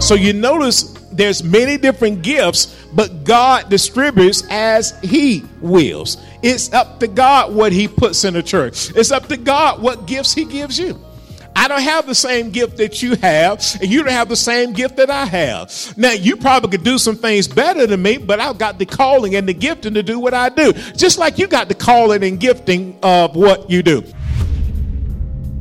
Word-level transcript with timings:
So 0.00 0.14
you 0.14 0.32
notice 0.32 0.94
there's 1.12 1.42
many 1.42 1.76
different 1.76 2.22
gifts, 2.22 2.86
but 2.94 3.24
God 3.24 3.68
distributes 3.68 4.44
as 4.48 4.98
he 5.02 5.44
wills. 5.60 6.16
It's 6.42 6.72
up 6.72 7.00
to 7.00 7.08
God 7.08 7.54
what 7.54 7.72
he 7.72 7.88
puts 7.88 8.24
in 8.24 8.34
the 8.34 8.42
church. 8.42 8.90
It's 8.96 9.10
up 9.10 9.26
to 9.26 9.36
God 9.36 9.82
what 9.82 10.06
gifts 10.06 10.32
he 10.32 10.44
gives 10.44 10.78
you. 10.78 10.98
I 11.56 11.66
don't 11.66 11.82
have 11.82 12.06
the 12.06 12.14
same 12.14 12.50
gift 12.50 12.76
that 12.76 13.02
you 13.02 13.16
have, 13.16 13.60
and 13.80 13.90
you 13.90 14.04
don't 14.04 14.12
have 14.12 14.28
the 14.28 14.36
same 14.36 14.72
gift 14.72 14.96
that 14.98 15.10
I 15.10 15.24
have. 15.24 15.92
Now, 15.98 16.12
you 16.12 16.36
probably 16.36 16.70
could 16.70 16.84
do 16.84 16.98
some 16.98 17.16
things 17.16 17.48
better 17.48 17.84
than 17.84 18.00
me, 18.00 18.16
but 18.16 18.38
I've 18.38 18.58
got 18.58 18.78
the 18.78 18.86
calling 18.86 19.34
and 19.34 19.48
the 19.48 19.54
gifting 19.54 19.94
to 19.94 20.04
do 20.04 20.20
what 20.20 20.34
I 20.34 20.50
do. 20.50 20.72
Just 20.96 21.18
like 21.18 21.36
you 21.36 21.48
got 21.48 21.68
the 21.68 21.74
calling 21.74 22.22
and 22.22 22.38
gifting 22.38 22.96
of 23.02 23.34
what 23.34 23.68
you 23.68 23.82
do. 23.82 24.04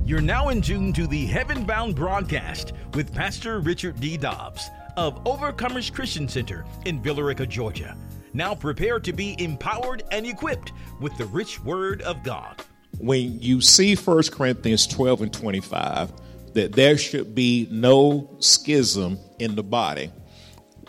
You're 0.08 0.22
now 0.22 0.50
in 0.50 0.62
tune 0.62 0.94
to 0.94 1.06
the 1.06 1.26
Heaven 1.26 1.66
Bound 1.66 1.96
broadcast 1.96 2.74
with 2.94 3.14
Pastor 3.14 3.60
Richard 3.60 4.00
D. 4.00 4.18
Dobbs 4.18 4.70
of 4.96 5.24
Overcomers 5.26 5.94
Christian 5.94 6.28
Center 6.28 6.66
in 6.86 7.04
Villa 7.04 7.24
Rica, 7.24 7.46
Georgia. 7.46 7.96
Now 8.34 8.56
prepare 8.56 9.00
to 9.02 9.14
be 9.14 9.36
empowered 9.38 10.04
and 10.12 10.26
equipped 10.26 10.72
with 11.00 11.16
the 11.18 11.26
rich 11.26 11.62
word 11.62 12.02
of 12.04 12.24
God 12.24 12.64
when 13.00 13.42
you 13.42 13.62
see 13.62 13.96
1 13.96 14.24
Corinthians 14.32 14.88
12 14.88 15.22
and 15.24 15.34
25, 15.34 16.12
that 16.54 16.74
there 16.74 16.98
should 16.98 17.36
be 17.36 17.68
no 17.70 18.36
schism 18.40 19.20
in 19.40 19.56
the 19.56 19.64
body, 19.64 20.12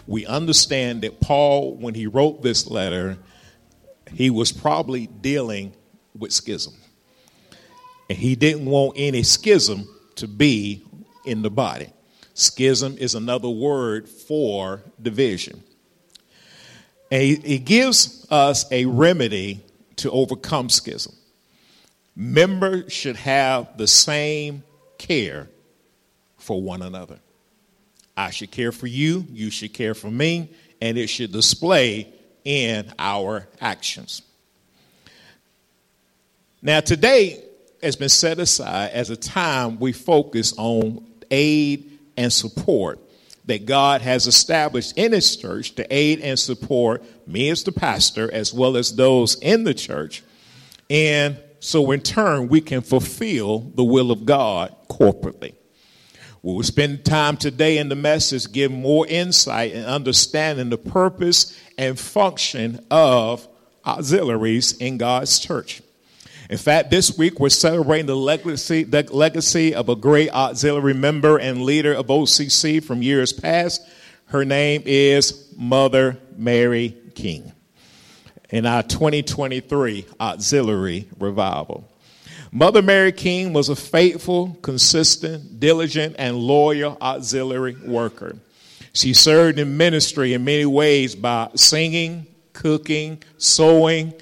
we 0.07 0.25
understand 0.25 1.03
that 1.03 1.21
Paul, 1.21 1.77
when 1.77 1.95
he 1.95 2.07
wrote 2.07 2.43
this 2.43 2.67
letter, 2.67 3.19
he 4.13 4.31
was 4.31 4.53
probably 4.53 5.07
dealing 5.07 5.75
with 6.17 6.33
schism. 6.33 6.75
And 8.09 8.19
he 8.19 8.35
didn't 8.37 8.67
want 8.67 8.95
any 8.97 9.23
schism 9.23 9.89
to 10.17 10.27
be 10.27 10.85
in 11.25 11.43
the 11.43 11.51
body. 11.51 11.93
Schism 12.35 12.97
is 12.99 13.15
another 13.15 13.49
word 13.49 14.09
for 14.09 14.83
division. 15.01 15.63
And 17.11 17.23
he, 17.23 17.35
he 17.37 17.59
gives 17.59 18.27
us 18.31 18.71
a 18.71 18.85
remedy 18.87 19.61
to 19.97 20.11
overcome 20.11 20.71
schism 20.71 21.15
members 22.19 22.93
should 22.93 23.15
have 23.15 23.79
the 23.79 23.87
same 23.87 24.65
care 24.99 25.49
for 26.37 26.61
one 26.61 26.83
another. 26.83 27.19
I 28.17 28.31
should 28.31 28.51
care 28.51 28.73
for 28.73 28.89
you, 28.89 29.25
you 29.31 29.51
should 29.51 29.73
care 29.73 29.95
for 29.95 30.11
me, 30.11 30.51
and 30.81 30.99
it 30.99 31.07
should 31.07 31.31
display 31.31 32.13
in 32.45 32.93
our 32.99 33.47
actions. 33.61 34.23
Now, 36.61 36.81
today 36.81 37.41
has 37.83 37.97
been 37.97 38.09
set 38.09 38.39
aside 38.39 38.91
as 38.93 39.11
a 39.11 39.17
time 39.17 39.79
we 39.79 39.93
focus 39.93 40.55
on 40.57 41.07
aid 41.31 41.99
and 42.17 42.33
support 42.33 43.01
that 43.45 43.65
God 43.65 44.03
has 44.03 44.27
established 44.27 44.99
in 44.99 45.13
His 45.13 45.37
church 45.37 45.75
to 45.77 45.95
aid 45.95 46.21
and 46.21 46.39
support 46.39 47.03
me 47.27 47.49
as 47.49 47.65
the 47.65 47.73
pastor, 47.73 48.33
as 48.33 48.53
well 48.53 48.77
as 48.77 48.95
those 48.95 49.37
in 49.41 49.65
the 49.65 49.75
church, 49.75 50.23
and 50.91 51.39
so 51.61 51.91
in 51.91 52.01
turn 52.01 52.49
we 52.49 52.61
can 52.61 52.83
fulfill 52.83 53.61
the 53.61 53.85
will 53.85 54.11
of 54.11 54.27
God 54.27 54.75
corporately. 54.89 55.55
We 56.43 56.55
will 56.55 56.63
spend 56.63 57.05
time 57.05 57.37
today 57.37 57.79
in 57.79 57.89
the 57.89 57.97
message 57.97 58.53
giving 58.53 58.81
more 58.81 59.07
insight 59.07 59.73
and 59.73 59.87
understanding 59.87 60.71
the 60.71 60.79
purpose 60.79 61.59
and 61.77 61.99
function 61.99 62.85
of 62.91 63.49
auxiliaries 63.85 64.73
in 64.77 64.99
God's 64.99 65.39
church. 65.39 65.83
In 66.49 66.57
fact, 66.57 66.91
this 66.91 67.19
week 67.19 67.39
we're 67.39 67.51
celebrating 67.51 68.07
the 68.07 68.17
legacy, 68.17 68.83
the 68.83 69.03
legacy 69.13 69.75
of 69.75 69.91
a 69.91 69.97
great 69.97 70.31
auxiliary 70.31 70.95
member 70.95 71.37
and 71.37 71.63
leader 71.63 71.93
of 71.93 72.07
OCC 72.07 72.83
from 72.83 73.03
years 73.03 73.35
past. 73.35 73.87
Her 74.27 74.47
name 74.47 74.83
is 74.87 75.53
Mother 75.59 76.17
Mary 76.39 76.97
King 77.15 77.53
in 78.49 78.65
our 78.65 78.83
2023 78.83 80.07
auxiliary 80.19 81.07
revival. 81.19 81.87
Mother 82.51 82.81
Mary 82.81 83.13
King 83.13 83.53
was 83.53 83.69
a 83.69 83.77
faithful, 83.77 84.57
consistent, 84.63 85.61
diligent, 85.61 86.17
and 86.19 86.35
loyal 86.35 86.97
auxiliary 87.03 87.77
worker. 87.85 88.39
She 88.95 89.13
served 89.13 89.59
in 89.59 89.77
ministry 89.77 90.33
in 90.33 90.45
many 90.45 90.65
ways 90.65 91.15
by 91.15 91.51
singing, 91.57 92.27
cooking, 92.55 93.23
sewing, 93.37 94.15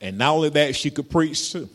and 0.00 0.18
not 0.18 0.34
only 0.34 0.50
that, 0.50 0.76
she 0.76 0.90
could 0.90 1.10
preach 1.10 1.52
too. 1.52 1.68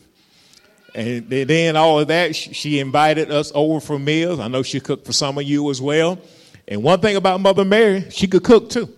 And 0.96 1.28
then 1.28 1.76
all 1.76 2.00
of 2.00 2.10
that, 2.10 2.36
she 2.36 2.80
invited 2.80 3.32
us 3.32 3.52
over 3.56 3.80
for 3.80 3.98
meals. 3.98 4.40
I 4.40 4.48
know 4.48 4.62
she 4.62 4.80
cooked 4.80 5.06
for 5.06 5.14
some 5.14 5.38
of 5.38 5.44
you 5.44 5.70
as 5.72 5.82
well. 5.82 6.20
And 6.68 6.84
one 6.84 7.00
thing 7.00 7.16
about 7.16 7.42
Mother 7.42 7.66
Mary, 7.66 8.10
she 8.12 8.28
could 8.28 8.44
cook 8.44 8.70
too. 8.70 8.90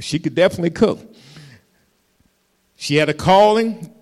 She 0.00 0.18
could 0.18 0.34
definitely 0.34 0.70
cook. 0.70 1.00
She 2.76 2.96
had 2.96 3.08
a 3.08 3.14
calling. 3.14 3.92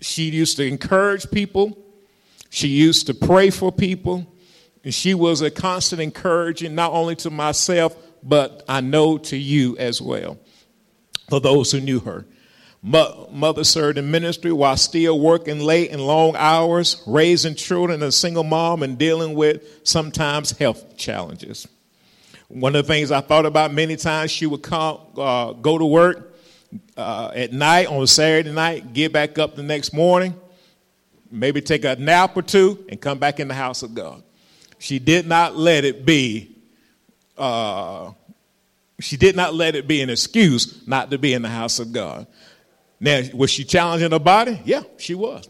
She 0.00 0.30
used 0.30 0.56
to 0.58 0.66
encourage 0.66 1.30
people. 1.30 1.76
She 2.48 2.68
used 2.68 3.08
to 3.08 3.14
pray 3.14 3.50
for 3.50 3.72
people. 3.72 4.26
And 4.84 4.94
she 4.94 5.14
was 5.14 5.42
a 5.42 5.50
constant 5.50 6.00
encouraging, 6.00 6.76
not 6.76 6.92
only 6.92 7.16
to 7.16 7.30
myself, 7.30 7.96
but 8.22 8.64
I 8.68 8.80
know 8.80 9.18
to 9.18 9.36
you 9.36 9.76
as 9.78 10.00
well, 10.00 10.38
for 11.28 11.40
those 11.40 11.72
who 11.72 11.80
knew 11.80 11.98
her. 12.00 12.24
Mother 12.86 13.64
served 13.64 13.98
in 13.98 14.12
ministry 14.12 14.52
while 14.52 14.76
still 14.76 15.18
working 15.18 15.58
late 15.58 15.90
and 15.90 16.00
long 16.00 16.36
hours, 16.36 17.02
raising 17.04 17.56
children, 17.56 18.00
a 18.00 18.12
single 18.12 18.44
mom, 18.44 18.84
and 18.84 18.96
dealing 18.96 19.34
with 19.34 19.80
sometimes 19.82 20.52
health 20.52 20.96
challenges. 20.96 21.66
One 22.46 22.76
of 22.76 22.86
the 22.86 22.92
things 22.92 23.10
I 23.10 23.22
thought 23.22 23.44
about 23.44 23.74
many 23.74 23.96
times, 23.96 24.30
she 24.30 24.46
would 24.46 24.62
come, 24.62 25.00
uh, 25.16 25.54
go 25.54 25.78
to 25.78 25.84
work, 25.84 26.38
uh, 26.96 27.32
at 27.34 27.52
night 27.52 27.88
on 27.88 28.00
a 28.00 28.06
Saturday 28.06 28.52
night, 28.52 28.92
get 28.92 29.12
back 29.12 29.36
up 29.36 29.56
the 29.56 29.64
next 29.64 29.92
morning, 29.92 30.34
maybe 31.28 31.60
take 31.60 31.84
a 31.84 31.96
nap 31.96 32.36
or 32.36 32.42
two, 32.42 32.84
and 32.88 33.00
come 33.00 33.18
back 33.18 33.40
in 33.40 33.48
the 33.48 33.54
house 33.54 33.82
of 33.82 33.96
God. 33.96 34.22
She 34.78 35.00
did 35.00 35.26
not 35.26 35.56
let 35.56 35.84
it 35.84 36.06
be. 36.06 36.54
Uh, 37.36 38.12
she 39.00 39.16
did 39.16 39.34
not 39.34 39.54
let 39.54 39.74
it 39.74 39.88
be 39.88 40.02
an 40.02 40.10
excuse 40.10 40.86
not 40.86 41.10
to 41.10 41.18
be 41.18 41.34
in 41.34 41.42
the 41.42 41.48
house 41.48 41.80
of 41.80 41.92
God. 41.92 42.28
Now, 42.98 43.22
was 43.34 43.50
she 43.50 43.64
challenging 43.64 44.10
her 44.10 44.18
body? 44.18 44.60
Yeah, 44.64 44.82
she 44.96 45.14
was. 45.14 45.48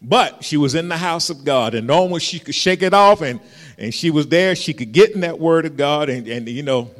But 0.00 0.44
she 0.44 0.56
was 0.56 0.74
in 0.74 0.88
the 0.88 0.96
house 0.96 1.28
of 1.30 1.44
God, 1.44 1.74
and 1.74 1.86
knowing 1.86 2.18
she 2.20 2.38
could 2.38 2.54
shake 2.54 2.82
it 2.82 2.94
off, 2.94 3.20
and, 3.20 3.40
and 3.76 3.92
she 3.92 4.10
was 4.10 4.28
there, 4.28 4.54
she 4.54 4.72
could 4.72 4.92
get 4.92 5.12
in 5.12 5.20
that 5.22 5.38
word 5.38 5.66
of 5.66 5.76
God, 5.76 6.08
and, 6.08 6.26
and 6.28 6.48
you 6.48 6.62
know, 6.62 6.90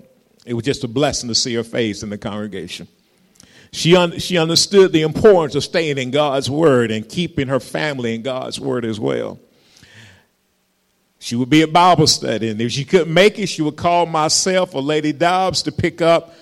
it 0.44 0.54
was 0.54 0.64
just 0.64 0.82
a 0.82 0.88
blessing 0.88 1.28
to 1.28 1.34
see 1.34 1.54
her 1.54 1.64
face 1.64 2.02
in 2.02 2.10
the 2.10 2.18
congregation. 2.18 2.88
She, 3.70 3.94
un- 3.94 4.18
she 4.18 4.38
understood 4.38 4.92
the 4.92 5.02
importance 5.02 5.54
of 5.54 5.62
staying 5.62 5.98
in 5.98 6.10
God's 6.10 6.50
word 6.50 6.90
and 6.90 7.08
keeping 7.08 7.48
her 7.48 7.60
family 7.60 8.14
in 8.14 8.22
God's 8.22 8.58
word 8.58 8.84
as 8.84 8.98
well. 8.98 9.38
She 11.20 11.36
would 11.36 11.50
be 11.50 11.62
at 11.62 11.72
Bible 11.72 12.06
study, 12.06 12.48
and 12.48 12.60
if 12.60 12.72
she 12.72 12.84
couldn't 12.84 13.12
make 13.12 13.38
it, 13.38 13.48
she 13.48 13.62
would 13.62 13.76
call 13.76 14.06
myself 14.06 14.74
or 14.74 14.82
Lady 14.82 15.12
Dobbs 15.12 15.62
to 15.62 15.72
pick 15.72 16.00
up 16.00 16.34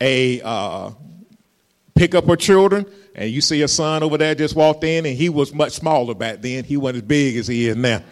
a 0.00 0.40
uh, 0.42 0.90
pick 1.94 2.14
up 2.14 2.26
her 2.26 2.36
children. 2.36 2.84
And 3.14 3.30
you 3.30 3.40
see 3.40 3.60
her 3.60 3.68
son 3.68 4.02
over 4.02 4.18
there 4.18 4.34
just 4.34 4.56
walked 4.56 4.82
in, 4.84 5.06
and 5.06 5.16
he 5.16 5.28
was 5.28 5.54
much 5.54 5.72
smaller 5.72 6.14
back 6.14 6.42
then. 6.42 6.64
He 6.64 6.76
wasn't 6.76 7.04
as 7.04 7.08
big 7.08 7.36
as 7.36 7.46
he 7.46 7.68
is 7.68 7.76
now. 7.76 8.02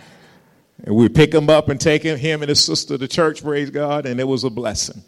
And 0.84 0.94
we'd 0.94 1.14
pick 1.14 1.34
him 1.34 1.50
up 1.50 1.68
and 1.68 1.80
take 1.80 2.02
him, 2.02 2.18
him 2.18 2.42
and 2.42 2.48
his 2.48 2.64
sister 2.64 2.96
to 2.98 3.08
church, 3.08 3.42
praise 3.42 3.70
God, 3.70 4.06
and 4.06 4.20
it 4.20 4.24
was 4.24 4.44
a 4.44 4.50
blessing. 4.50 5.02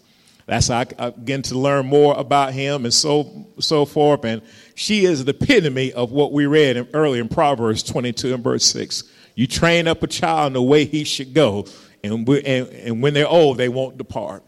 That's 0.46 0.68
how 0.68 0.84
I 0.98 1.10
begin 1.10 1.42
to 1.42 1.58
learn 1.58 1.86
more 1.86 2.14
about 2.18 2.52
him 2.52 2.84
and 2.84 2.92
so 2.92 3.46
so 3.60 3.86
forth. 3.86 4.24
And 4.24 4.42
she 4.74 5.04
is 5.06 5.24
the 5.24 5.30
epitome 5.30 5.92
of 5.92 6.12
what 6.12 6.32
we 6.32 6.46
read 6.46 6.76
in, 6.76 6.88
earlier 6.92 7.22
in 7.22 7.28
Proverbs 7.28 7.82
22 7.82 8.34
and 8.34 8.44
verse 8.44 8.64
6. 8.66 9.04
You 9.36 9.46
train 9.46 9.88
up 9.88 10.02
a 10.02 10.06
child 10.06 10.48
in 10.48 10.52
the 10.52 10.62
way 10.62 10.84
he 10.84 11.04
should 11.04 11.34
go, 11.34 11.66
and, 12.02 12.28
we, 12.28 12.42
and, 12.42 12.68
and 12.68 13.02
when 13.02 13.14
they're 13.14 13.26
old, 13.26 13.56
they 13.56 13.68
won't 13.68 13.96
depart. 13.96 14.44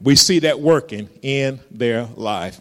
We 0.00 0.16
see 0.16 0.40
that 0.40 0.60
working 0.60 1.08
in 1.22 1.60
their 1.70 2.08
life. 2.16 2.60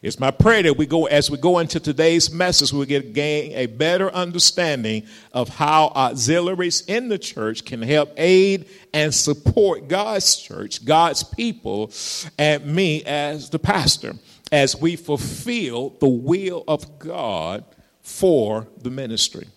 It's 0.00 0.20
my 0.20 0.30
prayer 0.30 0.62
that 0.62 0.76
we 0.76 0.86
go, 0.86 1.06
as 1.06 1.28
we 1.28 1.38
go 1.38 1.58
into 1.58 1.80
today's 1.80 2.30
message, 2.30 2.72
we 2.72 2.86
get 2.86 3.14
gain 3.14 3.52
a 3.52 3.66
better 3.66 4.10
understanding 4.12 5.04
of 5.32 5.48
how 5.48 5.86
auxiliaries 5.88 6.82
in 6.82 7.08
the 7.08 7.18
church 7.18 7.64
can 7.64 7.82
help 7.82 8.12
aid 8.16 8.66
and 8.94 9.12
support 9.12 9.88
God's 9.88 10.36
church, 10.36 10.84
God's 10.84 11.24
people, 11.24 11.90
and 12.38 12.64
me 12.64 13.02
as 13.04 13.50
the 13.50 13.58
pastor, 13.58 14.14
as 14.52 14.80
we 14.80 14.94
fulfill 14.94 15.90
the 15.98 16.08
will 16.08 16.62
of 16.68 17.00
God 17.00 17.64
for 18.00 18.68
the 18.80 18.90
ministry. 18.90 19.48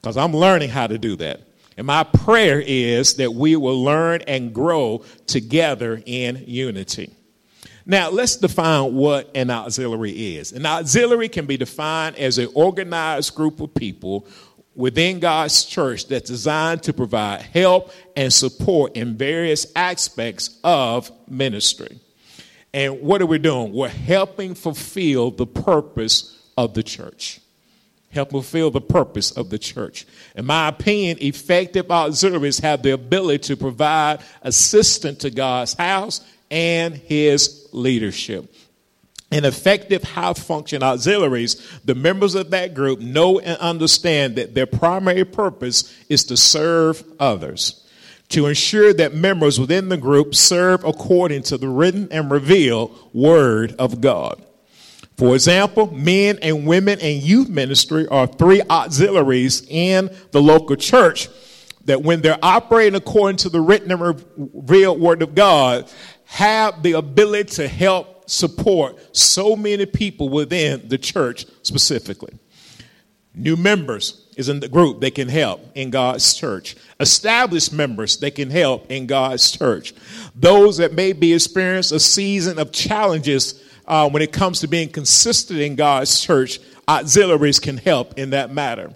Because 0.00 0.16
I'm 0.16 0.34
learning 0.34 0.70
how 0.70 0.88
to 0.88 0.98
do 0.98 1.14
that. 1.16 1.42
And 1.76 1.86
my 1.86 2.02
prayer 2.02 2.60
is 2.60 3.14
that 3.16 3.34
we 3.34 3.54
will 3.54 3.84
learn 3.84 4.22
and 4.22 4.52
grow 4.52 5.04
together 5.26 6.02
in 6.06 6.42
unity. 6.46 7.12
Now, 7.88 8.10
let's 8.10 8.36
define 8.36 8.94
what 8.94 9.30
an 9.36 9.48
auxiliary 9.48 10.36
is. 10.36 10.50
An 10.50 10.66
auxiliary 10.66 11.28
can 11.28 11.46
be 11.46 11.56
defined 11.56 12.16
as 12.16 12.36
an 12.38 12.48
organized 12.52 13.36
group 13.36 13.60
of 13.60 13.72
people 13.74 14.26
within 14.74 15.20
God's 15.20 15.64
church 15.64 16.08
that's 16.08 16.28
designed 16.28 16.82
to 16.82 16.92
provide 16.92 17.42
help 17.42 17.92
and 18.16 18.32
support 18.32 18.96
in 18.96 19.16
various 19.16 19.66
aspects 19.76 20.58
of 20.64 21.12
ministry. 21.28 22.00
And 22.74 23.00
what 23.00 23.22
are 23.22 23.26
we 23.26 23.38
doing? 23.38 23.72
We're 23.72 23.88
helping 23.88 24.54
fulfill 24.54 25.30
the 25.30 25.46
purpose 25.46 26.36
of 26.58 26.74
the 26.74 26.82
church. 26.82 27.40
Help 28.10 28.30
fulfill 28.30 28.70
the 28.70 28.80
purpose 28.80 29.30
of 29.30 29.48
the 29.48 29.58
church. 29.58 30.06
In 30.34 30.44
my 30.44 30.68
opinion, 30.68 31.18
effective 31.20 31.90
auxiliaries 31.90 32.58
have 32.58 32.82
the 32.82 32.90
ability 32.90 33.38
to 33.44 33.56
provide 33.56 34.20
assistance 34.42 35.18
to 35.18 35.30
God's 35.30 35.74
house 35.74 36.20
and 36.50 36.94
his 36.94 37.65
leadership. 37.76 38.52
In 39.30 39.44
effective 39.44 40.02
high 40.02 40.32
function 40.34 40.82
auxiliaries, 40.82 41.80
the 41.84 41.94
members 41.94 42.34
of 42.34 42.50
that 42.50 42.74
group 42.74 43.00
know 43.00 43.38
and 43.38 43.58
understand 43.58 44.36
that 44.36 44.54
their 44.54 44.66
primary 44.66 45.24
purpose 45.24 45.92
is 46.08 46.24
to 46.24 46.36
serve 46.36 47.04
others 47.18 47.86
to 48.28 48.46
ensure 48.46 48.92
that 48.94 49.14
members 49.14 49.60
within 49.60 49.88
the 49.88 49.96
group 49.96 50.34
serve 50.34 50.84
according 50.84 51.42
to 51.44 51.58
the 51.58 51.68
written 51.68 52.08
and 52.10 52.30
revealed 52.30 52.96
Word 53.12 53.74
of 53.78 54.00
God. 54.00 54.44
For 55.16 55.34
example, 55.34 55.92
men 55.92 56.38
and 56.42 56.66
women 56.66 56.98
and 57.00 57.22
youth 57.22 57.48
ministry 57.48 58.06
are 58.08 58.26
three 58.26 58.62
auxiliaries 58.68 59.66
in 59.68 60.10
the 60.32 60.42
local 60.42 60.76
church 60.76 61.28
that, 61.86 62.02
when 62.02 62.20
they're 62.20 62.38
operating 62.42 62.96
according 62.96 63.36
to 63.38 63.48
the 63.48 63.60
written 63.60 63.92
and 63.92 64.00
revealed 64.00 65.00
Word 65.00 65.22
of 65.22 65.34
God, 65.34 65.90
have 66.26 66.82
the 66.82 66.92
ability 66.92 67.50
to 67.50 67.68
help 67.68 68.28
support 68.28 69.16
so 69.16 69.56
many 69.56 69.86
people 69.86 70.28
within 70.28 70.88
the 70.88 70.98
church 70.98 71.46
specifically. 71.62 72.34
New 73.34 73.56
members 73.56 74.26
is 74.36 74.48
in 74.48 74.60
the 74.60 74.68
group 74.68 75.00
they 75.00 75.10
can 75.10 75.28
help 75.28 75.60
in 75.74 75.90
God's 75.90 76.34
church. 76.34 76.74
Established 76.98 77.72
members 77.72 78.16
they 78.16 78.30
can 78.30 78.50
help 78.50 78.90
in 78.90 79.06
God's 79.06 79.50
church. 79.50 79.94
Those 80.34 80.78
that 80.78 80.94
may 80.94 81.12
be 81.12 81.34
experiencing 81.34 81.96
a 81.96 82.00
season 82.00 82.58
of 82.58 82.72
challenges 82.72 83.62
uh, 83.86 84.08
when 84.08 84.22
it 84.22 84.32
comes 84.32 84.60
to 84.60 84.68
being 84.68 84.88
consistent 84.88 85.60
in 85.60 85.76
God's 85.76 86.20
church, 86.20 86.60
auxiliaries 86.88 87.60
can 87.60 87.76
help 87.76 88.18
in 88.18 88.30
that 88.30 88.50
matter. 88.50 88.92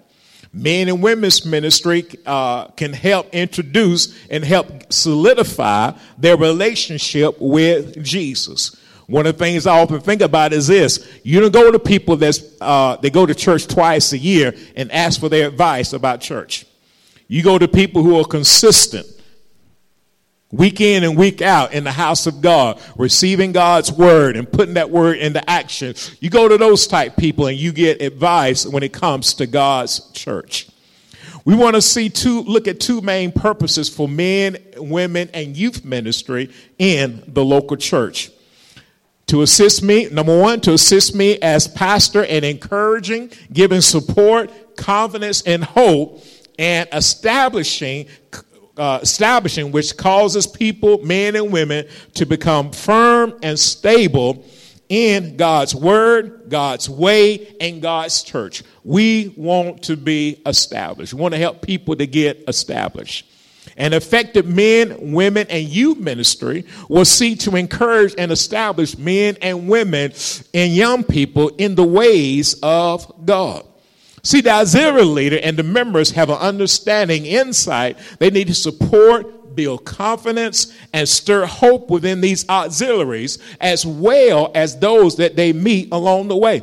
Men 0.53 0.89
and 0.89 1.01
women's 1.01 1.45
ministry 1.45 2.05
uh, 2.25 2.67
can 2.67 2.91
help 2.91 3.33
introduce 3.33 4.17
and 4.29 4.43
help 4.43 4.91
solidify 4.91 5.93
their 6.17 6.35
relationship 6.35 7.37
with 7.39 8.03
Jesus. 8.03 8.75
One 9.07 9.25
of 9.25 9.37
the 9.37 9.43
things 9.43 9.65
I 9.65 9.79
often 9.79 10.01
think 10.01 10.21
about 10.21 10.51
is 10.51 10.67
this: 10.67 11.07
you 11.23 11.39
don't 11.39 11.53
go 11.53 11.71
to 11.71 11.79
people 11.79 12.17
that's 12.17 12.41
uh, 12.59 12.97
they 12.97 13.09
go 13.09 13.25
to 13.25 13.35
church 13.35 13.67
twice 13.67 14.11
a 14.13 14.17
year 14.17 14.53
and 14.75 14.91
ask 14.91 15.19
for 15.19 15.29
their 15.29 15.47
advice 15.47 15.93
about 15.93 16.21
church. 16.21 16.65
You 17.27 17.43
go 17.43 17.57
to 17.57 17.67
people 17.67 18.03
who 18.03 18.19
are 18.19 18.25
consistent, 18.25 19.07
week 20.51 20.81
in 20.81 21.03
and 21.03 21.17
week 21.17 21.41
out 21.41 21.73
in 21.73 21.83
the 21.83 21.91
house 21.91 22.27
of 22.27 22.41
God, 22.41 22.81
receiving 22.97 23.51
God's 23.51 23.91
word 23.91 24.35
and 24.35 24.51
putting 24.51 24.75
that 24.75 24.89
word 24.89 25.17
into 25.17 25.47
action. 25.49 25.95
You 26.19 26.29
go 26.29 26.47
to 26.47 26.57
those 26.57 26.87
type 26.87 27.17
people 27.17 27.47
and 27.47 27.57
you 27.57 27.71
get 27.71 28.01
advice 28.01 28.65
when 28.65 28.83
it 28.83 28.93
comes 28.93 29.33
to 29.35 29.47
God's 29.47 30.11
church. 30.11 30.67
We 31.43 31.55
want 31.55 31.75
to 31.75 31.81
see 31.81 32.09
two, 32.09 32.41
look 32.41 32.67
at 32.67 32.79
two 32.79 33.01
main 33.01 33.31
purposes 33.31 33.89
for 33.89 34.07
men, 34.07 34.57
women, 34.77 35.29
and 35.33 35.57
youth 35.57 35.83
ministry 35.83 36.51
in 36.77 37.23
the 37.27 37.43
local 37.43 37.77
church 37.77 38.31
to 39.31 39.43
assist 39.43 39.81
me, 39.81 40.09
number 40.09 40.37
one, 40.37 40.59
to 40.59 40.73
assist 40.73 41.15
me 41.15 41.39
as 41.39 41.65
pastor 41.65 42.21
in 42.21 42.43
encouraging, 42.43 43.31
giving 43.53 43.79
support, 43.79 44.75
confidence, 44.75 45.41
and 45.43 45.63
hope, 45.63 46.21
and 46.59 46.89
establishing 46.91 48.07
uh, 48.81 48.97
establishing 49.03 49.71
which 49.71 49.95
causes 49.95 50.47
people, 50.47 51.05
men 51.05 51.35
and 51.35 51.51
women, 51.51 51.87
to 52.15 52.25
become 52.25 52.71
firm 52.71 53.31
and 53.43 53.59
stable 53.59 54.43
in 54.89 55.37
God's 55.37 55.75
word, 55.75 56.49
God's 56.49 56.89
way, 56.89 57.55
and 57.61 57.79
God's 57.79 58.23
church. 58.23 58.63
We 58.83 59.35
want 59.37 59.83
to 59.83 59.95
be 59.95 60.41
established. 60.47 61.13
We 61.13 61.21
want 61.21 61.35
to 61.35 61.37
help 61.37 61.61
people 61.61 61.95
to 61.95 62.07
get 62.07 62.43
established. 62.47 63.27
An 63.77 63.93
effective 63.93 64.47
men, 64.47 65.11
women, 65.11 65.45
and 65.51 65.63
youth 65.63 65.99
ministry 65.99 66.65
will 66.89 67.05
seek 67.05 67.37
to 67.41 67.55
encourage 67.55 68.15
and 68.17 68.31
establish 68.31 68.97
men 68.97 69.37
and 69.43 69.69
women 69.69 70.11
and 70.55 70.73
young 70.73 71.03
people 71.03 71.49
in 71.49 71.75
the 71.75 71.83
ways 71.83 72.55
of 72.63 73.27
God. 73.27 73.63
See, 74.23 74.41
the 74.41 74.51
auxiliary 74.51 75.03
leader 75.03 75.39
and 75.41 75.57
the 75.57 75.63
members 75.63 76.11
have 76.11 76.29
an 76.29 76.37
understanding, 76.37 77.25
insight. 77.25 77.97
They 78.19 78.29
need 78.29 78.47
to 78.47 78.53
support, 78.53 79.55
build 79.55 79.83
confidence, 79.83 80.75
and 80.93 81.09
stir 81.09 81.45
hope 81.45 81.89
within 81.89 82.21
these 82.21 82.47
auxiliaries, 82.47 83.39
as 83.59 83.85
well 83.85 84.51
as 84.53 84.77
those 84.77 85.17
that 85.17 85.35
they 85.35 85.53
meet 85.53 85.89
along 85.91 86.27
the 86.27 86.37
way. 86.37 86.61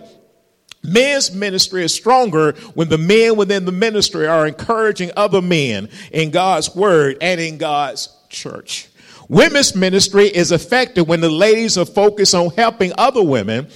Men's 0.84 1.32
ministry 1.32 1.82
is 1.82 1.93
stronger 1.93 2.52
when 2.75 2.88
the 2.88 2.99
men 2.99 3.37
within 3.37 3.64
the 3.64 3.72
ministry 3.72 4.26
are 4.26 4.46
encouraging 4.46 5.11
other 5.16 5.43
men 5.43 5.88
in 6.12 6.31
God's 6.31 6.75
word 6.75 7.16
and 7.20 7.40
in 7.40 7.58
God's 7.58 8.08
church. 8.28 8.88
Women's 9.28 9.75
ministry 9.75 10.26
is 10.26 10.52
effective 10.52 11.06
when 11.06 11.20
the 11.20 11.28
ladies 11.28 11.76
are 11.76 11.84
focused 11.84 12.34
on 12.34 12.50
helping 12.50 12.93
other 12.96 13.22
women 13.22 13.69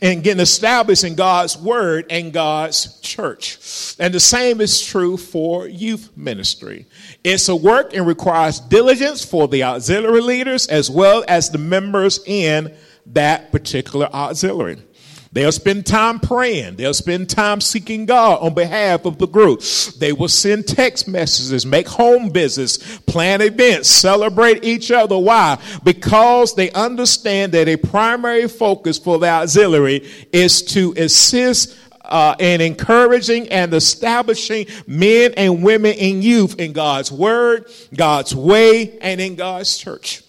and 0.00 0.22
getting 0.22 0.40
established 0.40 1.04
in 1.04 1.14
God's 1.14 1.56
word 1.56 2.06
and 2.10 2.32
God's 2.32 3.00
church. 3.00 3.96
And 3.98 4.14
the 4.14 4.20
same 4.20 4.60
is 4.60 4.80
true 4.80 5.16
for 5.16 5.66
youth 5.66 6.10
ministry. 6.16 6.86
It's 7.24 7.48
a 7.48 7.56
work 7.56 7.94
and 7.94 8.06
requires 8.06 8.60
diligence 8.60 9.24
for 9.24 9.48
the 9.48 9.64
auxiliary 9.64 10.20
leaders 10.20 10.68
as 10.68 10.88
well 10.88 11.24
as 11.26 11.50
the 11.50 11.58
members 11.58 12.20
in 12.26 12.74
that 13.06 13.50
particular 13.50 14.06
auxiliary. 14.12 14.78
They'll 15.32 15.52
spend 15.52 15.86
time 15.86 16.20
praying. 16.20 16.76
They'll 16.76 16.94
spend 16.94 17.28
time 17.28 17.60
seeking 17.60 18.06
God 18.06 18.40
on 18.40 18.54
behalf 18.54 19.04
of 19.04 19.18
the 19.18 19.26
group. 19.26 19.62
They 19.98 20.12
will 20.12 20.28
send 20.28 20.66
text 20.66 21.06
messages, 21.06 21.66
make 21.66 21.86
home 21.86 22.32
visits, 22.32 22.98
plan 23.00 23.40
events, 23.40 23.88
celebrate 23.88 24.64
each 24.64 24.90
other. 24.90 25.18
Why? 25.18 25.58
Because 25.84 26.54
they 26.54 26.70
understand 26.72 27.52
that 27.52 27.68
a 27.68 27.76
primary 27.76 28.48
focus 28.48 28.98
for 28.98 29.18
the 29.18 29.28
auxiliary 29.28 30.08
is 30.32 30.62
to 30.62 30.94
assist 30.96 31.76
uh, 32.08 32.34
in 32.38 32.60
encouraging 32.60 33.48
and 33.48 33.72
establishing 33.74 34.66
men 34.86 35.34
and 35.36 35.62
women 35.62 35.94
and 36.00 36.24
youth 36.24 36.58
in 36.58 36.72
God's 36.72 37.12
word, 37.12 37.66
God's 37.94 38.34
way, 38.34 38.98
and 39.00 39.20
in 39.20 39.36
God's 39.36 39.76
church. 39.76 40.22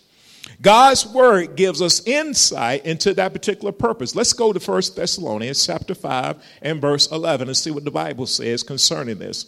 God's 0.61 1.05
word 1.07 1.55
gives 1.55 1.81
us 1.81 2.05
insight 2.05 2.85
into 2.85 3.13
that 3.13 3.31
particular 3.31 3.71
purpose. 3.71 4.15
Let's 4.15 4.33
go 4.33 4.51
to 4.51 4.59
1 4.59 4.81
Thessalonians 4.95 5.65
chapter 5.65 5.95
5 5.95 6.43
and 6.61 6.81
verse 6.81 7.09
11 7.11 7.47
and 7.47 7.55
see 7.55 7.71
what 7.71 7.85
the 7.85 7.91
Bible 7.91 8.25
says 8.25 8.63
concerning 8.63 9.19
this. 9.19 9.45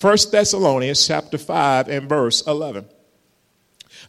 1 0.00 0.16
Thessalonians 0.32 1.06
chapter 1.06 1.36
5 1.36 1.88
and 1.88 2.08
verse 2.08 2.46
11. 2.46 2.86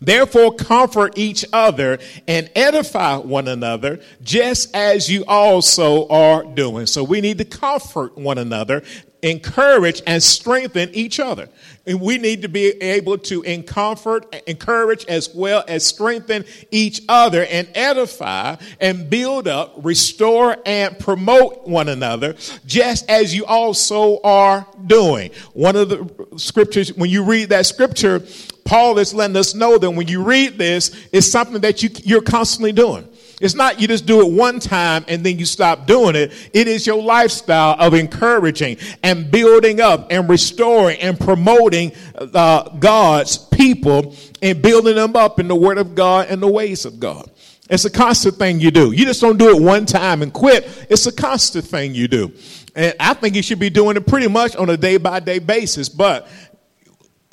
Therefore, 0.01 0.53
comfort 0.53 1.17
each 1.17 1.45
other 1.53 1.99
and 2.27 2.49
edify 2.55 3.17
one 3.17 3.47
another, 3.47 4.01
just 4.21 4.75
as 4.75 5.09
you 5.09 5.23
also 5.25 6.07
are 6.09 6.43
doing. 6.43 6.85
So, 6.85 7.03
we 7.03 7.21
need 7.21 7.37
to 7.37 7.45
comfort 7.45 8.17
one 8.17 8.37
another, 8.37 8.83
encourage, 9.25 10.03
and 10.05 10.21
strengthen 10.21 10.93
each 10.93 11.19
other. 11.19 11.49
And 11.87 11.99
we 11.99 12.17
need 12.19 12.43
to 12.43 12.49
be 12.49 12.67
able 12.81 13.17
to 13.17 13.43
comfort, 13.63 14.33
encourage, 14.47 15.03
as 15.05 15.33
well 15.33 15.63
as 15.67 15.85
strengthen 15.85 16.45
each 16.71 17.01
other 17.09 17.43
and 17.45 17.67
edify 17.73 18.55
and 18.79 19.09
build 19.09 19.47
up, 19.47 19.73
restore, 19.83 20.57
and 20.65 20.97
promote 20.99 21.67
one 21.67 21.89
another, 21.89 22.35
just 22.65 23.09
as 23.09 23.35
you 23.35 23.45
also 23.45 24.19
are 24.23 24.67
doing. 24.85 25.31
One 25.53 25.75
of 25.75 25.89
the 25.89 26.37
scriptures, 26.37 26.93
when 26.93 27.09
you 27.09 27.23
read 27.23 27.49
that 27.49 27.65
scripture, 27.65 28.23
Paul 28.63 28.97
is 28.99 29.13
letting 29.13 29.37
us 29.37 29.55
know 29.55 29.77
that 29.77 29.91
when 29.91 30.07
you 30.07 30.23
read 30.23 30.57
this, 30.57 31.07
it's 31.11 31.29
something 31.29 31.61
that 31.61 31.81
you, 31.81 31.89
you're 32.03 32.21
constantly 32.21 32.71
doing. 32.71 33.07
It's 33.41 33.55
not 33.55 33.81
you 33.81 33.87
just 33.87 34.05
do 34.05 34.21
it 34.21 34.31
one 34.31 34.59
time 34.59 35.03
and 35.07 35.25
then 35.25 35.37
you 35.37 35.45
stop 35.45 35.85
doing 35.85 36.15
it. 36.15 36.31
It 36.53 36.67
is 36.67 36.87
your 36.87 37.01
lifestyle 37.01 37.75
of 37.79 37.93
encouraging 37.93 38.77
and 39.03 39.29
building 39.29 39.81
up 39.81 40.07
and 40.09 40.29
restoring 40.29 40.99
and 40.99 41.19
promoting 41.19 41.91
uh, 42.15 42.69
God's 42.79 43.37
people 43.37 44.15
and 44.41 44.61
building 44.61 44.95
them 44.95 45.15
up 45.15 45.39
in 45.39 45.47
the 45.47 45.55
Word 45.55 45.77
of 45.77 45.95
God 45.95 46.27
and 46.29 46.41
the 46.41 46.47
ways 46.47 46.85
of 46.85 46.99
God. 46.99 47.29
It's 47.69 47.83
a 47.83 47.89
constant 47.89 48.35
thing 48.35 48.59
you 48.59 48.69
do. 48.71 48.91
You 48.91 49.05
just 49.05 49.21
don't 49.21 49.37
do 49.37 49.55
it 49.55 49.61
one 49.61 49.85
time 49.85 50.21
and 50.21 50.31
quit. 50.31 50.85
It's 50.89 51.07
a 51.07 51.11
constant 51.11 51.65
thing 51.65 51.95
you 51.95 52.07
do. 52.07 52.31
And 52.75 52.93
I 52.99 53.15
think 53.15 53.35
you 53.35 53.41
should 53.41 53.59
be 53.59 53.71
doing 53.71 53.97
it 53.97 54.05
pretty 54.05 54.27
much 54.27 54.55
on 54.55 54.69
a 54.69 54.77
day 54.77 54.97
by 54.97 55.19
day 55.19 55.39
basis, 55.39 55.89
but 55.89 56.27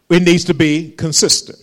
it 0.08 0.22
needs 0.22 0.44
to 0.44 0.54
be 0.54 0.92
consistent. 0.92 1.58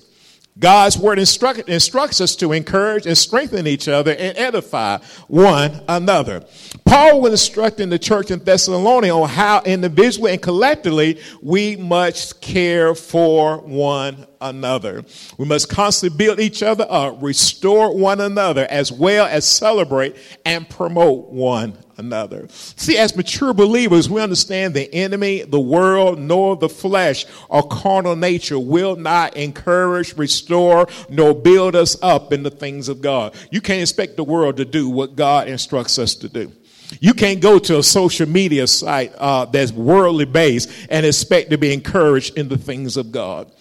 God's 0.57 0.97
word 0.97 1.19
instruct, 1.19 1.69
instructs 1.69 2.19
us 2.19 2.35
to 2.37 2.51
encourage 2.51 3.05
and 3.05 3.17
strengthen 3.17 3.65
each 3.65 3.87
other 3.87 4.11
and 4.11 4.37
edify 4.37 4.97
one 5.27 5.81
another. 5.87 6.43
Paul 6.83 7.21
was 7.21 7.31
instructing 7.31 7.89
the 7.89 7.99
church 7.99 8.29
in 8.29 8.39
Thessalonica 8.39 9.13
on 9.13 9.29
how 9.29 9.61
individually 9.61 10.33
and 10.33 10.41
collectively 10.41 11.21
we 11.41 11.77
must 11.77 12.41
care 12.41 12.93
for 12.93 13.59
one 13.59 14.25
another. 14.41 15.05
We 15.37 15.45
must 15.45 15.69
constantly 15.69 16.17
build 16.17 16.39
each 16.39 16.61
other 16.61 16.85
up, 16.89 17.21
restore 17.21 17.95
one 17.95 18.19
another, 18.19 18.65
as 18.69 18.91
well 18.91 19.27
as 19.27 19.45
celebrate 19.45 20.17
and 20.45 20.67
promote 20.67 21.29
one 21.29 21.77
another. 21.99 22.47
See, 22.49 22.97
as 22.97 23.15
mature 23.15 23.53
believers, 23.53 24.09
we 24.09 24.21
understand 24.21 24.73
the 24.73 24.91
enemy, 24.93 25.43
the 25.43 25.59
world, 25.59 26.17
nor 26.17 26.55
the 26.55 26.69
flesh 26.69 27.25
or 27.49 27.61
carnal 27.67 28.15
nature 28.15 28.57
will 28.57 28.95
not 28.95 29.37
encourage, 29.37 30.17
restore, 30.17 30.87
nor 31.09 31.35
build 31.35 31.75
us 31.75 32.01
up 32.01 32.33
in 32.33 32.41
the 32.41 32.49
things 32.49 32.89
of 32.89 33.01
God. 33.01 33.35
You 33.51 33.61
can't 33.61 33.81
expect 33.81 34.15
the 34.17 34.23
world 34.23 34.57
to 34.57 34.65
do 34.65 34.89
what 34.89 35.15
God 35.15 35.47
instructs 35.47 35.99
us 35.99 36.15
to 36.15 36.29
do. 36.29 36.51
You 36.99 37.13
can't 37.13 37.39
go 37.39 37.59
to 37.59 37.77
a 37.77 37.83
social 37.83 38.27
media 38.27 38.65
site 38.65 39.13
uh, 39.15 39.45
that's 39.45 39.71
worldly 39.71 40.25
based 40.25 40.71
and 40.89 41.05
expect 41.05 41.51
to 41.51 41.57
be 41.57 41.71
encouraged 41.71 42.37
in 42.37 42.47
the 42.47 42.57
things 42.57 42.97
of 42.97 43.11
God. 43.11 43.51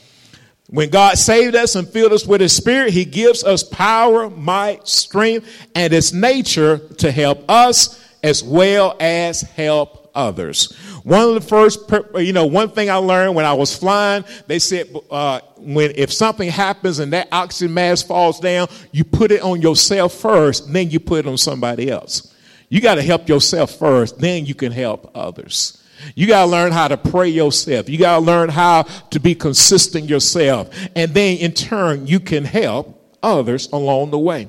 When 0.71 0.90
God 0.90 1.16
saved 1.16 1.54
us 1.54 1.76
and 1.76 1.88
filled 1.88 2.12
us 2.12 2.26
with 2.26 2.42
His 2.42 2.54
Spirit, 2.54 2.92
He 2.92 3.07
gives 3.07 3.42
us 3.42 3.62
power, 3.62 4.28
might, 4.28 4.87
strength, 4.87 5.66
and 5.75 5.92
His 5.92 6.12
nature 6.12 6.78
to 6.99 7.11
help 7.11 7.50
us 7.50 7.99
as 8.22 8.42
well 8.42 8.96
as 9.00 9.42
help 9.42 10.10
others. 10.14 10.72
One 11.04 11.28
of 11.28 11.34
the 11.34 11.40
first, 11.40 11.90
you 12.16 12.32
know, 12.32 12.46
one 12.46 12.70
thing 12.70 12.90
I 12.90 12.96
learned 12.96 13.34
when 13.34 13.44
I 13.44 13.52
was 13.52 13.76
flying, 13.76 14.25
they 14.46 14.58
said, 14.58 14.88
uh, 15.10 15.40
when 15.56 15.92
if 15.94 16.12
something 16.12 16.50
happens 16.50 16.98
and 16.98 17.12
that 17.12 17.28
oxygen 17.32 17.72
mask 17.72 18.06
falls 18.06 18.40
down, 18.40 18.68
you 18.92 19.04
put 19.04 19.30
it 19.30 19.40
on 19.42 19.62
yourself 19.62 20.12
first, 20.14 20.72
then 20.72 20.90
you 20.90 21.00
put 21.00 21.20
it 21.20 21.28
on 21.28 21.38
somebody 21.38 21.90
else. 21.90 22.34
You 22.68 22.80
got 22.80 22.96
to 22.96 23.02
help 23.02 23.28
yourself 23.28 23.78
first, 23.78 24.18
then 24.18 24.44
you 24.44 24.54
can 24.54 24.72
help 24.72 25.10
others. 25.14 25.82
You 26.14 26.26
got 26.26 26.44
to 26.44 26.50
learn 26.50 26.72
how 26.72 26.88
to 26.88 26.96
pray 26.96 27.28
yourself. 27.28 27.88
You 27.88 27.98
got 27.98 28.16
to 28.16 28.25
learn 28.25 28.50
how 28.50 28.82
to 28.82 29.20
be 29.20 29.34
consistent 29.34 30.08
yourself. 30.08 30.70
And 30.94 31.12
then 31.12 31.38
in 31.38 31.52
turn, 31.52 32.06
you 32.06 32.20
can 32.20 32.44
help 32.44 33.16
others 33.22 33.68
along 33.72 34.10
the 34.10 34.18
way. 34.18 34.48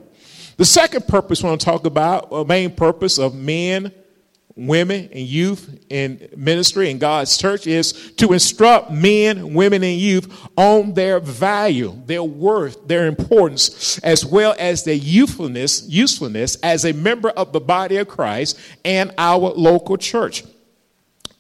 The 0.59 0.65
second 0.65 1.07
purpose 1.07 1.41
I 1.41 1.47
want 1.47 1.61
to 1.61 1.65
talk 1.65 1.85
about, 1.85 2.27
a 2.33 2.43
main 2.43 2.71
purpose 2.71 3.17
of 3.17 3.33
men, 3.33 3.93
women, 4.57 5.07
and 5.13 5.21
youth 5.21 5.85
in 5.89 6.27
ministry 6.35 6.91
in 6.91 6.97
God's 6.97 7.37
church 7.37 7.65
is 7.65 8.11
to 8.17 8.33
instruct 8.33 8.91
men, 8.91 9.53
women, 9.53 9.85
and 9.85 9.97
youth 9.97 10.29
on 10.57 10.95
their 10.95 11.21
value, 11.21 11.97
their 12.07 12.23
worth, 12.23 12.89
their 12.89 13.07
importance, 13.07 13.99
as 13.99 14.25
well 14.25 14.53
as 14.59 14.83
their 14.83 14.95
usefulness, 14.95 15.87
usefulness 15.87 16.57
as 16.57 16.83
a 16.83 16.91
member 16.91 17.29
of 17.29 17.53
the 17.53 17.61
body 17.61 17.95
of 17.95 18.09
Christ 18.09 18.59
and 18.83 19.13
our 19.17 19.51
local 19.51 19.95
church 19.95 20.43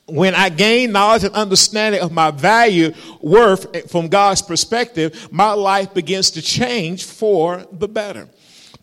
when 0.05 0.33
I 0.33 0.49
gain 0.49 0.91
knowledge 0.91 1.23
and 1.23 1.35
understanding 1.35 2.01
of 2.01 2.11
my 2.11 2.31
value, 2.31 2.93
worth 3.21 3.75
eh, 3.75 3.81
from 3.81 4.07
God's 4.07 4.41
perspective, 4.41 5.27
my 5.31 5.51
life 5.53 5.93
begins 5.93 6.31
to 6.31 6.41
change 6.41 7.05
for 7.05 7.67
the 7.71 7.87
better. 7.87 8.27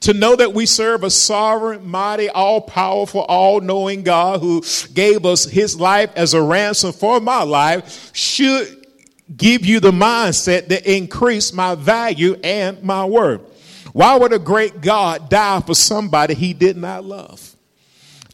To 0.06 0.14
know 0.14 0.36
that 0.36 0.54
we 0.54 0.66
serve 0.66 1.02
a 1.02 1.10
sovereign, 1.10 1.84
mighty, 1.84 2.28
all 2.28 2.60
powerful, 2.60 3.22
all 3.22 3.60
knowing 3.60 4.04
God 4.04 4.40
who 4.40 4.62
gave 4.94 5.26
us 5.26 5.46
his 5.46 5.80
life 5.80 6.12
as 6.14 6.32
a 6.32 6.40
ransom 6.40 6.92
for 6.92 7.18
my 7.18 7.42
life 7.42 8.14
should 8.14 8.86
give 9.36 9.66
you 9.66 9.80
the 9.80 9.90
mindset 9.90 10.68
that 10.68 10.86
increase 10.86 11.52
my 11.52 11.74
value 11.74 12.38
and 12.44 12.80
my 12.84 13.04
worth. 13.04 13.40
Why 13.94 14.16
would 14.16 14.32
a 14.32 14.38
great 14.38 14.80
God 14.80 15.28
die 15.28 15.60
for 15.62 15.74
somebody 15.74 16.34
he 16.34 16.52
did 16.52 16.76
not 16.76 17.04
love? 17.04 17.55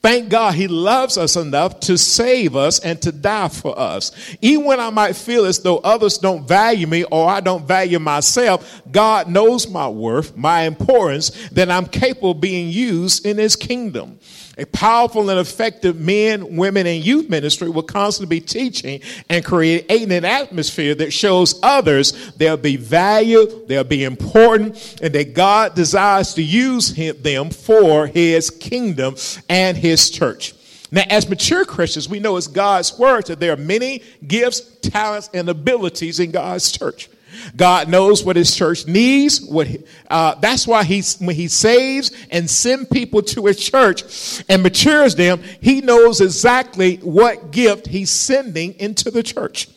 Thank 0.02 0.30
God 0.30 0.54
he 0.54 0.66
loves 0.66 1.16
us 1.16 1.37
enough 1.37 1.78
to 1.80 1.97
save 1.97 2.56
us 2.56 2.80
and 2.80 3.00
to 3.02 3.12
die 3.12 3.49
for 3.49 3.78
us. 3.78 4.11
Even 4.40 4.64
when 4.64 4.80
I 4.80 4.90
might 4.90 5.14
feel 5.14 5.44
as 5.44 5.61
though 5.61 5.78
others 5.78 6.18
don't 6.18 6.47
value 6.47 6.88
me 6.88 7.04
or 7.04 7.28
I 7.28 7.38
don't 7.38 7.68
value 7.68 8.00
myself, 8.00 8.82
God 8.90 9.28
knows 9.28 9.68
my 9.68 9.88
worth, 9.88 10.37
my 10.37 10.62
importance, 10.62 11.30
that 11.50 11.71
I'm 11.71 11.87
capable 11.87 12.32
of 12.32 12.40
being 12.40 12.68
used 12.68 13.25
in 13.25 13.38
his 13.38 13.54
kingdom. 13.54 14.18
A 14.62 14.66
powerful 14.66 15.28
and 15.28 15.40
effective 15.40 15.99
men, 15.99 16.57
women, 16.57 16.87
and 16.87 17.04
youth 17.04 17.28
ministry 17.28 17.69
will 17.69 17.83
constantly 17.83 18.38
be 18.38 18.47
teaching 18.47 19.00
and 19.28 19.45
creating 19.45 20.12
an 20.12 20.25
atmosphere 20.25 20.95
that 20.95 21.12
shows 21.12 21.59
others 21.64 22.33
they'll 22.37 22.57
be 22.57 22.76
valued, 22.76 23.66
they'll 23.66 23.83
be 23.83 24.04
important, 24.04 25.00
and 25.02 25.12
that 25.16 25.35
God 25.35 25.75
desires 25.75 26.35
to 26.35 26.42
use 26.45 26.95
them 26.95 27.50
for 27.50 28.07
his 28.07 28.50
kingdom 28.50 29.16
and 29.49 29.76
his 29.76 30.11
church. 30.11 30.54
Now, 30.92 31.02
as 31.11 31.28
mature 31.28 31.64
Christians, 31.64 32.09
we 32.09 32.21
know 32.21 32.37
it's 32.37 32.47
God's 32.47 32.97
word 32.97 33.26
that 33.26 33.40
there 33.40 33.54
are 33.54 33.57
many 33.57 34.04
gifts, 34.28 34.61
talents, 34.81 35.28
and 35.35 35.49
abilities 35.49 36.21
in 36.21 36.31
God's 36.31 36.71
church. 36.71 37.09
God 37.57 37.89
knows 37.89 38.25
what 38.25 38.37
his 38.37 38.55
church 38.55 38.87
needs. 38.87 39.41
What 39.41 39.69
uh, 40.09 40.35
that's 40.37 40.67
why 40.67 40.85
he 40.85 41.03
when 41.19 41.37
he 41.37 41.49
saves 41.49 42.11
and 42.31 42.49
send 42.49 42.91
people 42.91 43.23
to 43.23 43.47
his 43.47 43.59
church 43.59 44.43
and 44.49 44.62
matures 44.62 45.15
them, 45.15 45.43
he 45.61 45.81
knows 45.81 46.21
exactly 46.21 46.97
what 46.97 47.51
gift 47.51 47.87
he's 47.87 48.11
sending 48.11 48.75
into 48.81 49.11
the 49.11 49.23
church. 49.23 49.69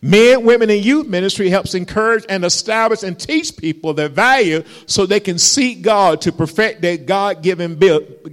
Men, 0.00 0.44
women, 0.44 0.70
and 0.70 0.84
youth 0.84 1.08
ministry 1.08 1.50
helps 1.50 1.74
encourage 1.74 2.24
and 2.28 2.44
establish 2.44 3.02
and 3.02 3.18
teach 3.18 3.56
people 3.56 3.94
their 3.94 4.08
value 4.08 4.62
so 4.86 5.06
they 5.06 5.18
can 5.18 5.38
seek 5.38 5.82
God 5.82 6.20
to 6.20 6.32
perfect 6.32 6.82
their 6.82 6.96
God 6.96 7.42
given 7.42 7.78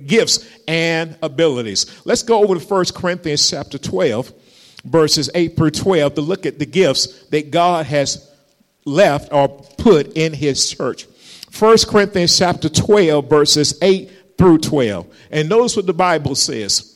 gifts 0.05 0.47
and 0.67 1.17
abilities. 1.23 2.01
Let's 2.05 2.21
go 2.21 2.43
over 2.43 2.59
to 2.59 2.65
1 2.65 2.85
Corinthians 2.93 3.49
chapter 3.49 3.79
12, 3.79 4.31
verses 4.85 5.31
8 5.33 5.55
through 5.55 5.71
12 5.71 6.13
to 6.15 6.21
look 6.21 6.45
at 6.45 6.59
the 6.59 6.67
gifts 6.67 7.25
that 7.29 7.49
God 7.49 7.87
has 7.87 8.31
left 8.85 9.33
or 9.33 9.49
put 9.49 10.15
in 10.15 10.33
his 10.33 10.69
church. 10.69 11.07
1 11.57 11.77
Corinthians 11.87 12.37
chapter 12.37 12.69
12, 12.69 13.29
verses 13.29 13.77
8 13.81 14.11
through 14.37 14.59
12. 14.59 15.07
And 15.31 15.49
notice 15.49 15.75
what 15.75 15.85
the 15.85 15.93
Bible 15.93 16.35
says. 16.35 16.91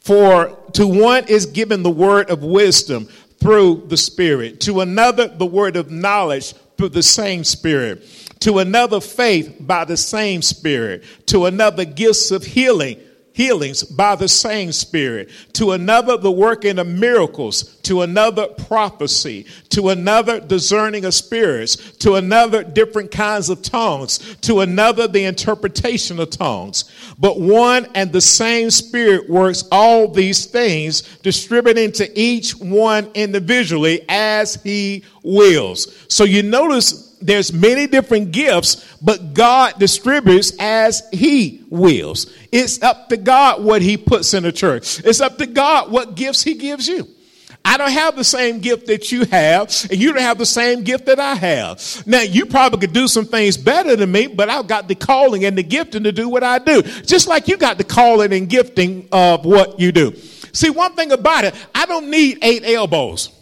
For 0.00 0.56
to 0.74 0.86
one 0.86 1.26
is 1.28 1.46
given 1.46 1.82
the 1.82 1.90
word 1.90 2.30
of 2.30 2.42
wisdom 2.42 3.08
through 3.40 3.86
the 3.88 3.96
Spirit, 3.96 4.60
to 4.60 4.80
another 4.80 5.28
the 5.28 5.46
word 5.46 5.76
of 5.76 5.90
knowledge 5.90 6.54
through 6.76 6.90
the 6.90 7.02
same 7.02 7.44
Spirit, 7.44 8.04
to 8.40 8.58
another 8.58 9.00
faith 9.00 9.56
by 9.60 9.84
the 9.84 9.96
same 9.96 10.42
Spirit, 10.42 11.04
to 11.26 11.46
another 11.46 11.84
gifts 11.84 12.30
of 12.30 12.44
healing 12.44 13.00
healings 13.36 13.82
by 13.82 14.16
the 14.16 14.26
same 14.26 14.72
Spirit, 14.72 15.28
to 15.52 15.72
another 15.72 16.16
the 16.16 16.32
working 16.32 16.78
of 16.78 16.86
miracles, 16.86 17.76
to 17.82 18.00
another 18.00 18.46
prophecy, 18.46 19.44
to 19.68 19.90
another 19.90 20.40
discerning 20.40 21.04
of 21.04 21.12
spirits, 21.12 21.76
to 21.98 22.14
another 22.14 22.64
different 22.64 23.10
kinds 23.10 23.50
of 23.50 23.60
tongues, 23.60 24.36
to 24.36 24.60
another 24.60 25.06
the 25.06 25.24
interpretation 25.24 26.18
of 26.18 26.30
tongues. 26.30 26.90
But 27.18 27.38
one 27.38 27.86
and 27.94 28.10
the 28.10 28.22
same 28.22 28.70
Spirit 28.70 29.28
works 29.28 29.64
all 29.70 30.08
these 30.08 30.46
things, 30.46 31.02
distributing 31.18 31.92
to 31.92 32.18
each 32.18 32.52
one 32.56 33.10
individually 33.12 34.00
as 34.08 34.54
he 34.62 35.04
wills. 35.22 36.06
So 36.08 36.24
you 36.24 36.42
notice 36.42 37.05
there's 37.20 37.52
many 37.52 37.86
different 37.86 38.32
gifts, 38.32 38.96
but 39.00 39.34
God 39.34 39.78
distributes 39.78 40.52
as 40.58 41.02
he 41.12 41.64
wills. 41.70 42.32
It's 42.52 42.82
up 42.82 43.08
to 43.08 43.16
God 43.16 43.62
what 43.62 43.82
he 43.82 43.96
puts 43.96 44.34
in 44.34 44.42
the 44.42 44.52
church. 44.52 45.04
It's 45.04 45.20
up 45.20 45.38
to 45.38 45.46
God 45.46 45.90
what 45.90 46.14
gifts 46.14 46.42
he 46.42 46.54
gives 46.54 46.88
you. 46.88 47.08
I 47.64 47.78
don't 47.78 47.90
have 47.90 48.14
the 48.14 48.22
same 48.22 48.60
gift 48.60 48.86
that 48.86 49.10
you 49.10 49.24
have, 49.24 49.74
and 49.90 49.98
you 49.98 50.12
don't 50.12 50.22
have 50.22 50.38
the 50.38 50.46
same 50.46 50.84
gift 50.84 51.06
that 51.06 51.18
I 51.18 51.34
have. 51.34 52.06
Now, 52.06 52.20
you 52.20 52.46
probably 52.46 52.78
could 52.78 52.92
do 52.92 53.08
some 53.08 53.24
things 53.24 53.56
better 53.56 53.96
than 53.96 54.12
me, 54.12 54.28
but 54.28 54.48
I've 54.48 54.68
got 54.68 54.86
the 54.86 54.94
calling 54.94 55.44
and 55.44 55.58
the 55.58 55.64
gifting 55.64 56.04
to 56.04 56.12
do 56.12 56.28
what 56.28 56.44
I 56.44 56.60
do. 56.60 56.82
Just 56.82 57.26
like 57.26 57.48
you 57.48 57.56
got 57.56 57.76
the 57.76 57.82
calling 57.84 58.32
and 58.32 58.48
gifting 58.48 59.08
of 59.10 59.44
what 59.44 59.80
you 59.80 59.90
do. 59.90 60.14
See, 60.52 60.70
one 60.70 60.94
thing 60.94 61.10
about 61.10 61.42
it, 61.44 61.56
I 61.74 61.86
don't 61.86 62.08
need 62.08 62.38
eight 62.42 62.62
elbows. 62.64 63.32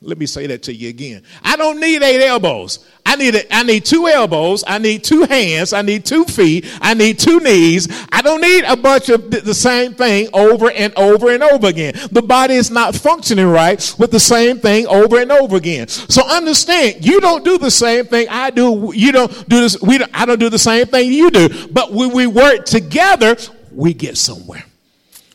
Let 0.00 0.18
me 0.18 0.26
say 0.26 0.46
that 0.46 0.62
to 0.64 0.74
you 0.74 0.90
again. 0.90 1.22
I 1.42 1.56
don't 1.56 1.80
need 1.80 2.02
eight 2.02 2.24
elbows. 2.24 2.86
I 3.06 3.16
need 3.16 3.34
a, 3.34 3.54
I 3.54 3.62
need 3.62 3.84
two 3.84 4.08
elbows. 4.08 4.64
I 4.66 4.78
need 4.78 5.04
two 5.04 5.24
hands. 5.24 5.72
I 5.72 5.82
need 5.82 6.04
two 6.06 6.24
feet. 6.24 6.64
I 6.80 6.94
need 6.94 7.18
two 7.18 7.38
knees. 7.38 7.86
I 8.10 8.22
don't 8.22 8.40
need 8.40 8.64
a 8.64 8.76
bunch 8.76 9.10
of 9.10 9.30
the 9.30 9.54
same 9.54 9.92
thing 9.94 10.28
over 10.32 10.70
and 10.70 10.92
over 10.96 11.30
and 11.30 11.42
over 11.42 11.66
again. 11.66 11.94
The 12.10 12.22
body 12.22 12.54
is 12.54 12.70
not 12.70 12.94
functioning 12.94 13.46
right 13.46 13.94
with 13.98 14.10
the 14.10 14.18
same 14.18 14.58
thing 14.58 14.86
over 14.86 15.20
and 15.20 15.30
over 15.30 15.56
again. 15.56 15.86
So 15.88 16.26
understand, 16.26 17.04
you 17.04 17.20
don't 17.20 17.44
do 17.44 17.58
the 17.58 17.70
same 17.70 18.06
thing 18.06 18.26
I 18.30 18.50
do. 18.50 18.90
You 18.94 19.12
don't 19.12 19.48
do 19.48 19.60
this. 19.60 19.80
We 19.82 19.98
don't, 19.98 20.10
I 20.14 20.24
don't 20.24 20.40
do 20.40 20.48
the 20.48 20.58
same 20.58 20.86
thing 20.86 21.12
you 21.12 21.30
do. 21.30 21.68
But 21.68 21.92
when 21.92 22.10
we 22.12 22.26
work 22.26 22.64
together, 22.64 23.36
we 23.70 23.92
get 23.92 24.16
somewhere. 24.16 24.64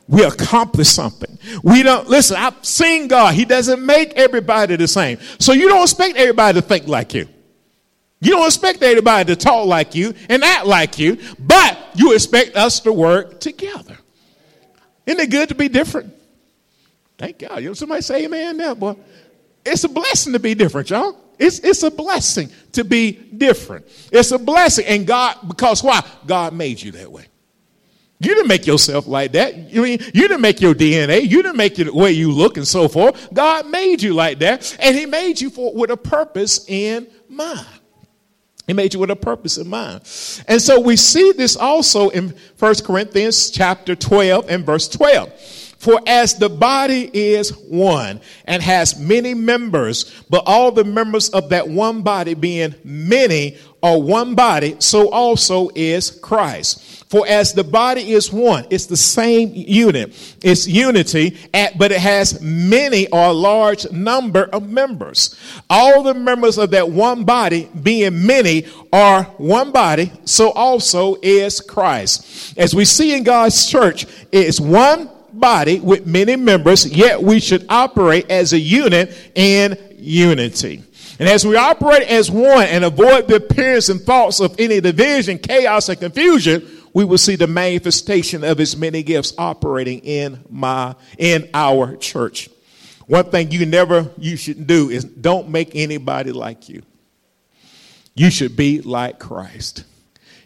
we 0.07 0.23
accomplish 0.23 0.89
something. 0.89 1.37
We 1.63 1.83
don't, 1.83 2.09
listen, 2.09 2.35
I've 2.35 2.65
seen 2.65 3.07
God. 3.07 3.35
He 3.35 3.45
doesn't 3.45 3.85
make 3.85 4.13
everybody 4.13 4.75
the 4.75 4.87
same. 4.87 5.19
So 5.37 5.53
you 5.53 5.69
don't 5.69 5.83
expect 5.83 6.17
everybody 6.17 6.59
to 6.59 6.67
think 6.67 6.87
like 6.87 7.13
you. 7.13 7.27
You 8.21 8.31
don't 8.31 8.45
expect 8.45 8.83
everybody 8.83 9.33
to 9.33 9.35
talk 9.35 9.65
like 9.65 9.95
you 9.95 10.13
and 10.27 10.43
act 10.43 10.65
like 10.65 10.99
you, 10.99 11.17
but 11.39 11.77
you 11.95 12.13
expect 12.13 12.55
us 12.55 12.81
to 12.81 12.91
work 12.91 13.39
together. 13.39 13.97
Isn't 15.05 15.21
it 15.21 15.29
good 15.31 15.49
to 15.49 15.55
be 15.55 15.69
different? 15.69 16.13
Thank 17.17 17.39
God. 17.39 17.61
You 17.61 17.69
know, 17.69 17.73
somebody 17.73 18.01
say 18.01 18.25
amen 18.25 18.57
now, 18.57 18.75
boy. 18.75 18.95
It's 19.65 19.83
a 19.83 19.89
blessing 19.89 20.33
to 20.33 20.39
be 20.39 20.53
different, 20.53 20.89
y'all. 20.89 21.17
It's, 21.37 21.59
it's 21.59 21.83
a 21.83 21.91
blessing 21.91 22.49
to 22.73 22.83
be 22.83 23.13
different. 23.13 23.85
It's 24.11 24.31
a 24.31 24.37
blessing. 24.37 24.85
And 24.85 25.07
God, 25.07 25.37
because 25.47 25.81
why? 25.81 26.05
God 26.27 26.53
made 26.53 26.81
you 26.81 26.91
that 26.91 27.09
way. 27.11 27.25
You 28.19 28.35
didn't 28.35 28.49
make 28.49 28.67
yourself 28.67 29.07
like 29.07 29.31
that. 29.31 29.55
You 29.55 29.81
mean 29.81 29.99
you 30.13 30.27
didn't 30.27 30.41
make 30.41 30.59
your 30.59 30.73
DNA. 30.73 31.21
You 31.21 31.41
didn't 31.41 31.55
make 31.55 31.75
the 31.75 31.89
way 31.93 32.11
you 32.11 32.33
look 32.33 32.57
and 32.57 32.67
so 32.67 32.89
forth. 32.89 33.33
God 33.33 33.69
made 33.69 34.01
you 34.01 34.13
like 34.13 34.39
that, 34.39 34.77
and 34.81 34.93
He 34.93 35.05
made 35.05 35.39
you 35.39 35.49
for 35.49 35.73
with 35.73 35.89
a 35.89 35.95
purpose 35.95 36.65
in 36.67 37.07
mind. 37.29 37.78
He 38.69 38.73
made 38.73 38.93
you 38.93 38.99
with 38.99 39.09
a 39.09 39.15
purpose 39.15 39.57
in 39.57 39.67
mind. 39.67 40.01
And 40.47 40.61
so 40.61 40.79
we 40.79 40.95
see 40.95 41.31
this 41.31 41.55
also 41.55 42.09
in 42.09 42.35
1 42.59 42.75
Corinthians 42.85 43.49
chapter 43.49 43.95
12 43.95 44.47
and 44.47 44.63
verse 44.63 44.87
12. 44.87 45.33
For 45.79 45.99
as 46.05 46.35
the 46.35 46.49
body 46.49 47.09
is 47.11 47.49
one 47.49 48.21
and 48.45 48.61
has 48.61 48.99
many 48.99 49.33
members, 49.33 50.13
but 50.29 50.43
all 50.45 50.71
the 50.71 50.83
members 50.83 51.29
of 51.29 51.49
that 51.49 51.67
one 51.67 52.03
body 52.03 52.35
being 52.35 52.75
many 52.83 53.57
are 53.81 53.99
one 53.99 54.35
body, 54.35 54.75
so 54.77 55.09
also 55.09 55.69
is 55.73 56.11
Christ. 56.11 56.88
For 57.09 57.25
as 57.27 57.53
the 57.53 57.63
body 57.63 58.11
is 58.11 58.31
one, 58.31 58.67
it's 58.69 58.85
the 58.85 58.95
same 58.95 59.51
unit. 59.55 60.13
It's 60.43 60.67
unity, 60.67 61.39
but 61.51 61.91
it 61.91 61.99
has 61.99 62.39
many 62.39 63.07
or 63.09 63.33
large 63.33 63.91
number 63.91 64.43
of 64.43 64.69
members. 64.69 65.35
All 65.71 66.03
the 66.03 66.13
members 66.13 66.59
of 66.59 66.69
that 66.69 66.91
one 66.91 67.23
body, 67.23 67.67
being 67.81 68.27
many, 68.27 68.67
are 68.93 69.23
one 69.37 69.71
body, 69.71 70.11
so 70.25 70.51
also 70.51 71.15
is 71.23 71.61
Christ. 71.61 72.53
As 72.55 72.75
we 72.75 72.85
see 72.85 73.17
in 73.17 73.23
God's 73.23 73.65
church, 73.65 74.05
it's 74.31 74.59
one 74.59 75.09
body 75.33 75.79
with 75.79 76.05
many 76.05 76.35
members, 76.35 76.85
yet 76.85 77.19
we 77.19 77.39
should 77.39 77.65
operate 77.69 78.29
as 78.29 78.53
a 78.53 78.59
unit 78.59 79.31
in 79.33 79.75
unity. 79.97 80.83
And 81.17 81.27
as 81.27 81.45
we 81.45 81.55
operate 81.57 82.03
as 82.03 82.29
one 82.29 82.67
and 82.67 82.85
avoid 82.85 83.27
the 83.27 83.37
appearance 83.37 83.89
and 83.89 83.99
thoughts 83.99 84.39
of 84.39 84.55
any 84.59 84.79
division, 84.79 85.37
chaos, 85.39 85.89
and 85.89 85.99
confusion, 85.99 86.78
we 86.93 87.05
will 87.05 87.17
see 87.17 87.35
the 87.35 87.47
manifestation 87.47 88.43
of 88.43 88.57
his 88.57 88.75
many 88.75 89.03
gifts 89.03 89.33
operating 89.37 89.99
in 89.99 90.43
my 90.49 90.95
in 91.17 91.49
our 91.53 91.95
church. 91.97 92.49
One 93.07 93.25
thing 93.25 93.51
you 93.51 93.65
never 93.65 94.11
you 94.17 94.37
should 94.37 94.67
do 94.67 94.89
is 94.89 95.03
don't 95.03 95.49
make 95.49 95.75
anybody 95.75 96.31
like 96.31 96.69
you. 96.69 96.83
You 98.15 98.29
should 98.29 98.55
be 98.55 98.81
like 98.81 99.19
Christ. 99.19 99.85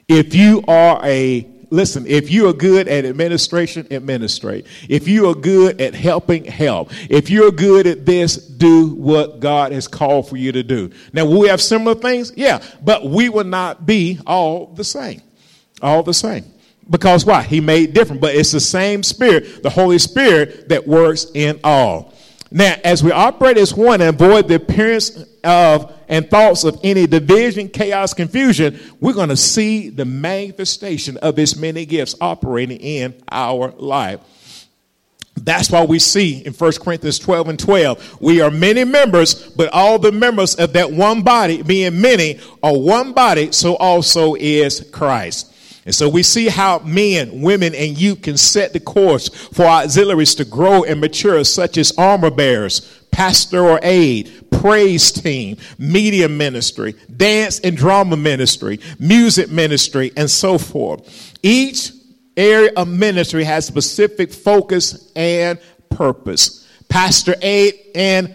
If 0.07 0.35
you 0.35 0.63
are 0.67 0.99
a 1.03 1.47
listen, 1.73 2.05
if 2.05 2.29
you 2.29 2.47
are 2.47 2.53
good 2.53 2.87
at 2.87 3.03
administration, 3.03 3.87
administrate. 3.91 4.67
If 4.87 5.07
you 5.07 5.27
are 5.29 5.35
good 5.35 5.81
at 5.81 5.95
helping, 5.95 6.45
help. 6.45 6.91
If 7.09 7.29
you're 7.29 7.51
good 7.51 7.87
at 7.87 8.05
this, 8.05 8.37
do 8.37 8.93
what 8.93 9.39
God 9.39 9.71
has 9.71 9.87
called 9.87 10.29
for 10.29 10.37
you 10.37 10.51
to 10.51 10.61
do. 10.61 10.91
Now, 11.13 11.25
will 11.25 11.39
we 11.39 11.47
have 11.47 11.61
similar 11.61 11.95
things? 11.95 12.31
Yeah, 12.35 12.63
but 12.83 13.05
we 13.05 13.27
will 13.29 13.43
not 13.43 13.85
be 13.87 14.19
all 14.27 14.67
the 14.67 14.83
same. 14.83 15.21
All 15.83 16.01
the 16.01 16.13
same. 16.13 16.45
Because 16.89 17.25
why? 17.25 17.43
He 17.43 17.61
made 17.61 17.93
different, 17.93 18.21
but 18.21 18.33
it's 18.35 18.51
the 18.51 18.59
same 18.59 19.03
spirit, 19.03 19.61
the 19.61 19.69
Holy 19.69 19.99
Spirit 19.99 20.69
that 20.69 20.87
works 20.87 21.27
in 21.33 21.59
all. 21.63 22.13
Now, 22.49 22.75
as 22.83 23.03
we 23.03 23.11
operate 23.11 23.57
as 23.57 23.73
one 23.73 24.01
and 24.01 24.21
avoid 24.21 24.47
the 24.47 24.55
appearance 24.55 25.25
of 25.43 25.91
and 26.07 26.29
thoughts 26.29 26.63
of 26.63 26.79
any 26.83 27.07
division, 27.07 27.67
chaos, 27.67 28.13
confusion, 28.13 28.79
we're 28.99 29.13
going 29.13 29.29
to 29.29 29.37
see 29.37 29.89
the 29.89 30.05
manifestation 30.05 31.17
of 31.17 31.35
his 31.35 31.55
many 31.55 31.85
gifts 31.85 32.15
operating 32.21 32.77
in 32.77 33.15
our 33.31 33.71
life. 33.71 34.19
That's 35.35 35.71
why 35.71 35.83
we 35.83 35.97
see 35.97 36.45
in 36.45 36.53
1 36.53 36.71
Corinthians 36.73 37.17
12 37.17 37.49
and 37.49 37.59
12, 37.59 38.21
we 38.21 38.39
are 38.41 38.51
many 38.51 38.83
members, 38.83 39.49
but 39.53 39.73
all 39.73 39.97
the 39.97 40.11
members 40.11 40.53
of 40.55 40.73
that 40.73 40.91
one 40.91 41.23
body, 41.23 41.63
being 41.63 41.99
many, 41.99 42.39
are 42.61 42.77
one 42.77 43.13
body, 43.13 43.51
so 43.51 43.75
also 43.77 44.35
is 44.35 44.87
Christ. 44.91 45.52
And 45.85 45.93
so 45.93 46.07
we 46.07 46.23
see 46.23 46.47
how 46.47 46.79
men, 46.79 47.41
women, 47.41 47.75
and 47.75 47.97
youth 47.97 48.21
can 48.21 48.37
set 48.37 48.73
the 48.73 48.79
course 48.79 49.27
for 49.27 49.65
auxiliaries 49.65 50.35
to 50.35 50.45
grow 50.45 50.83
and 50.83 51.01
mature, 51.01 51.43
such 51.43 51.77
as 51.77 51.97
armor 51.97 52.31
bearers, 52.31 53.03
pastoral 53.11 53.79
aid, 53.81 54.49
praise 54.51 55.11
team, 55.11 55.57
media 55.77 56.29
ministry, 56.29 56.95
dance 57.15 57.59
and 57.59 57.75
drama 57.75 58.15
ministry, 58.15 58.79
music 58.97 59.49
ministry, 59.49 60.11
and 60.15 60.29
so 60.29 60.57
forth. 60.57 61.37
Each 61.43 61.91
area 62.37 62.71
of 62.77 62.87
ministry 62.87 63.43
has 63.43 63.65
specific 63.65 64.31
focus 64.31 65.11
and 65.15 65.59
purpose. 65.89 66.67
Pastor 66.87 67.35
aid 67.41 67.73
and 67.93 68.33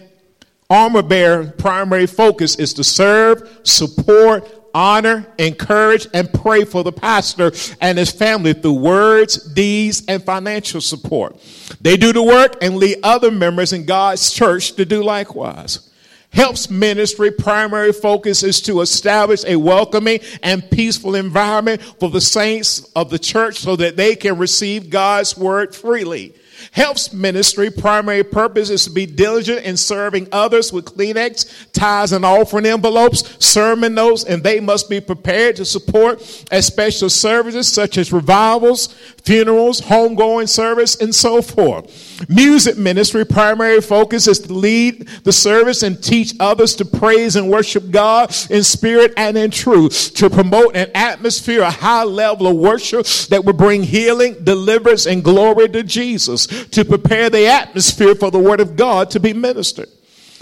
armor 0.69 1.01
bearer 1.01 1.45
primary 1.57 2.05
focus 2.05 2.55
is 2.55 2.73
to 2.75 2.83
serve, 2.83 3.59
support, 3.63 4.47
honor, 4.73 5.25
encourage, 5.37 6.07
and 6.13 6.31
pray 6.31 6.65
for 6.65 6.83
the 6.83 6.91
pastor 6.91 7.51
and 7.81 7.97
his 7.97 8.11
family 8.11 8.53
through 8.53 8.73
words, 8.73 9.37
deeds, 9.53 10.03
and 10.07 10.23
financial 10.23 10.81
support. 10.81 11.39
They 11.81 11.97
do 11.97 12.13
the 12.13 12.23
work 12.23 12.55
and 12.61 12.77
lead 12.77 12.97
other 13.03 13.31
members 13.31 13.73
in 13.73 13.85
God's 13.85 14.31
church 14.31 14.73
to 14.73 14.85
do 14.85 15.03
likewise. 15.03 15.89
Helps 16.31 16.69
ministry 16.69 17.31
primary 17.31 17.91
focus 17.91 18.43
is 18.43 18.61
to 18.61 18.81
establish 18.81 19.43
a 19.45 19.55
welcoming 19.55 20.19
and 20.43 20.69
peaceful 20.69 21.15
environment 21.15 21.81
for 21.99 22.09
the 22.09 22.21
saints 22.21 22.83
of 22.95 23.09
the 23.09 23.17
church 23.17 23.57
so 23.57 23.75
that 23.75 23.97
they 23.97 24.15
can 24.15 24.37
receive 24.37 24.91
God's 24.91 25.35
word 25.35 25.75
freely. 25.75 26.35
Helps 26.71 27.13
ministry. 27.13 27.69
Primary 27.69 28.23
purpose 28.23 28.69
is 28.69 28.83
to 28.85 28.91
be 28.91 29.05
diligent 29.05 29.63
in 29.65 29.77
serving 29.77 30.27
others 30.31 30.71
with 30.71 30.85
Kleenex, 30.85 31.71
ties 31.71 32.11
and 32.11 32.25
offering 32.25 32.65
envelopes, 32.65 33.43
sermon 33.43 33.93
notes, 33.93 34.23
and 34.23 34.43
they 34.43 34.59
must 34.59 34.89
be 34.89 34.99
prepared 35.01 35.55
to 35.57 35.65
support 35.65 36.21
special 36.21 37.09
services 37.09 37.67
such 37.67 37.97
as 37.97 38.11
revivals, 38.11 38.95
funerals, 39.29 39.79
homegoing 39.79 40.49
service, 40.49 40.95
and 40.95 41.13
so 41.13 41.39
forth. 41.39 42.27
Music 42.27 42.75
ministry 42.79 43.23
primary 43.23 43.79
focus 43.79 44.27
is 44.27 44.39
to 44.39 44.51
lead 44.51 45.07
the 45.23 45.31
service 45.31 45.83
and 45.83 46.03
teach 46.03 46.33
others 46.39 46.75
to 46.75 46.83
praise 46.83 47.35
and 47.35 47.47
worship 47.47 47.91
God 47.91 48.35
in 48.49 48.63
spirit 48.63 49.13
and 49.17 49.37
in 49.37 49.51
truth, 49.51 50.15
to 50.15 50.31
promote 50.31 50.75
an 50.75 50.89
atmosphere, 50.95 51.61
a 51.61 51.69
high 51.69 52.05
level 52.05 52.47
of 52.47 52.55
worship 52.55 53.05
that 53.29 53.45
will 53.45 53.53
bring 53.53 53.83
healing, 53.83 54.35
deliverance, 54.43 55.05
and 55.05 55.23
glory 55.23 55.69
to 55.69 55.83
Jesus 55.83 56.47
to 56.69 56.83
prepare 56.83 57.29
the 57.29 57.45
atmosphere 57.45 58.15
for 58.15 58.31
the 58.31 58.39
word 58.39 58.59
of 58.59 58.75
God 58.75 59.11
to 59.11 59.19
be 59.19 59.33
ministered. 59.33 59.89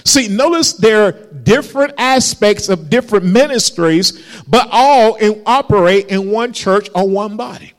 See, 0.05 0.29
notice 0.29 0.71
there 0.71 1.03
are 1.03 1.11
different 1.11 1.95
aspects 1.97 2.69
of 2.69 2.89
different 2.89 3.25
ministries, 3.25 4.41
but 4.47 4.69
all 4.71 5.15
in, 5.15 5.43
operate 5.45 6.07
in 6.07 6.31
one 6.31 6.53
church 6.53 6.87
or 6.95 7.05
one 7.05 7.35
body. 7.35 7.73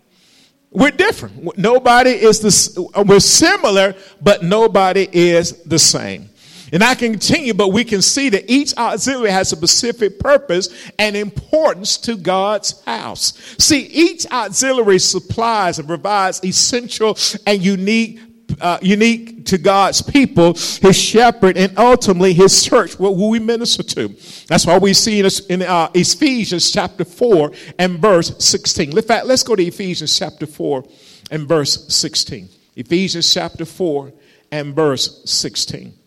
We're 0.71 0.91
different. 0.91 1.57
Nobody 1.57 2.11
is 2.11 2.41
the, 2.41 3.03
we're 3.05 3.21
similar, 3.21 3.95
but 4.21 4.43
nobody 4.43 5.09
is 5.11 5.63
the 5.63 5.79
same. 5.79 6.29
And 6.73 6.85
I 6.85 6.95
can 6.95 7.13
continue, 7.13 7.55
but 7.55 7.69
we 7.69 7.85
can 7.85 8.03
see 8.03 8.29
that 8.29 8.51
each 8.51 8.77
auxiliary 8.77 9.31
has 9.31 9.53
a 9.53 9.57
specific 9.57 10.19
purpose 10.19 10.69
and 10.99 11.17
importance 11.17 11.97
to 11.99 12.17
God's 12.17 12.83
house. 12.85 13.33
See, 13.59 13.87
each 13.87 14.27
auxiliary 14.31 14.99
supplies 14.99 15.79
and 15.79 15.89
provides 15.89 16.45
essential 16.45 17.17
and 17.47 17.63
unique 17.63 18.21
uh, 18.61 18.79
unique 18.83 19.47
to 19.47 19.59
God's 19.59 20.03
people, 20.03 20.55
his 20.55 20.97
shepherd, 20.97 21.57
and 21.57 21.77
ultimately 21.79 22.33
his 22.33 22.63
church, 22.63 22.99
what 22.99 23.17
we 23.17 23.39
minister 23.39 23.83
to? 23.83 24.09
That's 24.47 24.67
why 24.67 24.79
we 24.79 24.95
see 24.95 25.21
in, 25.21 25.29
in 25.49 25.63
uh, 25.63 25.91
Ephesians 25.95 26.71
chapter 26.71 27.05
4 27.05 27.53
and 27.79 27.99
verse 27.99 28.35
16. 28.45 28.97
In 28.97 29.03
fact, 29.03 29.27
let's 29.27 29.43
go 29.43 29.57
to 29.57 29.63
Ephesians 29.63 30.17
chapter 30.19 30.47
4 30.47 30.85
and 31.31 31.49
verse 31.49 31.93
16. 31.95 32.49
Ephesians 32.77 33.33
chapter 33.33 33.65
4 33.65 34.13
and 34.51 34.75
verse 34.75 35.23
16 35.31 35.98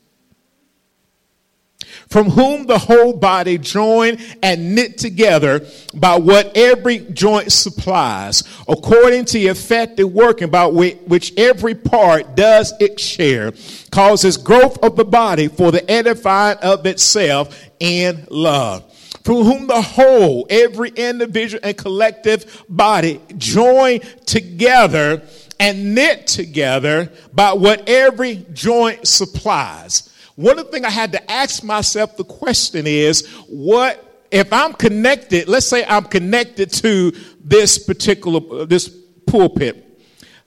from 2.12 2.30
whom 2.30 2.68
the 2.68 2.78
whole 2.78 3.14
body 3.14 3.58
joined 3.58 4.20
and 4.44 4.76
knit 4.76 4.98
together 4.98 5.66
by 5.96 6.18
what 6.18 6.56
every 6.56 7.00
joint 7.00 7.52
supplies, 7.52 8.44
according 8.68 9.26
to 9.26 9.40
the 9.40 9.48
effective 9.48 10.12
working 10.12 10.50
by 10.50 10.68
which 10.68 11.34
every 11.38 11.74
part 11.74 12.36
does 12.36 12.74
its 12.80 13.02
share, 13.02 13.54
causes 13.92 14.38
growth 14.38 14.78
of 14.84 14.98
the 14.98 15.06
body 15.06 15.48
for 15.48 15.72
the 15.72 15.90
edifying 15.90 16.58
of 16.60 16.86
itself 16.86 17.58
in 17.80 18.28
love 18.30 18.86
from 19.24 19.44
whom 19.44 19.68
the 19.68 19.82
whole, 19.82 20.48
every 20.50 20.90
individual 20.90 21.60
and 21.64 21.78
collective 21.78 22.64
body 22.68 23.22
joined 23.38 24.02
together 24.26 25.22
and 25.60 25.94
knit 25.94 26.26
together 26.26 27.12
by 27.32 27.54
what 27.54 27.88
every 27.88 28.44
joint 28.52 29.08
supplies. 29.08 30.11
One 30.36 30.58
of 30.60 30.66
the 30.66 30.72
things 30.72 30.86
I 30.86 30.90
had 30.90 31.12
to 31.14 31.32
ask 31.32 31.64
myself 31.64 32.18
the 32.18 32.24
question 32.24 32.88
is, 32.88 33.28
what 33.48 34.26
if 34.32 34.52
I'm 34.54 34.74
connected? 34.74 35.48
Let's 35.48 35.68
say 35.68 35.84
I'm 35.86 36.06
connected 36.06 36.72
to 36.74 37.12
this 37.44 37.78
particular 37.78 38.66
this 38.66 38.90
pulpit. 39.28 39.88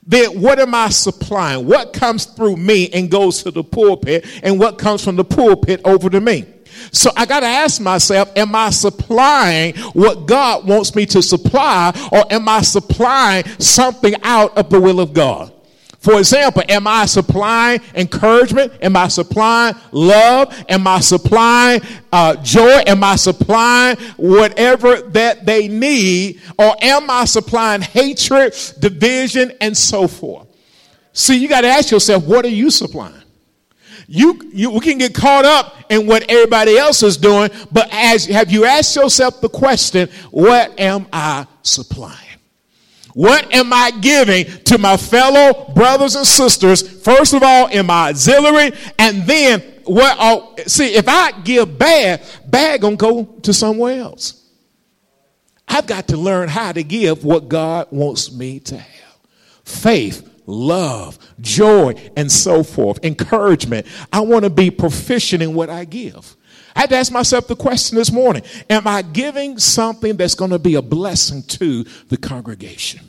Then 0.07 0.41
what 0.41 0.59
am 0.59 0.75
I 0.75 0.89
supplying? 0.89 1.65
What 1.65 1.93
comes 1.93 2.25
through 2.25 2.57
me 2.57 2.89
and 2.89 3.09
goes 3.09 3.43
to 3.43 3.51
the 3.51 3.63
pulpit, 3.63 4.25
and 4.43 4.59
what 4.59 4.77
comes 4.77 5.03
from 5.03 5.15
the 5.15 5.23
pulpit 5.23 5.81
over 5.83 6.09
to 6.09 6.21
me? 6.21 6.45
So 6.91 7.09
I 7.15 7.25
got 7.25 7.39
to 7.39 7.47
ask 7.47 7.81
myself, 7.81 8.31
am 8.35 8.53
I 8.53 8.69
supplying 8.69 9.75
what 9.93 10.27
God 10.27 10.67
wants 10.67 10.93
me 10.93 11.05
to 11.07 11.21
supply, 11.21 11.91
or 12.11 12.31
am 12.31 12.47
I 12.47 12.61
supplying 12.61 13.45
something 13.59 14.13
out 14.23 14.57
of 14.57 14.69
the 14.69 14.79
will 14.79 14.99
of 14.99 15.13
God? 15.13 15.51
For 16.05 16.19
example, 16.19 16.61
am 16.69 16.85
I 16.85 17.07
supplying 17.07 17.81
encouragement? 17.95 18.73
Am 18.79 18.95
I 18.95 19.07
supplying 19.07 19.73
love? 19.91 20.55
Am 20.69 20.85
I 20.85 20.99
supplying 20.99 21.81
uh, 22.13 22.35
joy? 22.43 22.83
Am 22.85 23.03
I 23.03 23.15
supplying 23.15 23.97
whatever 24.15 25.01
that 25.01 25.47
they 25.47 25.67
need? 25.67 26.41
Or 26.59 26.75
am 26.79 27.09
I 27.09 27.25
supplying 27.25 27.81
hatred, 27.81 28.53
division, 28.77 29.53
and 29.59 29.75
so 29.75 30.07
forth? 30.07 30.47
See, 31.11 31.37
you 31.37 31.47
got 31.47 31.61
to 31.61 31.69
ask 31.69 31.89
yourself, 31.89 32.23
what 32.23 32.45
are 32.45 32.49
you 32.49 32.69
supplying? 32.69 33.23
You, 34.05 34.39
you 34.53 34.69
we 34.69 34.81
can 34.81 34.99
get 34.99 35.15
caught 35.15 35.45
up 35.45 35.75
in 35.89 36.05
what 36.05 36.29
everybody 36.29 36.77
else 36.77 37.01
is 37.01 37.17
doing, 37.17 37.49
but 37.71 37.89
as 37.91 38.27
have 38.27 38.51
you 38.51 38.65
asked 38.65 38.95
yourself 38.95 39.41
the 39.41 39.49
question, 39.49 40.07
what 40.29 40.79
am 40.79 41.07
I 41.11 41.47
supplying? 41.63 42.24
What 43.15 43.53
am 43.55 43.71
I 43.71 43.91
giving 43.91 44.43
to 44.65 44.77
my 44.77 44.97
fellow 44.97 45.71
brothers 45.73 46.15
and 46.15 46.27
sisters? 46.27 46.81
First 47.01 47.33
of 47.33 47.43
all, 47.43 47.67
in 47.67 47.85
my 47.85 48.09
auxiliary, 48.09 48.73
and 48.99 49.23
then 49.23 49.61
what? 49.85 50.17
Oh, 50.19 50.53
see, 50.67 50.95
if 50.95 51.07
I 51.07 51.31
give 51.43 51.79
bad, 51.79 52.21
bad 52.45 52.81
gonna 52.81 52.97
go 52.97 53.23
to 53.23 53.53
somewhere 53.53 54.01
else. 54.01 54.43
I've 55.65 55.87
got 55.87 56.09
to 56.09 56.17
learn 56.17 56.49
how 56.49 56.73
to 56.73 56.83
give 56.83 57.23
what 57.23 57.47
God 57.47 57.87
wants 57.89 58.33
me 58.33 58.59
to 58.59 58.77
have. 58.77 59.17
Faith, 59.63 60.29
love, 60.45 61.17
joy, 61.39 61.93
and 62.17 62.29
so 62.29 62.63
forth. 62.63 62.99
Encouragement. 63.01 63.87
I 64.11 64.19
want 64.19 64.43
to 64.43 64.49
be 64.49 64.69
proficient 64.69 65.41
in 65.41 65.53
what 65.53 65.69
I 65.69 65.85
give. 65.85 66.35
I 66.75 66.81
had 66.81 66.89
to 66.89 66.97
ask 66.97 67.11
myself 67.11 67.47
the 67.47 67.55
question 67.55 67.97
this 67.97 68.11
morning 68.11 68.43
Am 68.69 68.87
I 68.87 69.01
giving 69.01 69.57
something 69.57 70.17
that's 70.17 70.35
going 70.35 70.51
to 70.51 70.59
be 70.59 70.75
a 70.75 70.81
blessing 70.81 71.43
to 71.43 71.83
the 72.09 72.17
congregation? 72.17 73.01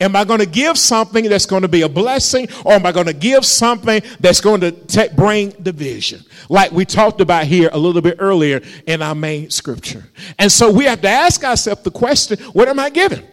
Am 0.00 0.14
I 0.14 0.24
going 0.24 0.38
to 0.38 0.46
give 0.46 0.78
something 0.78 1.24
that's 1.28 1.46
going 1.46 1.62
to 1.62 1.68
be 1.68 1.82
a 1.82 1.88
blessing, 1.88 2.46
or 2.64 2.74
am 2.74 2.86
I 2.86 2.92
going 2.92 3.06
to 3.06 3.12
give 3.12 3.44
something 3.44 4.00
that's 4.20 4.40
going 4.40 4.60
to 4.60 4.70
t- 4.70 5.08
bring 5.16 5.50
division? 5.50 6.22
Like 6.48 6.70
we 6.70 6.84
talked 6.84 7.20
about 7.20 7.46
here 7.46 7.68
a 7.72 7.78
little 7.78 8.00
bit 8.00 8.16
earlier 8.20 8.60
in 8.86 9.02
our 9.02 9.16
main 9.16 9.50
scripture. 9.50 10.04
And 10.38 10.52
so 10.52 10.70
we 10.70 10.84
have 10.84 11.00
to 11.00 11.08
ask 11.08 11.42
ourselves 11.42 11.82
the 11.82 11.90
question 11.90 12.38
what 12.52 12.68
am 12.68 12.78
I 12.78 12.90
giving? 12.90 13.24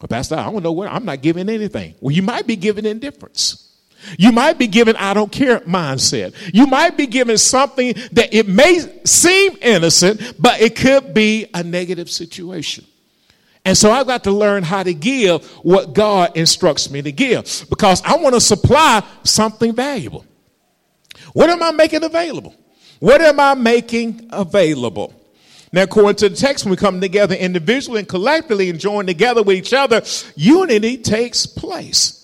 Well, 0.00 0.08
Pastor, 0.08 0.34
I 0.36 0.50
don't 0.50 0.62
know 0.62 0.72
what, 0.72 0.92
I'm 0.92 1.06
not 1.06 1.22
giving 1.22 1.48
anything. 1.48 1.94
Well, 2.00 2.14
you 2.14 2.22
might 2.22 2.46
be 2.46 2.56
giving 2.56 2.84
indifference. 2.84 3.69
You 4.18 4.32
might 4.32 4.58
be 4.58 4.66
given 4.66 4.96
I 4.96 5.14
don't 5.14 5.30
care 5.30 5.60
mindset. 5.60 6.34
You 6.52 6.66
might 6.66 6.96
be 6.96 7.06
given 7.06 7.38
something 7.38 7.94
that 8.12 8.32
it 8.32 8.48
may 8.48 8.80
seem 9.04 9.56
innocent, 9.60 10.34
but 10.38 10.60
it 10.60 10.76
could 10.76 11.14
be 11.14 11.46
a 11.54 11.62
negative 11.62 12.10
situation. 12.10 12.84
And 13.64 13.76
so 13.76 13.90
I've 13.90 14.06
got 14.06 14.24
to 14.24 14.32
learn 14.32 14.62
how 14.62 14.82
to 14.82 14.94
give 14.94 15.44
what 15.62 15.92
God 15.92 16.36
instructs 16.36 16.90
me 16.90 17.02
to 17.02 17.12
give 17.12 17.66
because 17.68 18.02
I 18.04 18.16
want 18.16 18.34
to 18.34 18.40
supply 18.40 19.02
something 19.22 19.74
valuable. 19.74 20.24
What 21.32 21.50
am 21.50 21.62
I 21.62 21.70
making 21.70 22.02
available? 22.02 22.54
What 23.00 23.20
am 23.20 23.38
I 23.38 23.54
making 23.54 24.28
available? 24.30 25.14
Now, 25.72 25.82
according 25.82 26.16
to 26.16 26.28
the 26.28 26.36
text, 26.36 26.64
when 26.64 26.70
we 26.70 26.76
come 26.76 27.00
together 27.00 27.34
individually 27.34 28.00
and 28.00 28.08
collectively 28.08 28.70
and 28.70 28.80
join 28.80 29.06
together 29.06 29.42
with 29.42 29.56
each 29.56 29.72
other, 29.72 30.02
unity 30.34 30.96
takes 30.96 31.46
place. 31.46 32.19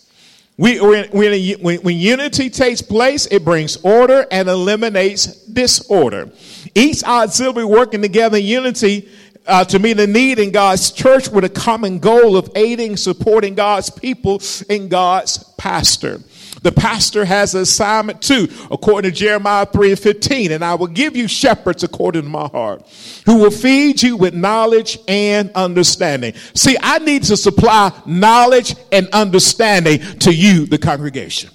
We, 0.58 0.80
when, 0.80 1.10
when, 1.10 1.82
when, 1.82 1.96
unity 1.96 2.48
takes 2.48 2.80
place, 2.80 3.26
it 3.26 3.44
brings 3.44 3.76
order 3.82 4.26
and 4.30 4.48
eliminates 4.48 5.26
disorder. 5.44 6.30
Each 6.74 7.04
auxiliary 7.04 7.66
working 7.66 8.00
together 8.00 8.38
in 8.38 8.44
unity 8.44 9.10
uh, 9.46 9.64
to 9.64 9.78
meet 9.78 10.00
a 10.00 10.06
need 10.06 10.38
in 10.38 10.52
God's 10.52 10.90
church 10.90 11.28
with 11.28 11.44
a 11.44 11.50
common 11.50 11.98
goal 11.98 12.38
of 12.38 12.50
aiding, 12.56 12.96
supporting 12.96 13.54
God's 13.54 13.90
people 13.90 14.40
and 14.70 14.88
God's 14.88 15.38
pastor. 15.58 16.20
The 16.66 16.72
pastor 16.72 17.24
has 17.24 17.54
an 17.54 17.60
assignment 17.60 18.20
too, 18.20 18.48
according 18.72 19.12
to 19.12 19.16
Jeremiah 19.16 19.66
3 19.66 19.90
and 19.90 19.98
15. 20.00 20.50
And 20.50 20.64
I 20.64 20.74
will 20.74 20.88
give 20.88 21.16
you 21.16 21.28
shepherds 21.28 21.84
according 21.84 22.22
to 22.22 22.28
my 22.28 22.48
heart, 22.48 22.82
who 23.24 23.36
will 23.38 23.52
feed 23.52 24.02
you 24.02 24.16
with 24.16 24.34
knowledge 24.34 24.98
and 25.06 25.52
understanding. 25.54 26.34
See, 26.54 26.76
I 26.82 26.98
need 26.98 27.22
to 27.22 27.36
supply 27.36 27.92
knowledge 28.04 28.74
and 28.90 29.06
understanding 29.10 30.00
to 30.18 30.34
you, 30.34 30.66
the 30.66 30.76
congregation. 30.76 31.50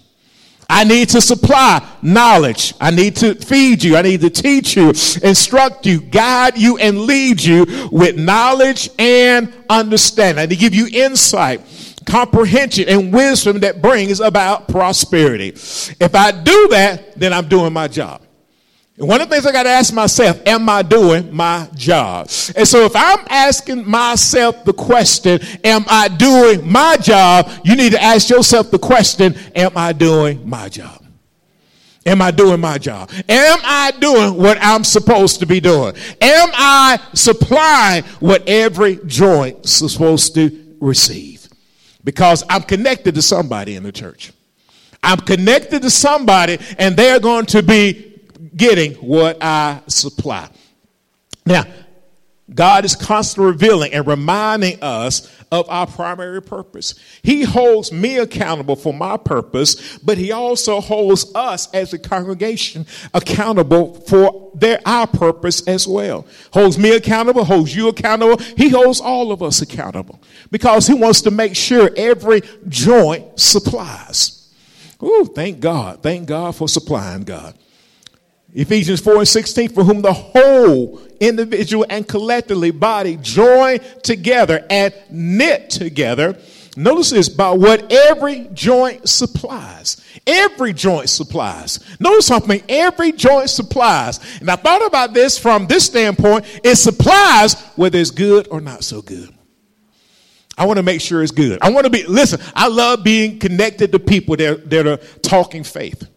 I 0.69 0.85
need 0.85 1.09
to 1.09 1.19
supply 1.19 1.85
knowledge. 2.01 2.73
I 2.79 2.91
need 2.91 3.17
to 3.17 3.35
feed 3.35 3.83
you. 3.83 3.97
I 3.97 4.03
need 4.03 4.21
to 4.21 4.29
teach 4.29 4.77
you, 4.77 4.87
instruct 4.87 5.85
you, 5.85 5.99
guide 5.99 6.57
you, 6.57 6.77
and 6.77 7.01
lead 7.01 7.43
you 7.43 7.89
with 7.91 8.17
knowledge 8.17 8.89
and 8.97 9.53
understanding. 9.69 10.41
I 10.41 10.45
need 10.45 10.55
to 10.55 10.61
give 10.61 10.73
you 10.73 10.87
insight, 10.89 11.59
comprehension, 12.05 12.87
and 12.87 13.13
wisdom 13.13 13.59
that 13.61 13.81
brings 13.81 14.19
about 14.19 14.67
prosperity. 14.67 15.49
If 15.49 16.15
I 16.15 16.31
do 16.31 16.67
that, 16.69 17.19
then 17.19 17.33
I'm 17.33 17.47
doing 17.47 17.73
my 17.73 17.87
job. 17.87 18.21
And 18.97 19.07
one 19.07 19.21
of 19.21 19.29
the 19.29 19.35
things 19.35 19.45
I 19.45 19.51
got 19.51 19.63
to 19.63 19.69
ask 19.69 19.93
myself, 19.93 20.45
am 20.45 20.69
I 20.69 20.81
doing 20.83 21.33
my 21.33 21.67
job? 21.75 22.29
And 22.55 22.67
so 22.67 22.85
if 22.85 22.95
I'm 22.95 23.25
asking 23.29 23.89
myself 23.89 24.63
the 24.63 24.73
question, 24.73 25.39
am 25.63 25.85
I 25.87 26.07
doing 26.07 26.69
my 26.69 26.97
job? 26.97 27.51
You 27.63 27.75
need 27.75 27.93
to 27.93 28.01
ask 28.01 28.29
yourself 28.29 28.69
the 28.69 28.79
question, 28.79 29.35
am 29.55 29.71
I 29.75 29.93
doing 29.93 30.47
my 30.47 30.69
job? 30.69 31.03
Am 32.05 32.21
I 32.21 32.31
doing 32.31 32.59
my 32.59 32.77
job? 32.77 33.11
Am 33.29 33.59
I 33.63 33.91
doing 33.99 34.35
what 34.35 34.57
I'm 34.59 34.83
supposed 34.83 35.39
to 35.39 35.45
be 35.45 35.59
doing? 35.59 35.93
Am 36.19 36.49
I 36.53 36.99
supplying 37.13 38.03
what 38.19 38.47
every 38.47 38.99
joint 39.05 39.65
is 39.65 39.93
supposed 39.93 40.33
to 40.35 40.75
receive? 40.79 41.40
Because 42.03 42.43
I'm 42.49 42.63
connected 42.63 43.15
to 43.15 43.21
somebody 43.21 43.75
in 43.75 43.83
the 43.83 43.91
church. 43.91 44.33
I'm 45.03 45.19
connected 45.19 45.81
to 45.81 45.89
somebody 45.89 46.59
and 46.77 46.95
they're 46.95 47.19
going 47.19 47.45
to 47.47 47.63
be 47.63 48.19
getting 48.55 48.93
what 48.95 49.41
I 49.41 49.81
supply. 49.87 50.49
Now, 51.45 51.65
God 52.53 52.85
is 52.85 52.95
constantly 52.95 53.51
revealing 53.51 53.93
and 53.93 54.05
reminding 54.05 54.81
us 54.81 55.31
of 55.51 55.69
our 55.69 55.85
primary 55.85 56.41
purpose. 56.41 56.95
He 57.23 57.43
holds 57.43 57.91
me 57.91 58.17
accountable 58.17 58.75
for 58.75 58.93
my 58.93 59.17
purpose, 59.17 59.97
but 59.99 60.17
he 60.17 60.31
also 60.31 60.79
holds 60.79 61.33
us 61.35 61.71
as 61.73 61.93
a 61.93 61.99
congregation 61.99 62.85
accountable 63.13 63.95
for 64.01 64.51
their 64.55 64.79
our 64.85 65.07
purpose 65.07 65.67
as 65.67 65.87
well. 65.87 66.25
Holds 66.53 66.77
me 66.77 66.95
accountable, 66.95 67.43
holds 67.43 67.75
you 67.75 67.89
accountable. 67.89 68.37
He 68.57 68.69
holds 68.69 69.01
all 69.01 69.31
of 69.31 69.43
us 69.43 69.61
accountable 69.61 70.21
because 70.51 70.87
he 70.87 70.93
wants 70.93 71.21
to 71.21 71.31
make 71.31 71.55
sure 71.55 71.89
every 71.97 72.41
joint 72.67 73.39
supplies. 73.39 74.49
Ooh, 75.03 75.25
thank 75.25 75.59
God. 75.59 76.01
Thank 76.03 76.27
God 76.27 76.55
for 76.55 76.69
supplying 76.69 77.23
God. 77.23 77.57
Ephesians 78.53 78.99
4 78.99 79.17
and 79.17 79.27
16, 79.27 79.69
for 79.69 79.83
whom 79.83 80.01
the 80.01 80.11
whole 80.11 81.01
individual 81.19 81.85
and 81.89 82.07
collectively 82.07 82.71
body 82.71 83.17
join 83.21 83.79
together 84.03 84.65
and 84.69 84.93
knit 85.09 85.69
together. 85.69 86.37
Notice 86.75 87.11
this 87.11 87.29
by 87.29 87.51
what 87.51 87.91
every 87.91 88.49
joint 88.53 89.07
supplies. 89.07 90.01
Every 90.25 90.73
joint 90.73 91.09
supplies. 91.09 91.79
Notice 91.99 92.27
something, 92.27 92.61
every 92.67 93.11
joint 93.11 93.49
supplies. 93.49 94.19
And 94.39 94.49
I 94.49 94.55
thought 94.55 94.85
about 94.85 95.13
this 95.13 95.37
from 95.37 95.67
this 95.67 95.85
standpoint. 95.85 96.45
It 96.63 96.75
supplies 96.75 97.61
whether 97.75 97.99
it's 97.99 98.11
good 98.11 98.47
or 98.51 98.61
not 98.61 98.83
so 98.83 99.01
good. 99.01 99.33
I 100.57 100.65
want 100.65 100.77
to 100.77 100.83
make 100.83 101.01
sure 101.01 101.23
it's 101.23 101.31
good. 101.31 101.59
I 101.61 101.71
want 101.71 101.85
to 101.85 101.89
be, 101.89 102.03
listen, 102.03 102.39
I 102.53 102.67
love 102.67 103.03
being 103.03 103.39
connected 103.39 103.91
to 103.93 103.99
people 103.99 104.35
that, 104.37 104.69
that 104.69 104.87
are 104.87 104.97
talking 105.21 105.63
faith 105.63 106.07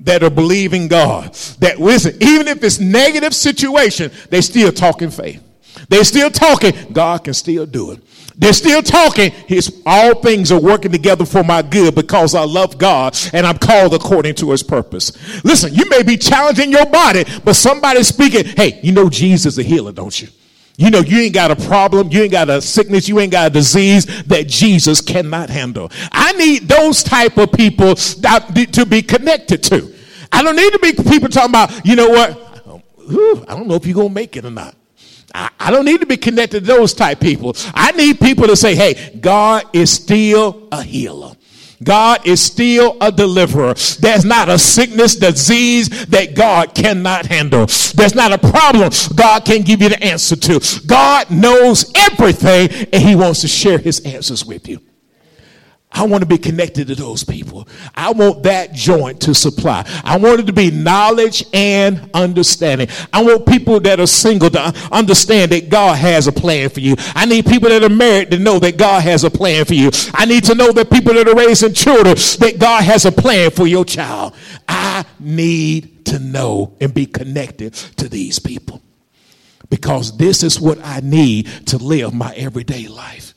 that 0.00 0.22
are 0.22 0.30
believing 0.30 0.88
God. 0.88 1.34
That 1.60 1.80
listen, 1.80 2.16
even 2.20 2.48
if 2.48 2.62
it's 2.62 2.80
negative 2.80 3.34
situation, 3.34 4.10
they 4.30 4.40
still 4.40 4.72
talking 4.72 5.10
faith. 5.10 5.42
They're 5.88 6.04
still 6.04 6.30
talking. 6.30 6.72
God 6.92 7.24
can 7.24 7.34
still 7.34 7.66
do 7.66 7.92
it. 7.92 8.00
They're 8.36 8.52
still 8.52 8.82
talking. 8.82 9.30
His 9.30 9.82
all 9.86 10.16
things 10.16 10.50
are 10.50 10.60
working 10.60 10.90
together 10.90 11.24
for 11.24 11.44
my 11.44 11.62
good 11.62 11.94
because 11.94 12.34
I 12.34 12.44
love 12.44 12.78
God 12.78 13.16
and 13.32 13.46
I'm 13.46 13.58
called 13.58 13.94
according 13.94 14.34
to 14.36 14.50
his 14.50 14.62
purpose. 14.62 15.12
Listen, 15.44 15.74
you 15.74 15.88
may 15.88 16.02
be 16.02 16.16
challenging 16.16 16.72
your 16.72 16.86
body, 16.86 17.24
but 17.44 17.54
somebody's 17.54 18.08
speaking, 18.08 18.44
hey, 18.44 18.80
you 18.82 18.92
know 18.92 19.08
Jesus 19.08 19.54
is 19.54 19.58
a 19.58 19.62
healer, 19.62 19.92
don't 19.92 20.20
you? 20.20 20.28
You 20.76 20.90
know, 20.90 21.00
you 21.00 21.18
ain't 21.18 21.34
got 21.34 21.52
a 21.52 21.56
problem, 21.56 22.10
you 22.10 22.22
ain't 22.22 22.32
got 22.32 22.50
a 22.50 22.60
sickness, 22.60 23.08
you 23.08 23.20
ain't 23.20 23.30
got 23.30 23.46
a 23.46 23.50
disease 23.50 24.06
that 24.24 24.48
Jesus 24.48 25.00
cannot 25.00 25.48
handle. 25.48 25.90
I 26.10 26.32
need 26.32 26.68
those 26.68 27.04
type 27.04 27.36
of 27.38 27.52
people 27.52 27.94
to 27.94 28.86
be 28.88 29.02
connected 29.02 29.62
to. 29.64 29.94
I 30.32 30.42
don't 30.42 30.56
need 30.56 30.72
to 30.72 30.78
be 30.80 30.92
people 30.92 31.28
talking 31.28 31.50
about, 31.50 31.86
you 31.86 31.94
know 31.94 32.08
what? 32.08 32.40
I 33.48 33.54
don't 33.54 33.68
know 33.68 33.74
if 33.74 33.86
you're 33.86 33.94
going 33.94 34.08
to 34.08 34.14
make 34.14 34.36
it 34.36 34.44
or 34.44 34.50
not. 34.50 34.74
I, 35.32 35.70
don't 35.70 35.84
need 35.84 36.00
to 36.00 36.06
be 36.06 36.16
connected 36.16 36.60
to 36.60 36.66
those 36.66 36.94
type 36.94 37.18
people. 37.18 37.56
I 37.74 37.90
need 37.92 38.20
people 38.20 38.46
to 38.46 38.56
say, 38.56 38.76
hey, 38.76 39.18
God 39.20 39.64
is 39.72 39.90
still 39.90 40.68
a 40.70 40.82
healer. 40.82 41.34
God 41.84 42.26
is 42.26 42.42
still 42.42 42.96
a 43.00 43.12
deliverer. 43.12 43.74
There's 44.00 44.24
not 44.24 44.48
a 44.48 44.58
sickness, 44.58 45.14
disease 45.14 46.06
that 46.06 46.34
God 46.34 46.74
cannot 46.74 47.26
handle. 47.26 47.66
There's 47.94 48.14
not 48.14 48.32
a 48.32 48.38
problem 48.38 48.90
God 49.14 49.44
can 49.44 49.62
give 49.62 49.82
you 49.82 49.90
the 49.90 50.02
answer 50.02 50.36
to. 50.36 50.60
God 50.86 51.30
knows 51.30 51.92
everything 51.94 52.88
and 52.92 53.02
He 53.02 53.14
wants 53.14 53.42
to 53.42 53.48
share 53.48 53.78
His 53.78 54.00
answers 54.00 54.44
with 54.44 54.68
you. 54.68 54.80
I 55.94 56.04
want 56.04 56.22
to 56.22 56.26
be 56.26 56.38
connected 56.38 56.88
to 56.88 56.96
those 56.96 57.22
people. 57.22 57.68
I 57.94 58.10
want 58.10 58.42
that 58.42 58.72
joint 58.72 59.20
to 59.22 59.34
supply. 59.34 59.88
I 60.02 60.18
want 60.18 60.40
it 60.40 60.46
to 60.48 60.52
be 60.52 60.72
knowledge 60.72 61.44
and 61.52 62.10
understanding. 62.12 62.88
I 63.12 63.22
want 63.22 63.46
people 63.46 63.78
that 63.80 64.00
are 64.00 64.06
single 64.08 64.50
to 64.50 64.88
understand 64.90 65.52
that 65.52 65.68
God 65.68 65.96
has 65.96 66.26
a 66.26 66.32
plan 66.32 66.68
for 66.68 66.80
you. 66.80 66.96
I 67.14 67.26
need 67.26 67.46
people 67.46 67.68
that 67.68 67.84
are 67.84 67.88
married 67.88 68.32
to 68.32 68.38
know 68.40 68.58
that 68.58 68.76
God 68.76 69.02
has 69.04 69.22
a 69.22 69.30
plan 69.30 69.64
for 69.64 69.74
you. 69.74 69.90
I 70.12 70.24
need 70.24 70.42
to 70.44 70.56
know 70.56 70.72
that 70.72 70.90
people 70.90 71.14
that 71.14 71.28
are 71.28 71.34
raising 71.34 71.72
children 71.72 72.16
that 72.16 72.56
God 72.58 72.82
has 72.82 73.04
a 73.04 73.12
plan 73.12 73.52
for 73.52 73.66
your 73.66 73.84
child. 73.84 74.34
I 74.68 75.04
need 75.20 76.06
to 76.06 76.18
know 76.18 76.76
and 76.80 76.92
be 76.92 77.06
connected 77.06 77.74
to 77.74 78.08
these 78.08 78.40
people 78.40 78.82
because 79.70 80.16
this 80.16 80.42
is 80.42 80.60
what 80.60 80.78
I 80.84 81.00
need 81.00 81.46
to 81.66 81.78
live 81.78 82.12
my 82.12 82.34
everyday 82.34 82.88
life. 82.88 83.33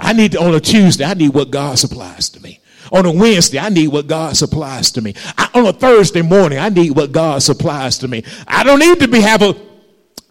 I 0.00 0.14
need 0.14 0.32
to, 0.32 0.40
on 0.40 0.54
a 0.54 0.60
Tuesday, 0.60 1.04
I 1.04 1.14
need 1.14 1.34
what 1.34 1.50
God 1.50 1.78
supplies 1.78 2.30
to 2.30 2.40
me. 2.40 2.58
On 2.90 3.04
a 3.04 3.12
Wednesday, 3.12 3.58
I 3.58 3.68
need 3.68 3.88
what 3.88 4.06
God 4.06 4.36
supplies 4.36 4.90
to 4.92 5.02
me. 5.02 5.14
I, 5.36 5.50
on 5.54 5.66
a 5.66 5.72
Thursday 5.72 6.22
morning, 6.22 6.58
I 6.58 6.70
need 6.70 6.96
what 6.96 7.12
God 7.12 7.42
supplies 7.42 7.98
to 7.98 8.08
me. 8.08 8.24
I 8.48 8.64
don't 8.64 8.78
need 8.80 8.98
to 9.00 9.08
be 9.08 9.20
have 9.20 9.42
a 9.42 9.54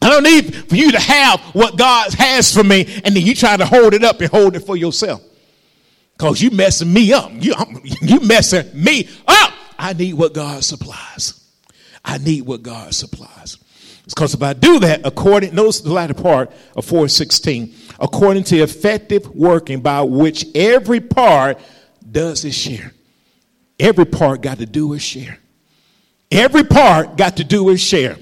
I 0.01 0.09
don't 0.09 0.23
need 0.23 0.55
for 0.55 0.75
you 0.75 0.91
to 0.91 0.99
have 0.99 1.41
what 1.53 1.77
God 1.77 2.13
has 2.13 2.53
for 2.53 2.63
me, 2.63 2.85
and 3.03 3.15
then 3.15 3.23
you 3.23 3.35
try 3.35 3.57
to 3.57 3.65
hold 3.65 3.93
it 3.93 4.03
up 4.03 4.21
and 4.21 4.31
hold 4.31 4.55
it 4.55 4.61
for 4.61 4.77
yourself. 4.77 5.21
Cause 6.17 6.41
you 6.41 6.51
messing 6.51 6.91
me 6.91 7.13
up. 7.13 7.31
You, 7.33 7.53
you 8.01 8.19
messing 8.21 8.69
me 8.73 9.09
up. 9.27 9.53
I 9.77 9.93
need 9.93 10.13
what 10.13 10.33
God 10.33 10.63
supplies. 10.63 11.45
I 12.03 12.17
need 12.17 12.41
what 12.41 12.63
God 12.63 12.93
supplies. 12.93 13.57
Because 14.05 14.33
if 14.33 14.41
I 14.41 14.53
do 14.53 14.79
that, 14.79 15.01
according, 15.05 15.53
notice 15.53 15.81
the 15.81 15.93
latter 15.93 16.13
part 16.13 16.51
of 16.75 16.85
416, 16.85 17.73
according 17.99 18.43
to 18.45 18.57
effective 18.59 19.27
working 19.35 19.81
by 19.81 20.01
which 20.01 20.45
every 20.55 20.99
part 20.99 21.59
does 22.09 22.45
its 22.45 22.55
share. 22.55 22.93
Every 23.79 24.05
part 24.05 24.41
got 24.41 24.59
to 24.59 24.65
do 24.65 24.93
its 24.93 25.03
share. 25.03 25.37
Every 26.31 26.63
part 26.63 27.17
got 27.17 27.37
to 27.37 27.43
do 27.43 27.69
its 27.69 27.81
share. 27.81 28.17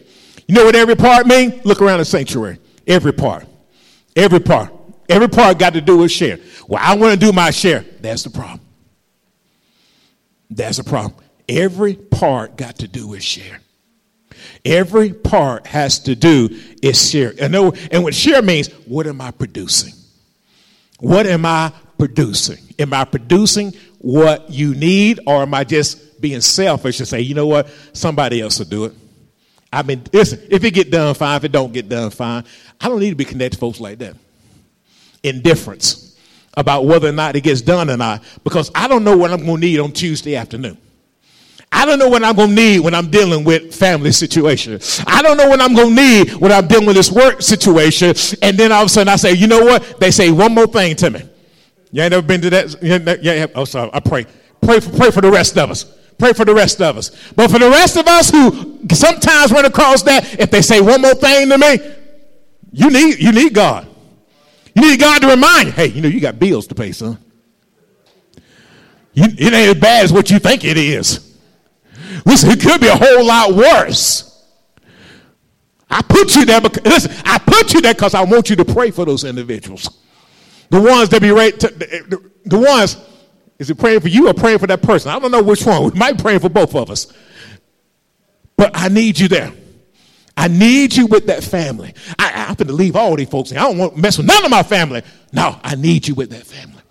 You 0.48 0.56
know 0.56 0.66
what 0.66 0.76
every 0.76 0.96
part 0.96 1.28
mean? 1.28 1.62
Look 1.64 1.82
around 1.82 2.00
the 2.00 2.06
sanctuary. 2.06 2.60
Every 2.86 3.12
part. 3.12 3.46
Every 4.16 4.40
part. 4.40 4.74
Every 5.10 5.28
part 5.28 5.60
got 5.60 5.74
to 5.74 5.82
do 5.82 6.04
its 6.04 6.14
share. 6.14 6.40
Well, 6.68 6.82
I 6.84 6.96
want 6.96 7.20
to 7.20 7.26
do 7.26 7.32
my 7.32 7.52
share. 7.52 7.86
That's 8.02 8.24
the 8.24 8.30
problem. 8.30 8.62
That's 10.50 10.78
the 10.78 10.84
problem. 10.84 11.16
Every 11.50 11.96
part 11.96 12.58
got 12.58 12.78
to 12.80 12.88
do 12.88 13.14
its 13.14 13.26
share. 13.26 13.60
Every 14.68 15.14
part 15.14 15.66
has 15.66 16.00
to 16.00 16.14
do 16.14 16.50
is 16.82 17.10
share. 17.10 17.34
And, 17.40 17.56
and 17.56 18.04
what 18.04 18.14
share 18.14 18.42
means, 18.42 18.68
what 18.86 19.08
am 19.08 19.22
I 19.22 19.32
producing? 19.32 19.94
What 21.00 21.26
am 21.26 21.46
I 21.46 21.72
producing? 21.98 22.58
Am 22.78 22.94
I 22.94 23.06
producing 23.06 23.74
what 24.00 24.50
you 24.50 24.76
need, 24.76 25.22
or 25.26 25.42
am 25.42 25.54
I 25.54 25.64
just 25.64 26.20
being 26.20 26.42
selfish 26.42 27.00
and 27.00 27.08
say, 27.08 27.22
you 27.22 27.34
know 27.34 27.48
what, 27.48 27.70
somebody 27.94 28.42
else 28.42 28.60
will 28.60 28.66
do 28.66 28.86
it? 28.86 28.94
I 29.72 29.84
mean, 29.84 30.04
listen, 30.12 30.46
if 30.50 30.66
it 30.66 30.72
get 30.72 30.92
done, 30.92 31.14
fine. 31.16 31.38
If 31.38 31.46
it 31.46 31.54
don't 31.54 31.72
get 31.72 31.88
done, 31.88 32.10
fine. 32.10 32.44
I 32.82 32.90
don't 32.90 33.00
need 33.00 33.12
to 33.12 33.16
be 33.16 33.26
connected 33.26 33.56
to 33.56 33.60
folks 33.60 33.80
like 33.80 34.00
that. 34.00 34.16
Indifference 35.24 36.20
about 36.56 36.86
whether 36.86 37.08
or 37.08 37.14
not 37.14 37.38
it 37.38 37.42
gets 37.42 37.62
done 37.62 37.90
or 37.90 37.96
not, 37.96 38.22
because 38.44 38.70
I 38.76 38.90
don't 38.90 39.06
know 39.06 39.16
what 39.16 39.32
I'm 39.32 39.46
going 39.46 39.62
to 39.62 39.66
need 39.66 39.80
on 39.80 39.94
Tuesday 39.94 40.36
afternoon. 40.36 40.78
I 41.72 41.86
don't 41.86 42.00
know 42.00 42.08
what 42.08 42.24
I'm 42.24 42.36
going 42.36 42.50
to 42.50 42.56
need 42.56 42.80
when 42.80 42.96
I'm 42.96 43.12
dealing 43.12 43.44
with 43.44 43.76
family 43.76 44.12
situations. 44.12 45.04
I 45.06 45.22
don't 45.22 45.38
know 45.38 45.50
what 45.50 45.62
I'm 45.62 45.76
going 45.76 45.96
to 45.96 46.02
need 46.02 46.34
when 46.34 46.52
I'm 46.52 46.68
dealing 46.68 46.88
with 46.88 46.96
this 46.96 47.12
work 47.12 47.42
situation. 47.42 48.14
And 48.42 48.58
then 48.58 48.72
all 48.72 48.84
of 48.84 48.86
a 48.88 48.90
sudden 48.90 49.10
I 49.10 49.18
say, 49.18 49.34
you 49.34 49.48
know 49.48 49.64
what? 49.64 50.00
They 50.00 50.12
say 50.12 50.32
one 50.32 50.54
more 50.54 50.68
thing 50.68 50.96
to 50.98 51.10
me. 51.10 51.22
You 51.92 52.04
ain't 52.04 52.12
never 52.12 52.26
been 52.26 52.42
to 52.42 52.50
that? 52.50 52.82
Yeah, 53.22 53.48
oh, 53.56 53.66
sorry. 53.66 53.90
I 53.94 54.00
pray. 54.00 54.26
Pray 54.62 54.80
for, 54.80 54.96
pray 54.98 55.12
for 55.12 55.22
the 55.22 55.32
rest 55.32 55.58
of 55.58 55.70
us. 55.70 55.84
Pray 56.18 56.34
for 56.34 56.46
the 56.46 56.54
rest 56.54 56.82
of 56.82 56.98
us. 56.98 57.12
But 57.34 57.52
for 57.52 57.60
the 57.60 57.70
rest 57.70 57.96
of 57.98 58.08
us 58.08 58.32
who 58.32 58.80
sometimes 58.92 59.52
run 59.52 59.66
across 59.66 60.02
that, 60.04 60.40
if 60.40 60.50
they 60.50 60.62
say 60.62 60.82
one 60.82 61.02
more 61.02 61.14
thing 61.14 61.50
to 61.50 61.58
me, 61.58 61.80
you 62.72 62.90
need, 62.90 63.20
you 63.20 63.32
need 63.32 63.54
God. 63.54 63.88
You 64.74 64.82
need 64.82 65.00
God 65.00 65.22
to 65.22 65.28
remind 65.28 65.68
you, 65.68 65.72
hey, 65.74 65.88
you 65.88 66.02
know, 66.02 66.08
you 66.08 66.20
got 66.20 66.40
bills 66.40 66.68
to 66.68 66.76
pay, 66.76 66.92
son. 66.92 67.18
You, 69.14 69.26
it 69.26 69.54
ain't 69.54 69.76
as 69.76 69.82
bad 69.82 70.04
as 70.06 70.14
what 70.14 70.30
you 70.30 70.40
think 70.40 70.64
it 70.64 70.78
is. 70.78 71.27
Listen, 72.26 72.52
it 72.52 72.62
could 72.62 72.82
be 72.82 72.88
a 72.88 72.96
whole 72.96 73.26
lot 73.26 73.54
worse. 73.54 74.28
I 75.90 76.02
put 76.02 76.36
you 76.36 76.46
there 76.46 76.62
because, 76.62 76.84
listen, 76.86 77.12
I 77.26 77.38
put 77.38 77.74
you 77.74 77.82
there 77.82 77.94
because 77.94 78.14
I 78.14 78.24
want 78.24 78.50
you 78.50 78.56
to 78.58 78.66
pray 78.66 78.92
for 78.92 79.06
those 79.06 79.24
individuals. 79.24 80.02
The 80.70 80.82
ones 80.82 81.10
that 81.10 81.22
be 81.22 81.32
right, 81.32 81.58
to, 81.60 81.68
the, 81.68 82.32
the, 82.44 82.60
ones, 82.60 82.98
is 83.58 83.70
it 83.70 83.78
praying 83.78 84.02
for 84.02 84.10
you 84.10 84.28
or 84.28 84.34
praying 84.34 84.60
for 84.60 84.68
that 84.68 84.82
person? 84.82 85.12
I 85.12 85.20
don't 85.20 85.32
know 85.32 85.42
which 85.42 85.66
one. 85.66 85.84
We 85.86 85.92
might 85.92 86.18
praying 86.18 86.40
for 86.40 86.50
both 86.50 86.76
of 86.76 86.90
us. 86.90 87.12
But 88.58 88.72
I 88.74 88.90
need 88.90 89.18
you 89.18 89.28
there. 89.28 89.54
I 90.36 90.50
need 90.50 90.96
you 90.96 91.08
with 91.08 91.28
that 91.28 91.44
family. 91.44 91.94
I, 92.20 92.26
I 92.26 92.30
have 92.30 92.58
to 92.58 92.66
leave 92.66 92.96
all 92.96 93.16
these 93.16 93.30
folks. 93.30 93.52
I 93.52 93.56
don't 93.56 93.78
want 93.78 93.96
to 93.96 94.00
mess 94.00 94.18
with 94.18 94.28
none 94.28 94.44
of 94.44 94.52
my 94.52 94.64
family. 94.64 95.04
No, 95.32 95.58
I 95.64 95.76
need 95.76 96.08
you 96.08 96.16
with 96.16 96.32
that 96.32 96.46
family. 96.46 96.82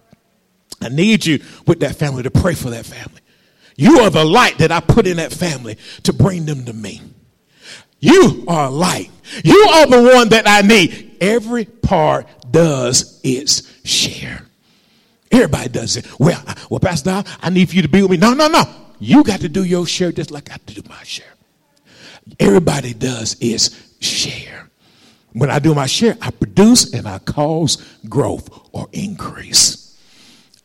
I 0.81 0.89
need 0.89 1.25
you 1.25 1.41
with 1.67 1.81
that 1.81 1.97
family 1.97 2.23
to 2.23 2.31
pray 2.31 2.55
for 2.55 2.71
that 2.71 2.87
family. 2.87 3.21
You 3.77 4.01
are 4.01 4.11
the 4.11 4.25
light 4.25 4.59
that 4.59 4.73
I 4.73 4.81
put 4.81 5.07
in 5.07 5.19
that 5.19 5.33
family 5.33 5.77
to 6.05 6.13
bring 6.13 6.47
them 6.47 6.65
to 6.65 6.73
me. 6.73 7.03
You 8.01 8.45
are 8.49 8.67
a 8.67 8.71
light. 8.71 9.11
You 9.45 9.69
are 9.75 9.87
the 9.87 10.15
one 10.15 10.31
that 10.31 10.45
I 10.47 10.63
need. 10.63 11.17
Every 11.21 11.65
part 11.65 12.27
does 12.51 13.21
its 13.23 13.73
share. 13.85 14.43
Everybody 15.31 15.69
does 15.69 15.97
it. 15.97 16.07
Well, 16.19 16.43
well, 16.71 16.81
Pastor, 16.81 17.25
I 17.43 17.51
need 17.51 17.69
for 17.69 17.77
you 17.77 17.83
to 17.83 17.89
be 17.89 18.03
with 18.03 18.11
me. 18.11 18.17
No, 18.17 18.35
no, 18.35 18.49
no. 18.49 18.65
You 18.99 19.23
got 19.25 19.41
to 19.41 19.49
do 19.49 19.65
your 19.65 19.87
share 19.87 20.13
just 20.13 20.31
like 20.31 20.49
I 20.49 20.53
have 20.53 20.67
to 20.67 20.75
do 20.75 20.89
my 20.89 21.03
share. 21.03 21.27
Everybody 22.41 22.95
does 22.95 23.37
its 23.41 23.71
share. 24.01 24.71
When 25.33 25.51
I 25.51 25.59
do 25.59 25.75
my 25.75 25.87
share, 25.87 26.17
I 26.23 26.31
produce 26.31 26.95
and 26.95 27.07
I 27.07 27.19
cause 27.19 27.77
growth 28.09 28.49
or 28.73 28.89
increase. 28.93 29.86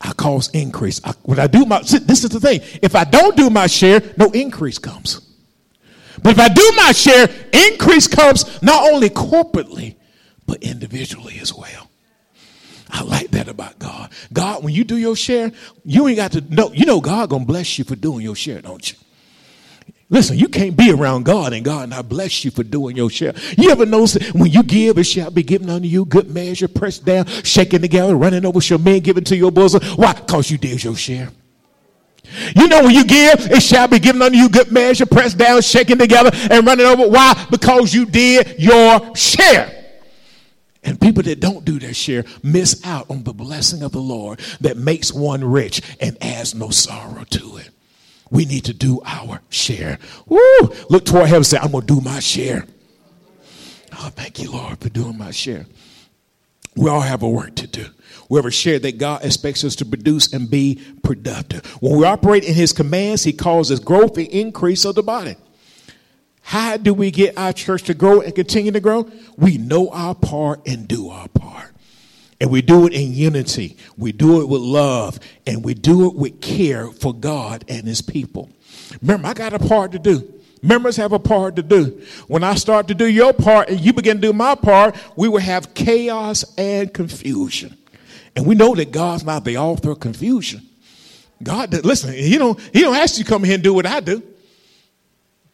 I 0.01 0.13
cause 0.13 0.49
increase. 0.49 0.99
I, 1.03 1.13
when 1.23 1.39
I 1.39 1.47
do 1.47 1.65
my, 1.65 1.79
this 1.81 2.23
is 2.23 2.29
the 2.29 2.39
thing. 2.39 2.61
If 2.81 2.95
I 2.95 3.03
don't 3.03 3.37
do 3.37 3.49
my 3.49 3.67
share, 3.67 4.01
no 4.17 4.31
increase 4.31 4.79
comes. 4.79 5.21
But 6.23 6.33
if 6.33 6.39
I 6.39 6.49
do 6.49 6.71
my 6.75 6.91
share, 6.91 7.29
increase 7.53 8.07
comes 8.07 8.61
not 8.61 8.91
only 8.91 9.09
corporately, 9.09 9.95
but 10.45 10.63
individually 10.63 11.39
as 11.39 11.53
well. 11.53 11.89
I 12.89 13.03
like 13.03 13.31
that 13.31 13.47
about 13.47 13.79
God. 13.79 14.11
God, 14.33 14.63
when 14.63 14.73
you 14.73 14.83
do 14.83 14.97
your 14.97 15.15
share, 15.15 15.51
you 15.85 16.07
ain't 16.07 16.17
got 16.17 16.33
to 16.33 16.41
know, 16.41 16.71
you 16.73 16.85
know 16.85 16.99
God 16.99 17.29
gonna 17.29 17.45
bless 17.45 17.79
you 17.79 17.85
for 17.85 17.95
doing 17.95 18.21
your 18.21 18.35
share, 18.35 18.61
don't 18.61 18.91
you? 18.91 18.97
Listen, 20.11 20.37
you 20.37 20.49
can't 20.49 20.75
be 20.75 20.91
around 20.91 21.23
God 21.23 21.53
and 21.53 21.63
God 21.63 21.89
not 21.89 22.09
bless 22.09 22.43
you 22.43 22.51
for 22.51 22.63
doing 22.63 22.97
your 22.97 23.09
share. 23.09 23.33
You 23.57 23.71
ever 23.71 23.85
notice 23.85 24.15
when 24.33 24.51
you 24.51 24.61
give, 24.61 24.97
it 24.97 25.05
shall 25.05 25.31
be 25.31 25.41
given 25.41 25.69
unto 25.69 25.87
you, 25.87 26.03
good 26.03 26.29
measure, 26.29 26.67
pressed 26.67 27.05
down, 27.05 27.25
shaking 27.25 27.79
together, 27.79 28.17
running 28.17 28.45
over 28.45 28.59
shall 28.59 28.77
men 28.77 28.99
given 28.99 29.23
to 29.23 29.37
your 29.37 29.53
bosom. 29.53 29.81
Why? 29.95 30.11
Because 30.11 30.51
you 30.51 30.57
did 30.57 30.83
your 30.83 30.97
share. 30.97 31.29
You 32.57 32.67
know 32.67 32.83
when 32.83 32.93
you 32.93 33.05
give, 33.05 33.51
it 33.51 33.63
shall 33.63 33.87
be 33.87 33.99
given 33.99 34.21
unto 34.21 34.37
you, 34.37 34.49
good 34.49 34.69
measure, 34.69 35.05
pressed 35.05 35.37
down, 35.37 35.61
shaking 35.61 35.97
together, 35.97 36.31
and 36.51 36.67
running 36.67 36.85
over. 36.85 37.07
Why? 37.07 37.47
Because 37.49 37.93
you 37.93 38.05
did 38.05 38.59
your 38.59 39.15
share. 39.15 39.77
And 40.83 40.99
people 40.99 41.23
that 41.23 41.39
don't 41.39 41.63
do 41.63 41.79
their 41.79 41.93
share 41.93 42.25
miss 42.43 42.85
out 42.85 43.09
on 43.09 43.23
the 43.23 43.33
blessing 43.33 43.81
of 43.81 43.93
the 43.93 44.01
Lord 44.01 44.39
that 44.59 44.75
makes 44.75 45.13
one 45.13 45.41
rich 45.41 45.81
and 46.01 46.17
adds 46.21 46.53
no 46.53 46.69
sorrow 46.69 47.23
to 47.29 47.57
it. 47.57 47.69
We 48.31 48.45
need 48.45 48.65
to 48.65 48.73
do 48.73 49.01
our 49.05 49.41
share. 49.49 49.99
Woo! 50.25 50.39
Look 50.89 51.05
toward 51.05 51.27
heaven 51.27 51.43
say, 51.43 51.57
I'm 51.57 51.71
going 51.71 51.85
to 51.85 51.95
do 51.95 52.01
my 52.01 52.19
share. 52.19 52.65
Oh, 53.93 54.09
thank 54.15 54.41
you, 54.41 54.51
Lord, 54.51 54.79
for 54.79 54.89
doing 54.89 55.17
my 55.17 55.31
share. 55.31 55.65
We 56.75 56.89
all 56.89 57.01
have 57.01 57.21
a 57.21 57.29
work 57.29 57.55
to 57.55 57.67
do. 57.67 57.85
We 58.29 58.37
have 58.37 58.45
a 58.45 58.51
share 58.51 58.79
that 58.79 58.97
God 58.97 59.25
expects 59.25 59.65
us 59.65 59.75
to 59.75 59.85
produce 59.85 60.31
and 60.31 60.49
be 60.49 60.81
productive. 61.03 61.65
When 61.81 61.97
we 61.97 62.05
operate 62.05 62.45
in 62.45 62.53
His 62.53 62.71
commands, 62.71 63.25
He 63.25 63.33
causes 63.33 63.81
growth 63.81 64.17
and 64.17 64.27
increase 64.27 64.85
of 64.85 64.95
the 64.95 65.03
body. 65.03 65.35
How 66.41 66.77
do 66.77 66.93
we 66.93 67.11
get 67.11 67.37
our 67.37 67.51
church 67.51 67.83
to 67.83 67.93
grow 67.93 68.21
and 68.21 68.33
continue 68.33 68.71
to 68.71 68.79
grow? 68.79 69.09
We 69.37 69.57
know 69.57 69.89
our 69.89 70.15
part 70.15 70.65
and 70.65 70.87
do 70.87 71.09
our 71.09 71.27
part. 71.27 71.40
And 72.41 72.49
we 72.49 72.63
do 72.63 72.87
it 72.87 72.93
in 72.93 73.13
unity. 73.13 73.77
We 73.97 74.11
do 74.11 74.41
it 74.41 74.49
with 74.49 74.61
love. 74.61 75.19
And 75.45 75.63
we 75.63 75.75
do 75.75 76.07
it 76.07 76.15
with 76.15 76.41
care 76.41 76.87
for 76.87 77.13
God 77.13 77.63
and 77.67 77.85
his 77.85 78.01
people. 78.01 78.49
Remember, 78.99 79.27
I 79.27 79.35
got 79.35 79.53
a 79.53 79.59
part 79.59 79.91
to 79.91 79.99
do. 79.99 80.33
Members 80.63 80.97
have 80.97 81.11
a 81.11 81.19
part 81.19 81.55
to 81.57 81.61
do. 81.61 82.01
When 82.27 82.43
I 82.43 82.55
start 82.55 82.87
to 82.87 82.95
do 82.95 83.05
your 83.05 83.31
part 83.31 83.69
and 83.69 83.79
you 83.79 83.93
begin 83.93 84.17
to 84.17 84.21
do 84.21 84.33
my 84.33 84.55
part, 84.55 84.95
we 85.15 85.29
will 85.29 85.39
have 85.39 85.75
chaos 85.75 86.43
and 86.57 86.91
confusion. 86.91 87.77
And 88.35 88.47
we 88.47 88.55
know 88.55 88.73
that 88.73 88.91
God's 88.91 89.23
not 89.23 89.45
the 89.45 89.57
author 89.57 89.91
of 89.91 89.99
confusion. 89.99 90.67
God, 91.43 91.71
listen, 91.85 92.11
he 92.11 92.39
don't, 92.39 92.59
he 92.73 92.81
don't 92.81 92.95
ask 92.95 93.19
you 93.19 93.23
to 93.23 93.29
come 93.29 93.43
here 93.43 93.53
and 93.53 93.63
do 93.63 93.75
what 93.75 93.85
I 93.85 93.99
do. 93.99 94.23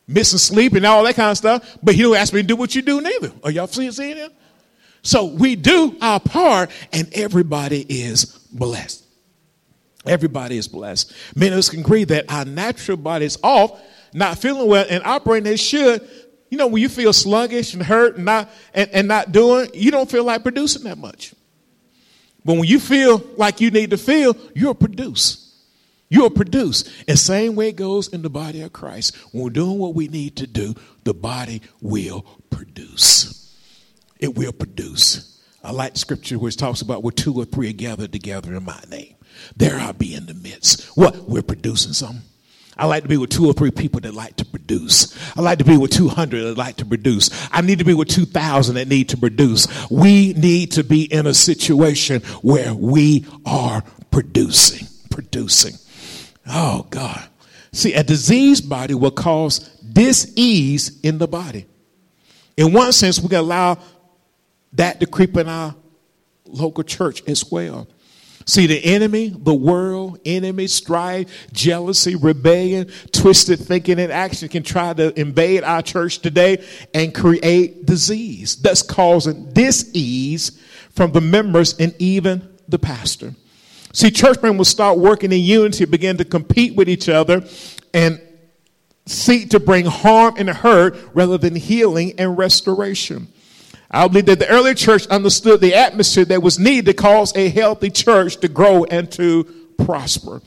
Missing 0.08 0.40
sleep 0.40 0.72
and 0.72 0.86
all 0.86 1.04
that 1.04 1.16
kind 1.16 1.32
of 1.32 1.38
stuff, 1.38 1.78
but 1.84 1.96
he 1.96 2.04
don't 2.04 2.16
ask 2.16 2.32
me 2.32 2.42
to 2.42 2.48
do 2.48 2.56
what 2.56 2.76
you 2.76 2.82
do 2.82 3.02
neither. 3.02 3.34
Are 3.44 3.52
y'all 3.52 3.68
seeing, 3.68 3.92
seeing 3.92 4.18
it? 4.18 4.32
So 5.08 5.24
we 5.24 5.56
do 5.56 5.96
our 6.02 6.20
part 6.20 6.70
and 6.92 7.08
everybody 7.14 7.80
is 7.80 8.26
blessed. 8.26 9.06
Everybody 10.06 10.58
is 10.58 10.68
blessed. 10.68 11.14
Many 11.34 11.54
of 11.54 11.60
us 11.60 11.70
can 11.70 11.80
agree 11.80 12.04
that 12.04 12.30
our 12.30 12.44
natural 12.44 12.98
body 12.98 13.24
is 13.24 13.40
off, 13.42 13.80
not 14.14 14.38
feeling 14.38 14.68
well, 14.68 14.86
and 14.90 15.02
operating 15.06 15.54
as 15.54 15.62
should. 15.62 16.06
You 16.50 16.58
know, 16.58 16.68
when 16.68 16.82
you 16.82 16.90
feel 16.90 17.14
sluggish 17.14 17.74
and 17.74 17.82
hurt 17.82 18.18
and 18.18 18.26
not 18.26 18.50
and, 18.74 18.90
and 18.92 19.08
not 19.08 19.32
doing, 19.32 19.70
you 19.74 19.92
don't 19.92 20.12
feel 20.12 20.26
like 20.26 20.44
producing 20.44 20.84
that 20.84 20.98
much. 20.98 21.34
But 22.44 22.56
when 22.56 22.66
you 22.66 22.78
feel 22.78 23.24
like 23.38 23.62
you 23.62 23.72
need 23.72 23.92
to 23.92 23.98
feel, 23.98 24.36
you'll 24.56 24.76
produce. 24.76 25.56
You'll 26.10 26.32
produce. 26.32 26.84
And 27.08 27.18
same 27.18 27.56
way 27.56 27.70
it 27.70 27.78
goes 27.78 28.10
in 28.10 28.24
the 28.24 28.30
body 28.30 28.62
of 28.62 28.74
Christ. 28.74 29.16
When 29.32 29.46
we're 29.46 29.50
doing 29.52 29.78
what 29.78 29.96
we 29.96 30.10
need 30.10 30.36
to 30.36 30.48
do, 30.48 30.76
the 31.06 31.14
body 31.14 31.62
will 31.80 32.26
produce. 32.50 33.27
It 34.20 34.36
will 34.36 34.52
produce. 34.52 35.42
I 35.64 35.72
like 35.72 35.98
scripture 35.98 36.38
it 36.48 36.58
talks 36.58 36.82
about 36.82 37.04
where 37.04 37.12
two 37.12 37.34
or 37.34 37.46
three 37.46 37.70
are 37.70 37.74
gathered 37.74 38.12
together 38.12 38.56
in 38.56 38.64
my 38.64 38.82
name. 38.90 39.16
There 39.56 39.78
I'll 39.78 39.94
be 39.94 40.16
in 40.16 40.26
the 40.26 40.34
midst. 40.34 40.86
What? 40.98 41.30
We're 41.30 41.42
producing 41.42 41.94
something. 41.94 42.22
I 42.78 42.86
like 42.86 43.04
to 43.04 43.10
be 43.10 43.18
with 43.18 43.32
two 43.32 43.48
or 43.48 43.54
three 43.54 43.72
people 43.72 44.00
that 44.02 44.14
like 44.14 44.36
to 44.36 44.46
produce. 44.46 45.18
I 45.36 45.42
like 45.42 45.58
to 45.58 45.64
be 45.64 45.78
with 45.78 45.92
200 45.92 46.44
that 46.44 46.58
like 46.58 46.78
to 46.78 46.86
produce. 46.86 47.30
I 47.52 47.62
need 47.62 47.80
to 47.80 47.86
be 47.86 47.96
with 47.96 48.08
2,000 48.08 48.76
that 48.76 48.88
need 48.88 49.10
to 49.10 49.18
produce. 49.18 49.68
We 49.90 50.34
need 50.34 50.74
to 50.74 50.84
be 50.84 51.12
in 51.12 51.26
a 51.26 51.34
situation 51.34 52.22
where 52.42 52.74
we 52.76 53.26
are 53.46 53.84
producing. 54.12 54.88
Producing. 55.10 55.74
Oh, 56.48 56.86
God. 56.92 57.28
See, 57.72 57.94
a 57.94 58.04
diseased 58.04 58.70
body 58.70 58.94
will 58.94 59.12
cause 59.12 59.60
dis-ease 59.82 61.00
in 61.02 61.18
the 61.18 61.28
body. 61.28 61.66
In 62.58 62.74
one 62.74 62.92
sense, 62.92 63.20
we 63.20 63.30
can 63.30 63.40
allow 63.40 63.80
that 64.74 65.00
to 65.00 65.06
creep 65.06 65.38
in 65.38 65.48
our 65.48 65.76
local 66.46 66.84
church 66.84 67.24
as 67.28 67.50
well. 67.52 67.88
See, 68.46 68.66
the 68.66 68.84
enemy, 68.86 69.28
the 69.38 69.54
world, 69.54 70.22
enemy, 70.24 70.68
strife, 70.68 71.52
jealousy, 71.52 72.16
rebellion, 72.16 72.90
twisted 73.12 73.60
thinking 73.60 74.00
and 74.00 74.10
action 74.10 74.48
can 74.48 74.64
try 74.64 74.94
to 74.94 75.20
invade 75.20 75.66
our 75.66 75.82
church 75.82 76.20
today 76.20 76.64
and 76.94 77.14
create 77.14 77.86
disease, 77.86 78.56
thus 78.56 78.82
causing 78.82 79.52
dis-ease 79.52 80.64
from 80.92 81.12
the 81.12 81.20
members 81.20 81.78
and 81.78 81.94
even 82.00 82.58
the 82.70 82.80
pastor. 82.80 83.36
See, 83.92 84.12
churchmen 84.12 84.58
will 84.58 84.64
start 84.64 84.98
working 84.98 85.34
in 85.34 85.42
unity, 85.42 85.84
begin 85.84 86.16
to 86.18 86.26
compete 86.26 86.74
with 86.74 86.88
each 86.88 87.10
other, 87.10 87.44
and 87.94 88.22
seek 89.06 89.50
to 89.50 89.60
bring 89.60 89.86
harm 89.86 90.36
and 90.38 90.50
hurt 90.50 90.96
rather 91.14 91.38
than 91.38 91.56
healing 91.56 92.14
and 92.18 92.38
restoration. 92.38 93.28
I 93.90 94.08
believe 94.08 94.26
that 94.26 94.40
the 94.40 94.50
early 94.50 94.76
church 94.76 95.08
understood 95.08 95.62
the 95.62 95.76
atmosphere 95.76 96.26
that 96.26 96.44
was 96.44 96.60
needed 96.60 96.88
to 96.88 96.94
cause 96.94 97.36
a 97.36 97.50
healthy 97.50 97.90
church 97.90 98.38
to 98.38 98.48
grow 98.48 98.84
and 98.84 99.10
to 99.14 99.46
prosper. 99.78 100.42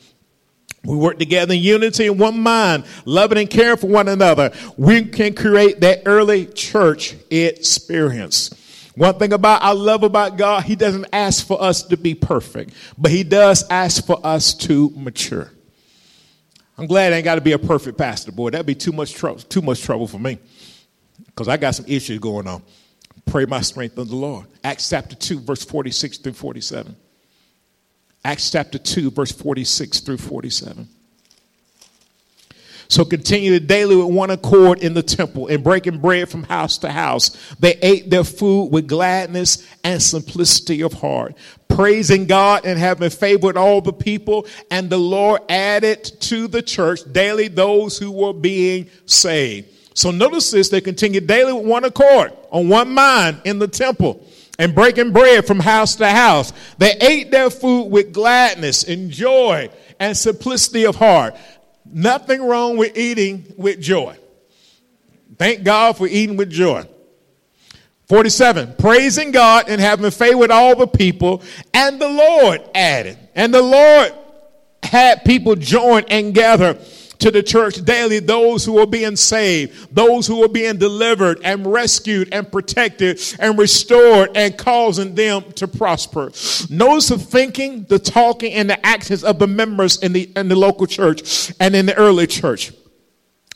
We 0.83 0.95
work 0.95 1.19
together 1.19 1.53
in 1.53 1.61
unity 1.61 2.07
in 2.07 2.17
one 2.17 2.39
mind, 2.39 2.85
loving 3.05 3.37
and 3.37 3.49
caring 3.49 3.77
for 3.77 3.87
one 3.87 4.07
another. 4.07 4.51
We 4.77 5.05
can 5.05 5.35
create 5.35 5.81
that 5.81 6.03
early 6.05 6.47
church 6.47 7.15
experience. 7.29 8.49
One 8.95 9.17
thing 9.17 9.31
about 9.31 9.61
I 9.61 9.71
love 9.71 10.03
about 10.03 10.37
God, 10.37 10.63
He 10.63 10.75
doesn't 10.75 11.07
ask 11.13 11.45
for 11.45 11.61
us 11.61 11.83
to 11.83 11.97
be 11.97 12.15
perfect, 12.15 12.73
but 12.97 13.11
He 13.11 13.23
does 13.23 13.63
ask 13.69 14.05
for 14.05 14.19
us 14.23 14.53
to 14.55 14.91
mature. 14.95 15.51
I'm 16.77 16.87
glad 16.87 17.13
I 17.13 17.17
ain't 17.17 17.25
got 17.25 17.35
to 17.35 17.41
be 17.41 17.51
a 17.51 17.59
perfect 17.59 17.97
pastor, 17.97 18.31
boy. 18.31 18.49
That'd 18.49 18.65
be 18.65 18.75
too 18.75 18.91
much 18.91 19.13
trouble, 19.13 19.39
too 19.39 19.61
much 19.61 19.81
trouble 19.81 20.07
for 20.07 20.19
me, 20.19 20.39
because 21.27 21.47
I 21.47 21.57
got 21.57 21.75
some 21.75 21.85
issues 21.87 22.19
going 22.19 22.47
on. 22.47 22.63
Pray 23.25 23.45
my 23.45 23.61
strength 23.61 23.97
in 23.97 24.07
the 24.07 24.15
Lord. 24.15 24.47
Acts 24.63 24.89
chapter 24.89 25.15
2, 25.15 25.39
verse 25.39 25.63
46 25.63 26.17
through 26.17 26.33
47. 26.33 26.95
Acts 28.23 28.51
chapter 28.51 28.77
2, 28.77 29.11
verse 29.11 29.31
46 29.31 29.99
through 30.01 30.17
47. 30.17 30.87
So 32.91 33.05
continue 33.05 33.57
daily 33.61 33.95
with 33.95 34.13
one 34.13 34.31
accord 34.31 34.83
in 34.83 34.93
the 34.93 35.01
temple 35.01 35.47
and 35.47 35.63
breaking 35.63 35.99
bread 35.99 36.27
from 36.27 36.43
house 36.43 36.77
to 36.79 36.91
house. 36.91 37.29
They 37.57 37.75
ate 37.81 38.09
their 38.09 38.25
food 38.25 38.65
with 38.65 38.89
gladness 38.89 39.65
and 39.85 40.03
simplicity 40.03 40.83
of 40.83 40.91
heart, 40.91 41.37
praising 41.69 42.25
God 42.25 42.65
and 42.65 42.77
having 42.77 43.09
favor 43.09 43.47
with 43.47 43.55
all 43.55 43.79
the 43.79 43.93
people. 43.93 44.45
And 44.69 44.89
the 44.89 44.97
Lord 44.97 45.39
added 45.47 46.03
to 46.03 46.49
the 46.49 46.61
church 46.61 46.99
daily 47.09 47.47
those 47.47 47.97
who 47.97 48.11
were 48.11 48.33
being 48.33 48.89
saved. 49.05 49.69
So 49.93 50.11
notice 50.11 50.51
this, 50.51 50.69
they 50.69 50.81
continued 50.81 51.27
daily 51.27 51.53
with 51.53 51.65
one 51.65 51.83
accord, 51.83 52.31
on 52.49 52.69
one 52.69 52.93
mind 52.93 53.41
in 53.43 53.59
the 53.59 53.67
temple, 53.67 54.25
and 54.57 54.73
breaking 54.73 55.11
bread 55.11 55.45
from 55.45 55.59
house 55.59 55.95
to 55.95 56.07
house. 56.07 56.53
They 56.77 56.93
ate 57.01 57.31
their 57.31 57.49
food 57.49 57.85
with 57.85 58.13
gladness 58.13 58.83
and 58.83 59.11
joy 59.11 59.69
and 59.99 60.15
simplicity 60.15 60.85
of 60.85 60.95
heart. 60.95 61.35
Nothing 61.85 62.41
wrong 62.41 62.77
with 62.77 62.97
eating 62.97 63.53
with 63.57 63.81
joy. 63.81 64.15
Thank 65.37 65.63
God 65.63 65.97
for 65.97 66.07
eating 66.07 66.37
with 66.37 66.49
joy. 66.49 66.87
47, 68.07 68.75
praising 68.77 69.31
God 69.31 69.65
and 69.67 69.79
having 69.79 70.11
favor 70.11 70.37
with 70.37 70.51
all 70.51 70.75
the 70.75 70.87
people, 70.87 71.41
and 71.73 71.99
the 71.99 72.09
Lord 72.09 72.61
added. 72.75 73.17
And 73.35 73.53
the 73.53 73.61
Lord 73.61 74.13
had 74.83 75.23
people 75.23 75.55
join 75.55 76.03
and 76.09 76.33
gather 76.33 76.77
to 77.21 77.31
the 77.31 77.41
church 77.41 77.83
daily 77.85 78.19
those 78.19 78.65
who 78.65 78.79
are 78.79 78.87
being 78.87 79.15
saved, 79.15 79.95
those 79.95 80.27
who 80.27 80.43
are 80.43 80.49
being 80.49 80.77
delivered 80.77 81.39
and 81.43 81.65
rescued 81.65 82.29
and 82.31 82.51
protected 82.51 83.21
and 83.39 83.57
restored 83.57 84.35
and 84.35 84.57
causing 84.57 85.15
them 85.15 85.43
to 85.53 85.67
prosper. 85.67 86.31
Notice 86.69 87.09
the 87.09 87.17
thinking, 87.17 87.83
the 87.85 87.99
talking, 87.99 88.53
and 88.53 88.69
the 88.69 88.85
actions 88.85 89.23
of 89.23 89.39
the 89.39 89.47
members 89.47 89.97
in 89.97 90.13
the, 90.13 90.31
in 90.35 90.47
the 90.47 90.55
local 90.55 90.87
church 90.87 91.53
and 91.59 91.75
in 91.75 91.85
the 91.85 91.95
early 91.95 92.27
church. 92.27 92.73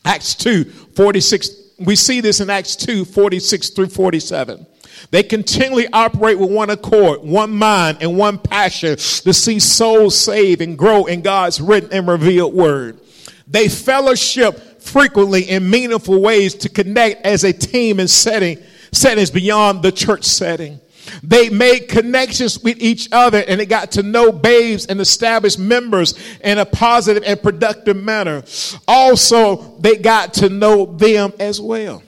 Acts 0.06 0.36
2 0.36 0.64
46. 0.64 1.50
We 1.80 1.96
see 1.96 2.22
this 2.22 2.40
in 2.40 2.50
Acts 2.50 2.76
2 2.76 3.06
46 3.06 3.70
through 3.72 3.88
47. 3.88 4.66
They 5.12 5.24
continually 5.24 5.88
operate 5.92 6.40
with 6.40 6.52
one 6.52 6.70
accord, 6.70 7.22
one 7.22 7.52
mind, 7.52 7.98
and 8.02 8.18
one 8.18 8.38
passion 8.38 8.96
to 8.96 9.34
see 9.34 9.60
souls 9.60 10.18
saved 10.18 10.62
and 10.62 10.78
grow 10.78 11.06
in 11.06 11.22
God's 11.22 11.60
written 11.60 11.92
and 11.92 12.08
revealed 12.08 12.54
word. 12.54 13.00
They 13.48 13.70
fellowship 13.70 14.82
frequently 14.82 15.44
in 15.50 15.70
meaningful 15.70 16.22
ways 16.22 16.56
to 16.56 16.70
connect 16.70 17.26
as 17.26 17.44
a 17.44 17.54
team 17.54 18.00
in 18.00 18.08
setting, 18.08 18.60
settings 18.92 19.32
beyond 19.32 19.84
the 19.84 19.92
church 19.92 20.24
setting. 20.24 20.80
They 21.22 21.50
made 21.50 21.88
connections 21.88 22.60
with 22.60 22.82
each 22.82 23.10
other 23.12 23.44
and 23.48 23.60
they 23.60 23.66
got 23.66 23.92
to 23.92 24.04
know 24.04 24.32
babes 24.32 24.88
and 24.88 25.00
established 25.00 25.60
members 25.60 26.16
in 26.44 26.58
a 26.58 26.66
positive 26.66 27.24
and 27.26 27.42
productive 27.42 27.98
manner. 27.98 28.44
Also, 28.88 29.78
they 29.80 29.98
got 29.98 30.34
to 30.36 30.50
know 30.50 30.86
them 30.86 31.34
as 31.40 31.62
well. 31.62 32.02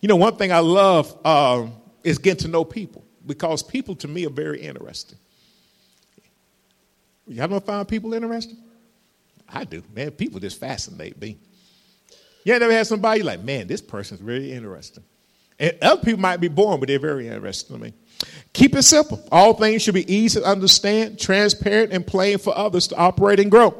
You 0.00 0.08
know, 0.08 0.16
one 0.16 0.36
thing 0.36 0.52
I 0.52 0.58
love 0.58 1.16
uh, 1.24 1.66
is 2.02 2.18
getting 2.18 2.44
to 2.44 2.48
know 2.48 2.64
people 2.64 3.04
because 3.26 3.62
people 3.62 3.94
to 3.96 4.08
me 4.08 4.26
are 4.26 4.30
very 4.30 4.60
interesting. 4.60 5.18
Y'all 7.26 7.48
don't 7.48 7.64
find 7.64 7.88
people 7.88 8.12
interesting? 8.12 8.58
I 9.54 9.64
do. 9.64 9.82
Man, 9.94 10.10
people 10.10 10.40
just 10.40 10.58
fascinate 10.58 11.18
me. 11.20 11.38
You 12.44 12.52
ever 12.52 12.70
had 12.70 12.86
somebody 12.86 13.22
like, 13.22 13.42
man, 13.42 13.66
this 13.68 13.80
person's 13.80 14.20
really 14.20 14.52
interesting. 14.52 15.04
And 15.58 15.78
other 15.80 16.02
people 16.02 16.20
might 16.20 16.38
be 16.38 16.48
boring, 16.48 16.80
but 16.80 16.88
they're 16.88 16.98
very 16.98 17.28
interesting 17.28 17.76
to 17.76 17.82
me. 17.82 17.92
Keep 18.52 18.74
it 18.74 18.82
simple. 18.82 19.26
All 19.30 19.54
things 19.54 19.82
should 19.82 19.94
be 19.94 20.12
easy 20.12 20.40
to 20.40 20.46
understand, 20.46 21.18
transparent, 21.18 21.92
and 21.92 22.06
plain 22.06 22.38
for 22.38 22.56
others 22.56 22.88
to 22.88 22.96
operate 22.96 23.38
and 23.38 23.50
grow. 23.50 23.74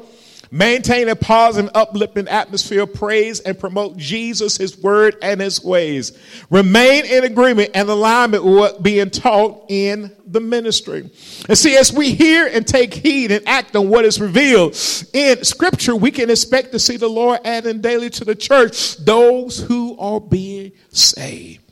Maintain 0.51 1.09
a 1.09 1.15
positive, 1.15 1.71
uplifting 1.73 2.27
atmosphere 2.27 2.83
of 2.83 2.93
praise 2.93 3.39
and 3.39 3.57
promote 3.57 3.97
Jesus, 3.97 4.57
His 4.57 4.77
Word, 4.77 5.15
and 5.21 5.41
His 5.41 5.63
ways. 5.63 6.17
Remain 6.49 7.05
in 7.05 7.23
agreement 7.23 7.71
and 7.73 7.89
alignment 7.89 8.43
with 8.43 8.55
what 8.55 8.83
being 8.83 9.09
taught 9.09 9.65
in 9.69 10.15
the 10.25 10.39
ministry. 10.39 11.09
And 11.47 11.57
see, 11.57 11.75
as 11.77 11.91
we 11.93 12.13
hear 12.13 12.47
and 12.47 12.65
take 12.65 12.93
heed 12.93 13.31
and 13.31 13.47
act 13.47 13.75
on 13.75 13.89
what 13.89 14.05
is 14.05 14.19
revealed 14.19 14.77
in 15.13 15.43
Scripture, 15.43 15.95
we 15.95 16.11
can 16.11 16.29
expect 16.29 16.71
to 16.71 16.79
see 16.79 16.97
the 16.97 17.09
Lord 17.09 17.39
adding 17.43 17.81
daily 17.81 18.09
to 18.11 18.25
the 18.25 18.35
church 18.35 18.97
those 18.97 19.59
who 19.59 19.97
are 19.97 20.19
being 20.19 20.71
saved. 20.89 21.64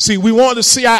See, 0.00 0.16
we 0.16 0.32
want 0.32 0.56
to 0.56 0.62
see 0.62 0.86
our 0.86 0.98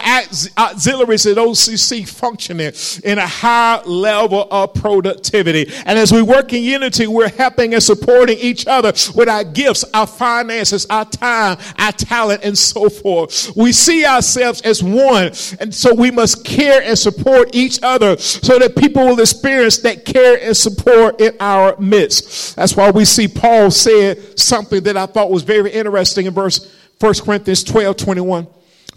auxiliaries 0.59 1.25
at 1.25 1.39
OCC 1.39 2.07
functioning 2.07 2.75
in 3.03 3.17
a 3.17 3.27
high 3.27 3.81
level 3.85 4.47
of 4.51 4.75
productivity. 4.75 5.73
And 5.87 5.99
as 5.99 6.13
we 6.13 6.21
work 6.21 6.53
in 6.53 6.63
unity, 6.63 7.07
we're 7.07 7.31
helping 7.31 7.73
and 7.73 7.83
supporting 7.83 8.37
each 8.37 8.67
other 8.67 8.93
with 9.15 9.27
our 9.27 9.43
gifts, 9.43 9.87
our 9.95 10.07
finances, 10.07 10.87
our 10.91 11.07
time, 11.07 11.57
our 11.79 11.93
talent, 11.93 12.45
and 12.45 12.59
so 12.59 12.91
forth. 12.91 13.57
We 13.57 13.73
see 13.73 14.05
ourselves 14.05 14.61
as 14.61 14.83
one. 14.83 15.33
And 15.61 15.75
so 15.75 15.95
we 15.95 16.11
must 16.11 16.45
care 16.45 16.83
and 16.83 16.99
support 16.99 17.55
each 17.55 17.79
other 17.83 18.19
so 18.19 18.59
that 18.59 18.77
people 18.77 19.07
will 19.07 19.21
experience 19.21 19.79
that 19.79 20.05
care 20.05 20.39
and 20.43 20.55
support 20.55 21.23
in 21.23 21.35
our 21.41 21.75
midst. 21.81 22.55
That's 22.55 22.77
why 22.77 22.91
we 22.91 23.07
see 23.07 23.29
Paul 23.29 23.71
said 23.71 24.39
something 24.39 24.83
that 24.83 24.99
I 24.99 25.07
thought 25.07 25.31
was 25.31 25.43
very 25.43 25.71
interesting 25.71 26.27
in 26.27 26.35
verse 26.35 26.71
1 26.99 27.15
Corinthians 27.25 27.65
12 27.65 27.97
21. 27.97 28.47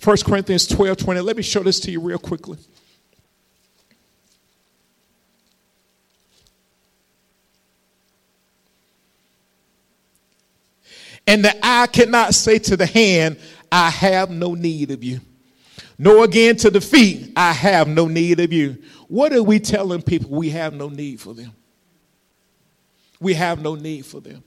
1 0.04 0.18
Corinthians 0.26 0.68
12 0.68 0.98
20. 0.98 1.22
Let 1.22 1.38
me 1.38 1.44
show 1.44 1.64
this 1.64 1.80
to 1.82 1.92
you 1.92 2.02
real 2.02 2.18
quickly. 2.18 2.58
And 11.26 11.46
the 11.46 11.56
eye 11.66 11.88
cannot 11.88 12.34
say 12.34 12.60
to 12.60 12.76
the 12.76 12.86
hand, 12.86 13.40
I 13.72 13.90
have 13.90 14.30
no 14.30 14.56
need 14.56 14.92
of 14.92 15.04
you. 15.04 15.22
Nor 15.98 16.26
again 16.26 16.58
to 16.58 16.70
the 16.70 16.82
feet, 16.82 17.32
I 17.36 17.54
have 17.54 17.88
no 17.88 18.08
need 18.08 18.40
of 18.42 18.52
you. 18.52 18.78
What 19.08 19.32
are 19.32 19.44
we 19.44 19.60
telling 19.60 20.02
people? 20.02 20.32
We 20.32 20.50
have 20.50 20.74
no 20.74 20.90
need 20.90 21.22
for 21.22 21.34
them. 21.34 21.54
We 23.22 23.36
have 23.36 23.62
no 23.62 23.76
need 23.76 24.06
for 24.06 24.20
them. 24.20 24.44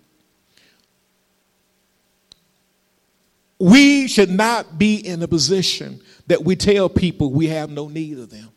We 3.59 4.09
should 4.09 4.31
not 4.31 4.79
be 4.79 4.97
in 4.97 5.23
a 5.23 5.29
position 5.29 6.01
that 6.27 6.45
we 6.45 6.57
tell 6.57 6.89
people 6.89 7.33
we 7.33 7.47
have 7.49 7.71
no 7.71 7.89
need 7.89 8.19
of 8.19 8.31
them. 8.31 8.51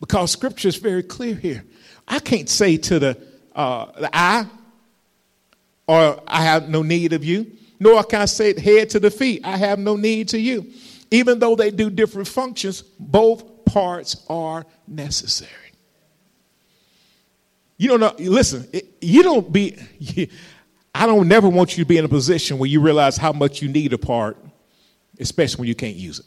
Because 0.00 0.30
scripture 0.30 0.68
is 0.68 0.76
very 0.76 1.02
clear 1.02 1.34
here. 1.34 1.64
I 2.06 2.18
can't 2.18 2.48
say 2.48 2.76
to 2.76 2.98
the, 2.98 3.18
uh, 3.54 3.86
the 3.98 4.10
eye, 4.12 4.46
or 5.86 6.22
I 6.26 6.42
have 6.42 6.68
no 6.68 6.82
need 6.82 7.12
of 7.12 7.24
you, 7.24 7.50
nor 7.80 8.02
can 8.04 8.22
I 8.22 8.24
say 8.26 8.58
head 8.58 8.90
to 8.90 9.00
the 9.00 9.10
feet, 9.10 9.42
I 9.44 9.56
have 9.56 9.78
no 9.78 9.96
need 9.96 10.28
to 10.30 10.38
you. 10.38 10.70
Even 11.10 11.38
though 11.38 11.54
they 11.54 11.70
do 11.70 11.88
different 11.88 12.28
functions, 12.28 12.82
both 12.82 13.64
parts 13.64 14.24
are 14.28 14.66
necessary. 14.86 15.50
You 17.78 17.88
don't 17.88 18.00
know, 18.00 18.14
listen, 18.18 18.68
you 19.00 19.22
don't 19.22 19.52
be, 19.52 19.76
I 20.96 21.06
don't 21.06 21.28
never 21.28 21.48
want 21.48 21.76
you 21.76 21.84
to 21.84 21.88
be 21.88 21.98
in 21.98 22.04
a 22.04 22.08
position 22.08 22.58
where 22.58 22.68
you 22.68 22.80
realize 22.80 23.16
how 23.18 23.32
much 23.32 23.60
you 23.60 23.68
need 23.68 23.92
a 23.92 23.98
part, 23.98 24.38
especially 25.20 25.60
when 25.60 25.68
you 25.68 25.74
can't 25.74 25.96
use 25.96 26.20
it. 26.20 26.26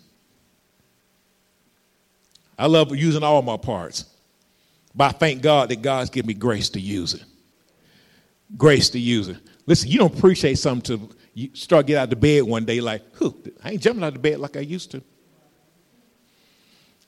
I 2.57 2.67
love 2.67 2.95
using 2.95 3.23
all 3.23 3.41
my 3.41 3.57
parts, 3.57 4.05
but 4.93 5.15
I 5.15 5.17
thank 5.17 5.41
God 5.41 5.69
that 5.69 5.81
God's 5.81 6.09
given 6.09 6.27
me 6.27 6.33
grace 6.35 6.69
to 6.69 6.79
use 6.79 7.15
it. 7.15 7.23
Grace 8.57 8.89
to 8.91 8.99
use 8.99 9.27
it. 9.29 9.37
Listen, 9.65 9.89
you 9.89 9.97
don't 9.97 10.15
appreciate 10.15 10.59
something 10.59 10.97
to 10.97 11.15
you 11.33 11.49
start 11.53 11.87
get 11.87 11.97
out 11.97 12.11
of 12.11 12.19
bed 12.19 12.43
one 12.43 12.65
day 12.65 12.81
like, 12.81 13.01
whew, 13.17 13.35
I 13.63 13.71
ain't 13.71 13.81
jumping 13.81 14.03
out 14.03 14.15
of 14.15 14.21
bed 14.21 14.39
like 14.39 14.57
I 14.57 14.61
used 14.61 14.91
to. 14.91 15.01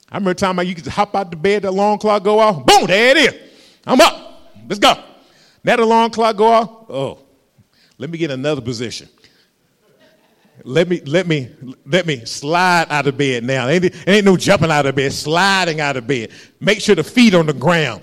I 0.09 0.16
remember 0.16 0.32
a 0.32 0.36
time 0.36 0.57
I 0.57 0.64
used 0.64 0.84
to 0.86 0.91
hop 0.91 1.16
out 1.16 1.30
the 1.30 1.38
bed, 1.38 1.64
the 1.64 1.70
alarm 1.70 1.99
clock 1.99 2.24
go 2.24 2.39
off, 2.39 2.66
boom, 2.66 2.88
there 2.88 3.16
it 3.16 3.18
is. 3.18 3.51
I'm 3.86 3.99
up. 3.99 4.53
Let's 4.68 4.80
go. 4.80 4.93
That 5.64 5.80
alarm 5.80 6.12
clock 6.12 6.38
go 6.38 6.47
off, 6.47 6.70
oh, 6.89 7.20
let 8.02 8.10
me 8.10 8.18
get 8.18 8.32
another 8.32 8.62
position. 8.62 9.08
Let 10.64 10.89
me 10.89 11.02
let 11.02 11.28
me 11.28 11.52
let 11.86 12.08
me 12.08 12.26
slide 12.26 12.88
out 12.89 13.06
of 13.06 13.16
bed 13.16 13.43
now. 13.43 13.68
Ain't, 13.68 13.93
ain't 14.08 14.26
no 14.26 14.36
jumping 14.36 14.72
out 14.72 14.88
of 14.88 14.95
bed, 14.95 15.14
sliding 15.14 15.80
out 15.80 15.97
of 15.97 16.08
bed. 16.08 16.32
Make 16.60 16.82
sure 16.82 16.95
the 16.95 17.04
feet 17.04 17.36
on 17.36 17.45
the 17.45 17.54
ground. 17.54 18.02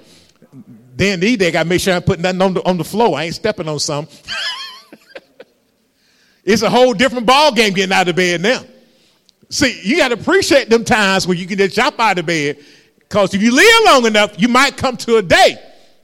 Then 0.95 1.19
these 1.19 1.37
days, 1.39 1.49
I 1.49 1.51
gotta 1.51 1.69
make 1.69 1.81
sure 1.81 1.95
I'm 1.95 2.03
putting 2.03 2.23
nothing 2.23 2.43
on 2.43 2.55
the, 2.55 2.65
on 2.65 2.79
the 2.79 2.85
floor. 2.85 3.19
I 3.19 3.25
ain't 3.25 3.35
stepping 3.35 3.67
on 3.67 3.81
something. 3.81 4.17
it's 6.45 6.63
a 6.63 6.71
whole 6.71 6.95
different 6.95 7.27
ball 7.27 7.53
game 7.53 7.73
getting 7.73 7.93
out 7.93 8.07
of 8.07 8.15
bed 8.15 8.41
now. 8.41 8.63
See, 9.51 9.81
you 9.83 9.97
got 9.97 10.09
to 10.09 10.15
appreciate 10.15 10.71
them 10.71 10.85
times 10.85 11.27
when 11.27 11.39
you 11.39 11.47
can 11.47 11.59
just 11.59 11.75
jump 11.75 11.99
out 11.99 12.19
of 12.19 12.27
bed. 12.27 12.59
Because 12.99 13.35
if 13.35 13.43
you 13.43 13.53
live 13.53 13.85
long 13.87 14.07
enough, 14.07 14.41
you 14.41 14.47
might 14.47 14.77
come 14.77 14.97
to 14.99 15.17
a 15.17 15.23
day 15.23 15.59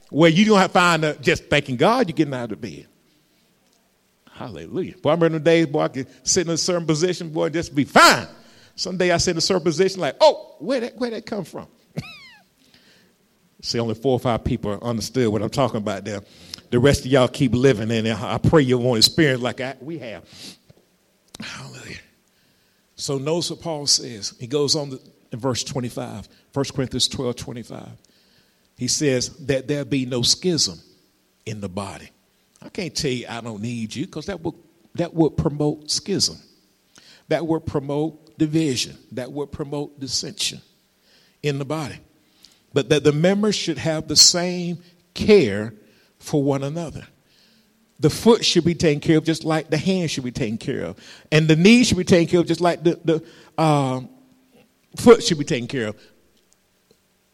where 0.09 0.29
you 0.29 0.43
don't 0.43 0.57
have 0.57 0.71
to 0.71 0.73
find 0.73 1.05
a, 1.05 1.13
just 1.15 1.45
thanking 1.45 1.77
God 1.77 2.09
you're 2.09 2.15
getting 2.15 2.33
out 2.33 2.51
of 2.51 2.59
bed. 2.59 2.87
Hallelujah. 4.35 4.97
Boy, 4.97 5.11
I 5.11 5.13
remember 5.13 5.39
the 5.39 5.45
days, 5.45 5.65
boy, 5.67 5.79
I 5.79 5.87
could 5.87 6.07
sit 6.27 6.45
in 6.45 6.53
a 6.53 6.57
certain 6.57 6.85
position, 6.85 7.29
boy, 7.29 7.47
just 7.47 7.73
be 7.73 7.85
fine. 7.85 8.27
Someday 8.75 9.11
I 9.11 9.17
sit 9.17 9.31
in 9.31 9.37
a 9.37 9.41
certain 9.41 9.63
position, 9.63 10.01
like, 10.01 10.17
oh, 10.19 10.57
where 10.59 10.81
that 10.81 10.97
where 10.97 11.09
that 11.11 11.25
come 11.25 11.45
from? 11.45 11.67
See, 13.61 13.79
only 13.79 13.95
four 13.95 14.11
or 14.11 14.19
five 14.19 14.43
people 14.43 14.77
understood 14.81 15.29
what 15.29 15.41
I'm 15.41 15.49
talking 15.49 15.77
about 15.77 16.03
there. 16.03 16.19
The 16.69 16.79
rest 16.79 17.05
of 17.05 17.11
y'all 17.11 17.29
keep 17.29 17.53
living 17.53 17.89
in 17.89 18.05
it. 18.05 18.21
I 18.21 18.37
pray 18.37 18.63
you 18.63 18.77
won't 18.77 18.97
experience 18.97 19.41
like 19.41 19.61
I, 19.61 19.77
we 19.79 19.99
have. 19.99 20.25
Hallelujah. 21.39 21.99
So 22.95 23.17
notice 23.17 23.51
what 23.51 23.61
Paul 23.61 23.87
says. 23.87 24.33
He 24.37 24.47
goes 24.47 24.75
on 24.75 24.89
to, 24.89 24.99
in 25.31 25.39
verse 25.39 25.63
25, 25.63 26.27
1 26.51 26.65
Corinthians 26.75 27.07
12, 27.07 27.37
25. 27.37 27.87
He 28.77 28.89
says 28.89 29.29
that 29.45 29.69
there 29.69 29.85
be 29.85 30.05
no 30.05 30.23
schism 30.23 30.77
in 31.45 31.61
the 31.61 31.69
body 31.69 32.09
I 32.65 32.69
can't 32.69 32.95
tell 32.95 33.11
you 33.11 33.27
I 33.29 33.41
don't 33.41 33.61
need 33.61 33.95
you 33.95 34.05
because 34.05 34.25
that 34.25 34.41
would, 34.41 34.55
that 34.95 35.13
would 35.13 35.37
promote 35.37 35.91
schism. 35.91 36.37
That 37.27 37.45
would 37.45 37.65
promote 37.65 38.37
division. 38.37 38.97
That 39.11 39.31
would 39.31 39.51
promote 39.51 39.99
dissension 39.99 40.61
in 41.43 41.59
the 41.59 41.65
body. 41.65 41.99
But 42.73 42.89
that 42.89 43.03
the 43.03 43.11
members 43.11 43.55
should 43.55 43.77
have 43.77 44.07
the 44.07 44.15
same 44.15 44.79
care 45.13 45.73
for 46.19 46.41
one 46.41 46.63
another. 46.63 47.07
The 47.99 48.09
foot 48.09 48.43
should 48.43 48.65
be 48.65 48.75
taken 48.75 48.99
care 48.99 49.17
of 49.17 49.23
just 49.23 49.45
like 49.45 49.69
the 49.69 49.77
hand 49.77 50.11
should 50.11 50.25
be 50.25 50.31
taken 50.31 50.57
care 50.57 50.81
of. 50.81 50.97
And 51.31 51.47
the 51.47 51.55
knee 51.55 51.83
should 51.83 51.97
be 51.97 52.03
taken 52.03 52.29
care 52.29 52.39
of 52.41 52.47
just 52.47 52.61
like 52.61 52.83
the, 52.83 52.99
the 53.05 53.25
uh, 53.57 54.01
foot 54.97 55.23
should 55.23 55.37
be 55.37 55.45
taken 55.45 55.67
care 55.67 55.87
of. 55.87 56.01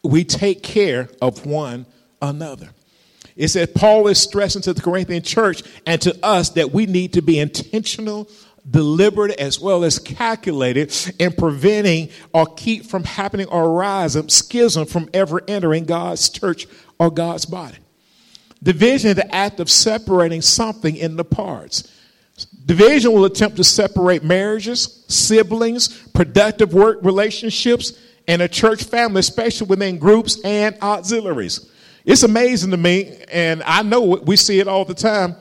We 0.04 0.24
take 0.24 0.62
care 0.62 1.08
of 1.20 1.46
one 1.46 1.86
another. 2.20 2.70
It 3.36 3.48
says 3.48 3.70
Paul 3.74 4.08
is 4.08 4.18
stressing 4.18 4.62
to 4.62 4.72
the 4.72 4.82
Corinthian 4.82 5.22
church 5.22 5.62
and 5.86 6.00
to 6.02 6.16
us 6.24 6.50
that 6.50 6.72
we 6.72 6.86
need 6.86 7.14
to 7.14 7.22
be 7.22 7.38
intentional, 7.38 8.28
deliberate, 8.70 9.38
as 9.40 9.58
well 9.58 9.84
as 9.84 9.98
calculated 9.98 10.94
in 11.18 11.32
preventing 11.32 12.10
or 12.32 12.46
keep 12.46 12.86
from 12.86 13.04
happening 13.04 13.46
or 13.46 13.64
arising 13.64 14.28
schism 14.28 14.86
from 14.86 15.08
ever 15.14 15.42
entering 15.48 15.84
God's 15.84 16.28
church 16.28 16.66
or 16.98 17.10
God's 17.10 17.46
body. 17.46 17.78
Division 18.62 19.10
is 19.10 19.16
the 19.16 19.34
act 19.34 19.58
of 19.58 19.68
separating 19.70 20.40
something 20.40 20.96
into 20.96 21.24
parts. 21.24 21.90
Division 22.64 23.12
will 23.12 23.24
attempt 23.24 23.56
to 23.56 23.64
separate 23.64 24.22
marriages, 24.22 25.04
siblings, 25.08 25.88
productive 26.10 26.72
work 26.72 26.98
relationships, 27.02 27.98
and 28.28 28.40
a 28.40 28.48
church 28.48 28.84
family, 28.84 29.20
especially 29.20 29.66
within 29.66 29.98
groups 29.98 30.40
and 30.44 30.76
auxiliaries. 30.80 31.71
It's 32.04 32.22
amazing 32.22 32.72
to 32.72 32.76
me, 32.76 33.16
and 33.30 33.62
I 33.62 33.82
know 33.82 34.00
we 34.00 34.36
see 34.36 34.58
it 34.58 34.68
all 34.68 34.84
the 34.84 34.94
time. 34.94 35.36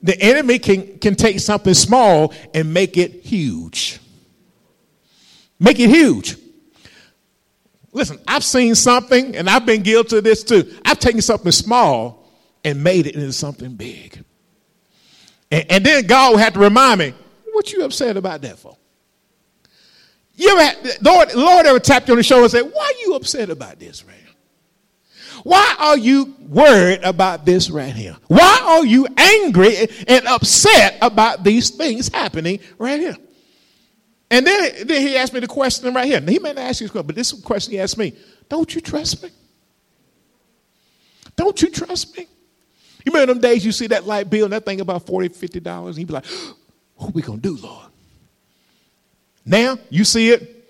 The 0.00 0.20
enemy 0.20 0.58
can, 0.58 0.98
can 0.98 1.14
take 1.14 1.40
something 1.40 1.74
small 1.74 2.32
and 2.52 2.72
make 2.72 2.96
it 2.96 3.24
huge. 3.24 3.98
Make 5.58 5.80
it 5.80 5.88
huge. 5.88 6.36
Listen, 7.92 8.18
I've 8.26 8.44
seen 8.44 8.74
something, 8.74 9.36
and 9.36 9.48
I've 9.48 9.64
been 9.64 9.82
guilty 9.82 10.18
of 10.18 10.24
this 10.24 10.44
too. 10.44 10.74
I've 10.84 10.98
taken 10.98 11.22
something 11.22 11.52
small 11.52 12.28
and 12.64 12.82
made 12.82 13.06
it 13.06 13.14
into 13.14 13.32
something 13.32 13.74
big. 13.74 14.24
And, 15.50 15.64
and 15.70 15.86
then 15.86 16.06
God 16.06 16.32
will 16.32 16.38
have 16.38 16.54
to 16.54 16.60
remind 16.60 16.98
me, 16.98 17.14
what 17.52 17.72
you 17.72 17.84
upset 17.84 18.16
about 18.16 18.42
that 18.42 18.58
for? 18.58 18.76
You 20.34 20.50
ever 20.58 20.62
had, 20.62 21.02
Lord, 21.02 21.34
Lord 21.34 21.66
ever 21.66 21.78
tapped 21.78 22.08
you 22.08 22.14
on 22.14 22.18
the 22.18 22.24
shoulder 22.24 22.42
and 22.42 22.50
said, 22.50 22.62
why 22.62 22.84
are 22.84 23.06
you 23.06 23.14
upset 23.14 23.50
about 23.50 23.78
this, 23.78 24.04
right? 24.04 24.16
Why 25.44 25.76
are 25.78 25.98
you 25.98 26.34
worried 26.40 27.00
about 27.02 27.44
this 27.44 27.68
right 27.70 27.94
here? 27.94 28.16
Why 28.28 28.60
are 28.64 28.84
you 28.84 29.06
angry 29.16 29.76
and 30.08 30.26
upset 30.26 30.96
about 31.02 31.44
these 31.44 31.68
things 31.68 32.08
happening 32.08 32.60
right 32.78 32.98
here? 32.98 33.16
And 34.30 34.46
then, 34.46 34.86
then 34.86 35.02
he 35.02 35.16
asked 35.16 35.34
me 35.34 35.40
the 35.40 35.46
question 35.46 35.92
right 35.92 36.06
here. 36.06 36.20
he 36.20 36.38
may 36.38 36.54
not 36.54 36.58
ask 36.64 36.80
you 36.80 36.86
this 36.86 36.92
question, 36.92 37.06
but 37.06 37.14
this 37.14 37.32
question 37.42 37.72
he 37.72 37.78
asked 37.78 37.98
me 37.98 38.14
Don't 38.48 38.74
you 38.74 38.80
trust 38.80 39.22
me? 39.22 39.28
Don't 41.36 41.60
you 41.60 41.70
trust 41.70 42.16
me? 42.16 42.26
You 43.04 43.12
remember 43.12 43.34
them 43.34 43.42
days 43.42 43.66
you 43.66 43.72
see 43.72 43.88
that 43.88 44.06
light 44.06 44.30
bill 44.30 44.44
and 44.44 44.52
that 44.54 44.64
thing 44.64 44.80
about 44.80 45.04
$40, 45.04 45.36
$50, 45.36 45.88
and 45.88 45.98
you 45.98 46.06
be 46.06 46.14
like, 46.14 46.26
What 46.96 47.14
we 47.14 47.20
going 47.20 47.40
to 47.40 47.56
do, 47.56 47.62
Lord? 47.62 47.88
Now 49.44 49.76
you 49.90 50.04
see 50.04 50.30
it, 50.30 50.64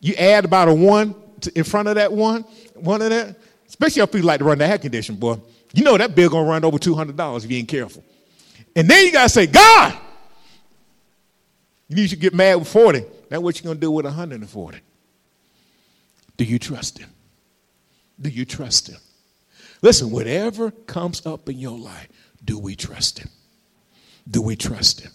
you 0.00 0.12
add 0.16 0.44
about 0.44 0.68
a 0.68 0.74
one 0.74 1.14
in 1.54 1.64
front 1.64 1.88
of 1.88 1.94
that 1.94 2.12
one, 2.12 2.42
one 2.74 3.00
of 3.00 3.08
that, 3.08 3.36
Especially 3.68 4.02
if 4.02 4.14
you 4.14 4.22
like 4.22 4.38
to 4.38 4.44
run 4.44 4.58
the 4.58 4.66
air 4.66 4.78
condition, 4.78 5.16
boy. 5.16 5.38
You 5.72 5.84
know 5.84 5.96
that 5.98 6.14
bill 6.14 6.30
gonna 6.30 6.48
run 6.48 6.64
over 6.64 6.78
$200 6.78 7.44
if 7.44 7.50
you 7.50 7.58
ain't 7.58 7.68
careful. 7.68 8.04
And 8.74 8.88
then 8.88 9.04
you 9.04 9.12
gotta 9.12 9.28
say, 9.28 9.46
God, 9.46 9.98
You 11.88 11.96
need 11.96 12.10
to 12.10 12.16
get 12.16 12.34
mad 12.34 12.56
with 12.56 12.68
40. 12.68 13.04
Now 13.30 13.40
what 13.40 13.56
you 13.58 13.64
going 13.64 13.76
to 13.76 13.80
do 13.80 13.90
with 13.90 14.04
140? 14.04 14.78
Do 16.36 16.44
you 16.44 16.58
trust 16.58 16.98
him? 16.98 17.10
Do 18.20 18.28
you 18.28 18.44
trust 18.44 18.88
him? 18.88 18.98
Listen, 19.82 20.10
whatever 20.10 20.70
comes 20.70 21.24
up 21.26 21.48
in 21.48 21.58
your 21.58 21.78
life, 21.78 22.08
do 22.44 22.58
we 22.58 22.74
trust 22.74 23.18
him? 23.18 23.28
Do 24.28 24.42
we 24.42 24.56
trust 24.56 25.00
him? 25.00 25.12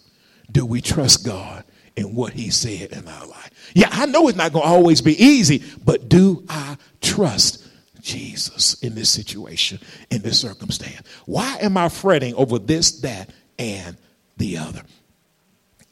Do 0.51 0.65
we 0.65 0.81
trust 0.81 1.25
God 1.25 1.63
in 1.95 2.15
what 2.15 2.33
he 2.33 2.49
said 2.49 2.91
in 2.91 3.07
our 3.07 3.27
life? 3.27 3.71
Yeah, 3.73 3.89
I 3.91 4.05
know 4.05 4.27
it's 4.27 4.37
not 4.37 4.53
going 4.53 4.63
to 4.63 4.69
always 4.69 5.01
be 5.01 5.21
easy, 5.21 5.63
but 5.83 6.09
do 6.09 6.45
I 6.47 6.77
trust 7.01 7.60
Jesus 8.01 8.81
in 8.81 8.95
this 8.95 9.09
situation, 9.09 9.79
in 10.09 10.21
this 10.21 10.39
circumstance? 10.39 11.07
Why 11.25 11.57
am 11.61 11.77
I 11.77 11.89
fretting 11.89 12.33
over 12.35 12.59
this, 12.59 13.01
that, 13.01 13.29
and 13.57 13.97
the 14.37 14.57
other? 14.57 14.81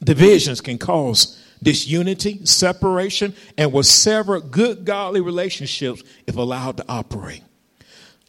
Divisions 0.02 0.60
can 0.60 0.78
cause 0.78 1.42
disunity, 1.62 2.44
separation, 2.44 3.34
and 3.58 3.72
will 3.72 3.82
sever 3.82 4.40
good 4.40 4.84
godly 4.84 5.20
relationships 5.20 6.02
if 6.26 6.36
allowed 6.36 6.78
to 6.78 6.84
operate. 6.88 7.42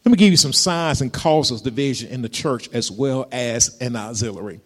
Let 0.03 0.11
me 0.11 0.17
give 0.17 0.31
you 0.31 0.37
some 0.37 0.53
signs 0.53 1.01
and 1.01 1.13
causes 1.13 1.61
division 1.61 2.09
in 2.09 2.21
the 2.21 2.29
church 2.29 2.69
as 2.73 2.91
well 2.91 3.27
as 3.31 3.77
in 3.77 3.95
auxiliary. 3.95 4.59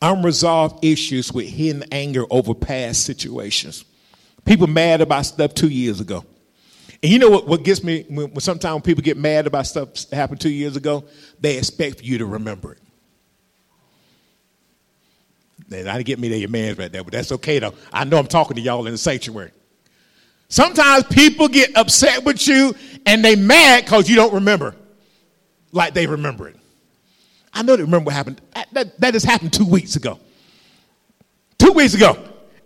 Unresolved 0.00 0.84
issues 0.84 1.32
with 1.32 1.48
hidden 1.48 1.84
anger 1.90 2.24
over 2.30 2.54
past 2.54 3.04
situations. 3.04 3.84
People 4.44 4.68
mad 4.68 5.00
about 5.00 5.26
stuff 5.26 5.52
two 5.52 5.68
years 5.68 6.00
ago. 6.00 6.24
And 7.02 7.12
you 7.12 7.18
know 7.18 7.30
what, 7.30 7.46
what 7.46 7.62
gets 7.62 7.84
me 7.84 8.04
when, 8.08 8.30
when 8.30 8.40
sometimes 8.40 8.82
people 8.82 9.02
get 9.02 9.16
mad 9.16 9.46
about 9.46 9.66
stuff 9.66 9.94
that 9.94 10.16
happened 10.16 10.40
two 10.40 10.50
years 10.50 10.76
ago? 10.76 11.04
They 11.40 11.56
expect 11.56 12.02
you 12.02 12.18
to 12.18 12.26
remember 12.26 12.72
it. 12.72 12.78
I 15.70 15.82
didn't 15.82 16.06
get 16.06 16.18
me 16.18 16.28
to 16.30 16.36
your 16.36 16.48
man's 16.48 16.78
right 16.78 16.90
there, 16.90 17.04
but 17.04 17.12
that's 17.12 17.30
okay 17.32 17.58
though. 17.58 17.74
I 17.92 18.04
know 18.04 18.18
I'm 18.18 18.26
talking 18.26 18.56
to 18.56 18.60
y'all 18.60 18.86
in 18.86 18.92
the 18.92 18.98
sanctuary. 18.98 19.52
Sometimes 20.48 21.04
people 21.04 21.46
get 21.48 21.76
upset 21.76 22.24
with 22.24 22.48
you 22.48 22.74
and 23.04 23.22
they 23.22 23.36
mad 23.36 23.84
because 23.84 24.08
you 24.08 24.16
don't 24.16 24.32
remember 24.32 24.74
like 25.72 25.92
they 25.92 26.06
remember 26.06 26.48
it. 26.48 26.56
I 27.52 27.62
know 27.62 27.76
they 27.76 27.82
remember 27.82 28.06
what 28.06 28.14
happened. 28.14 28.40
That, 28.54 28.68
that, 28.72 29.00
that 29.00 29.12
just 29.12 29.26
happened 29.26 29.52
two 29.52 29.66
weeks 29.66 29.96
ago. 29.96 30.18
Two 31.58 31.72
weeks 31.72 31.94
ago. 31.94 32.16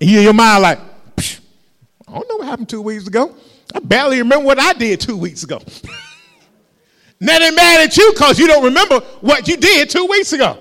And 0.01 0.11
you 0.11 0.19
in 0.19 0.25
your 0.25 0.33
mind 0.33 0.63
like, 0.63 0.79
I 1.19 2.13
don't 2.13 2.29
know 2.29 2.37
what 2.37 2.47
happened 2.47 2.69
two 2.69 2.83
weeks 2.83 3.07
ago. 3.07 3.35
I 3.75 3.81
barely 3.81 4.19
remember 4.19 4.45
what 4.45 4.61
I 4.61 4.73
did 4.73 5.01
two 5.01 5.17
weeks 5.17 5.43
ago. 5.43 5.59
now 7.21 7.39
they're 7.39 7.53
mad 7.53 7.87
at 7.87 7.97
you 7.97 8.13
because 8.13 8.39
you 8.39 8.47
don't 8.47 8.65
remember 8.65 9.01
what 9.21 9.49
you 9.49 9.57
did 9.57 9.91
two 9.91 10.07
weeks 10.07 10.33
ago. 10.33 10.59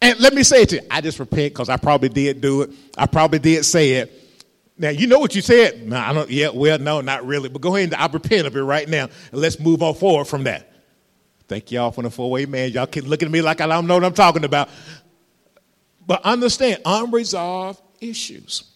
And 0.00 0.20
let 0.20 0.34
me 0.34 0.42
say 0.42 0.62
it 0.62 0.68
to 0.70 0.76
you. 0.76 0.82
I 0.90 1.00
just 1.00 1.18
repent 1.18 1.54
because 1.54 1.68
I 1.68 1.76
probably 1.76 2.10
did 2.10 2.40
do 2.40 2.62
it. 2.62 2.70
I 2.96 3.06
probably 3.06 3.38
did 3.38 3.64
say 3.64 3.92
it. 3.92 4.20
Now 4.76 4.90
you 4.90 5.06
know 5.06 5.18
what 5.18 5.34
you 5.34 5.40
said. 5.40 5.88
No, 5.88 5.96
I 5.96 6.12
don't. 6.12 6.28
Yeah, 6.28 6.50
well, 6.50 6.78
no, 6.78 7.00
not 7.00 7.26
really. 7.26 7.48
But 7.48 7.62
go 7.62 7.74
ahead 7.74 7.92
and 7.92 7.94
I 7.94 8.06
repent 8.06 8.46
of 8.46 8.56
it 8.56 8.62
right 8.62 8.88
now, 8.88 9.04
and 9.32 9.40
let's 9.40 9.58
move 9.58 9.82
on 9.82 9.94
forward 9.94 10.26
from 10.26 10.44
that. 10.44 10.72
Thank 11.46 11.70
y'all 11.70 11.90
for 11.90 12.02
the 12.02 12.10
four-way 12.10 12.46
man. 12.46 12.70
Y'all 12.72 12.86
keep 12.86 13.04
looking 13.04 13.26
at 13.26 13.32
me 13.32 13.40
like 13.40 13.60
I 13.60 13.66
don't 13.66 13.86
know 13.86 13.94
what 13.94 14.04
I'm 14.04 14.14
talking 14.14 14.44
about. 14.44 14.68
But 16.06 16.22
understand, 16.22 16.82
unresolved 16.84 17.80
issues. 18.00 18.73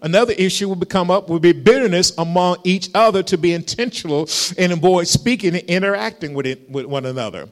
Another 0.00 0.32
issue 0.34 0.68
will 0.68 0.76
come 0.86 1.10
up 1.10 1.28
will 1.28 1.40
be 1.40 1.52
bitterness 1.52 2.12
among 2.18 2.58
each 2.62 2.88
other 2.94 3.22
to 3.24 3.36
be 3.36 3.52
intentional 3.52 4.28
and 4.56 4.72
avoid 4.72 5.08
speaking 5.08 5.56
and 5.56 5.64
interacting 5.64 6.34
with, 6.34 6.46
it, 6.46 6.70
with 6.70 6.86
one 6.86 7.04
another. 7.04 7.48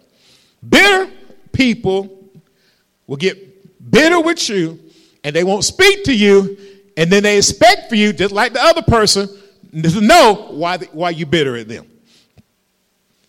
Bitter 0.66 1.10
people 1.52 2.30
will 3.06 3.16
get 3.16 3.90
bitter 3.90 4.20
with 4.20 4.48
you 4.48 4.78
and 5.24 5.34
they 5.34 5.42
won't 5.42 5.64
speak 5.64 6.04
to 6.04 6.14
you 6.14 6.56
and 6.96 7.10
then 7.10 7.24
they 7.24 7.36
expect 7.36 7.88
for 7.88 7.96
you 7.96 8.12
just 8.12 8.32
like 8.32 8.52
the 8.52 8.62
other 8.62 8.82
person 8.82 9.28
to 9.82 10.00
know 10.00 10.48
why, 10.50 10.76
they, 10.76 10.86
why 10.86 11.10
you 11.10 11.26
bitter 11.26 11.56
at 11.56 11.66
them. 11.66 11.86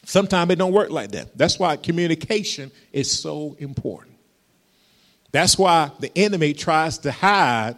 Sometimes 0.03 0.51
it 0.51 0.57
don't 0.57 0.71
work 0.71 0.91
like 0.91 1.11
that. 1.11 1.35
That's 1.37 1.57
why 1.57 1.75
communication 1.75 2.71
is 2.93 3.11
so 3.11 3.57
important. 3.59 4.13
That's 5.31 5.57
why 5.57 5.91
the 5.99 6.15
enemy 6.17 6.53
tries 6.53 6.99
to 6.99 7.11
hide 7.11 7.75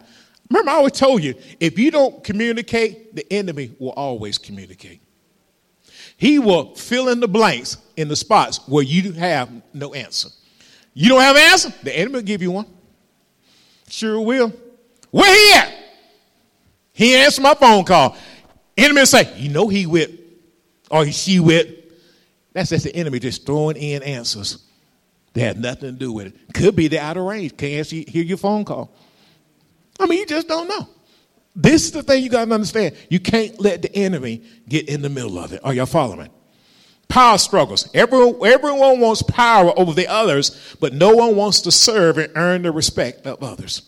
remember 0.50 0.70
i 0.70 0.74
always 0.74 0.92
told 0.92 1.22
you 1.22 1.34
if 1.58 1.78
you 1.78 1.90
don't 1.90 2.22
communicate 2.22 3.14
the 3.14 3.32
enemy 3.32 3.74
will 3.78 3.90
always 3.92 4.36
communicate 4.36 5.00
he 6.16 6.38
will 6.38 6.74
fill 6.74 7.08
in 7.08 7.20
the 7.20 7.28
blanks 7.28 7.78
in 7.96 8.08
the 8.08 8.16
spots 8.16 8.60
where 8.66 8.84
you 8.84 9.12
have 9.12 9.50
no 9.72 9.94
answer 9.94 10.28
you 10.94 11.08
don't 11.08 11.20
have 11.20 11.36
an 11.36 11.42
answer? 11.42 11.72
The 11.82 11.96
enemy 11.96 12.16
will 12.16 12.22
give 12.22 12.42
you 12.42 12.50
one. 12.50 12.66
Sure 13.88 14.20
will. 14.20 14.52
Where 15.10 15.34
he 15.34 15.58
at? 15.58 15.74
He 16.92 17.16
answered 17.16 17.42
my 17.42 17.54
phone 17.54 17.84
call. 17.84 18.16
Enemy 18.76 19.04
say, 19.06 19.32
you 19.36 19.50
know 19.50 19.68
he 19.68 19.86
with, 19.86 20.10
or 20.90 21.04
he, 21.04 21.12
she 21.12 21.40
with. 21.40 21.68
That's 22.52 22.70
just 22.70 22.84
the 22.84 22.94
enemy 22.94 23.18
just 23.18 23.46
throwing 23.46 23.76
in 23.76 24.02
answers. 24.02 24.64
They 25.32 25.42
had 25.42 25.60
nothing 25.60 25.92
to 25.92 25.98
do 25.98 26.12
with 26.12 26.28
it. 26.28 26.54
Could 26.54 26.74
be 26.74 26.88
they're 26.88 27.02
out 27.02 27.16
of 27.16 27.24
range. 27.24 27.56
Can't 27.56 27.72
answer, 27.74 27.96
hear 27.96 28.24
your 28.24 28.36
phone 28.36 28.64
call. 28.64 28.92
I 30.00 30.06
mean, 30.06 30.20
you 30.20 30.26
just 30.26 30.48
don't 30.48 30.66
know. 30.66 30.88
This 31.54 31.84
is 31.84 31.92
the 31.92 32.02
thing 32.02 32.22
you 32.22 32.30
got 32.30 32.46
to 32.46 32.54
understand. 32.54 32.96
You 33.10 33.20
can't 33.20 33.60
let 33.60 33.82
the 33.82 33.94
enemy 33.94 34.42
get 34.68 34.88
in 34.88 35.02
the 35.02 35.10
middle 35.10 35.38
of 35.38 35.52
it. 35.52 35.60
Are 35.62 35.74
y'all 35.74 35.86
following? 35.86 36.30
Power 37.08 37.38
struggles. 37.38 37.90
Everyone, 37.92 38.46
everyone 38.46 39.00
wants 39.00 39.22
power 39.22 39.76
over 39.78 39.92
the 39.92 40.06
others, 40.06 40.76
but 40.80 40.94
no 40.94 41.14
one 41.14 41.36
wants 41.36 41.62
to 41.62 41.72
serve 41.72 42.18
and 42.18 42.32
earn 42.36 42.62
the 42.62 42.70
respect 42.70 43.26
of 43.26 43.42
others. 43.42 43.82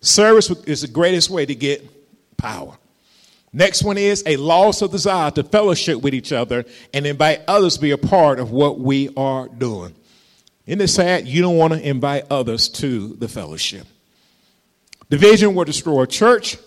Service 0.00 0.50
is 0.66 0.82
the 0.82 0.88
greatest 0.88 1.30
way 1.30 1.46
to 1.46 1.54
get 1.54 1.88
power. 2.36 2.76
Next 3.52 3.84
one 3.84 3.96
is 3.96 4.24
a 4.26 4.36
loss 4.36 4.82
of 4.82 4.90
desire 4.90 5.30
to 5.30 5.44
fellowship 5.44 6.02
with 6.02 6.12
each 6.12 6.32
other 6.32 6.64
and 6.92 7.06
invite 7.06 7.42
others 7.46 7.76
to 7.76 7.80
be 7.80 7.92
a 7.92 7.98
part 7.98 8.40
of 8.40 8.50
what 8.50 8.80
we 8.80 9.10
are 9.16 9.46
doing. 9.46 9.94
Isn't 10.66 10.80
it 10.80 10.88
sad? 10.88 11.28
You 11.28 11.40
don't 11.40 11.56
want 11.56 11.72
to 11.72 11.88
invite 11.88 12.24
others 12.30 12.68
to 12.70 13.14
the 13.14 13.28
fellowship. 13.28 13.86
Division 15.14 15.54
will 15.54 15.64
destroy 15.64 16.02
a 16.02 16.06
church. 16.08 16.58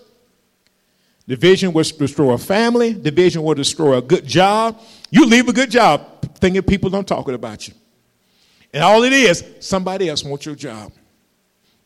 Division 1.27 1.73
will 1.73 1.83
destroy 1.83 2.31
a 2.31 2.37
family. 2.37 2.93
Division 2.93 3.43
will 3.43 3.55
destroy 3.55 3.97
a 3.97 4.01
good 4.01 4.25
job. 4.25 4.81
You 5.11 5.25
leave 5.25 5.49
a 5.49 5.51
good 5.53 5.69
job 5.69 6.33
thinking 6.35 6.61
people 6.61 6.89
don't 6.89 7.05
talking 7.05 7.33
about 7.33 7.67
you. 7.67 7.73
And 8.73 8.85
all 8.85 9.03
it 9.03 9.11
is, 9.11 9.43
somebody 9.59 10.07
else 10.07 10.23
wants 10.23 10.45
your 10.45 10.55
job. 10.55 10.93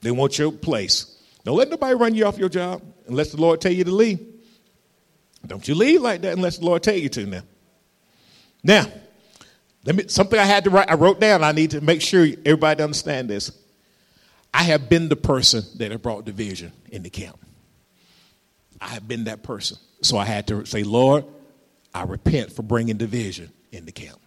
They 0.02 0.12
want 0.12 0.38
your 0.38 0.52
place. 0.52 1.20
Don't 1.44 1.58
let 1.58 1.68
nobody 1.68 1.96
run 1.96 2.14
you 2.14 2.28
off 2.28 2.38
your 2.38 2.50
job 2.50 2.84
unless 3.08 3.32
the 3.32 3.42
Lord 3.42 3.60
tell 3.60 3.74
you 3.74 3.84
to 3.84 3.92
leave. 3.92 4.20
Don't 5.48 5.68
you 5.68 5.74
leave 5.74 6.00
like 6.04 6.22
that 6.22 6.34
unless 6.34 6.60
the 6.60 6.66
Lord 6.66 6.84
tell 6.84 6.96
you 6.96 7.10
to 7.10 7.26
now. 7.26 7.42
Now, 8.64 8.86
let 9.84 9.96
me 9.96 10.04
something 10.10 10.38
I 10.38 10.46
had 10.46 10.66
to 10.66 10.70
write, 10.70 10.92
I 10.92 10.94
wrote 10.94 11.20
down, 11.20 11.44
I 11.44 11.54
need 11.54 11.72
to 11.72 11.82
make 11.82 12.04
sure 12.04 12.28
everybody 12.46 12.84
understand 12.84 13.32
this. 13.32 13.52
I 14.54 14.64
have 14.64 14.90
been 14.90 15.10
the 15.10 15.16
person 15.16 15.64
that 15.78 15.92
have 15.92 16.02
brought 16.02 16.26
division 16.26 16.72
in 16.90 17.04
the 17.04 17.10
camp. 17.10 17.40
I 18.80 18.90
have 18.90 19.08
been 19.08 19.26
that 19.26 19.44
person. 19.44 19.78
So 20.02 20.18
I 20.18 20.26
had 20.26 20.48
to 20.48 20.66
say, 20.66 20.84
Lord, 20.84 21.26
I 21.94 22.04
repent 22.04 22.52
for 22.52 22.64
bringing 22.64 22.98
division 22.98 23.52
in 23.72 23.86
the 23.86 23.92
camp. 23.92 24.20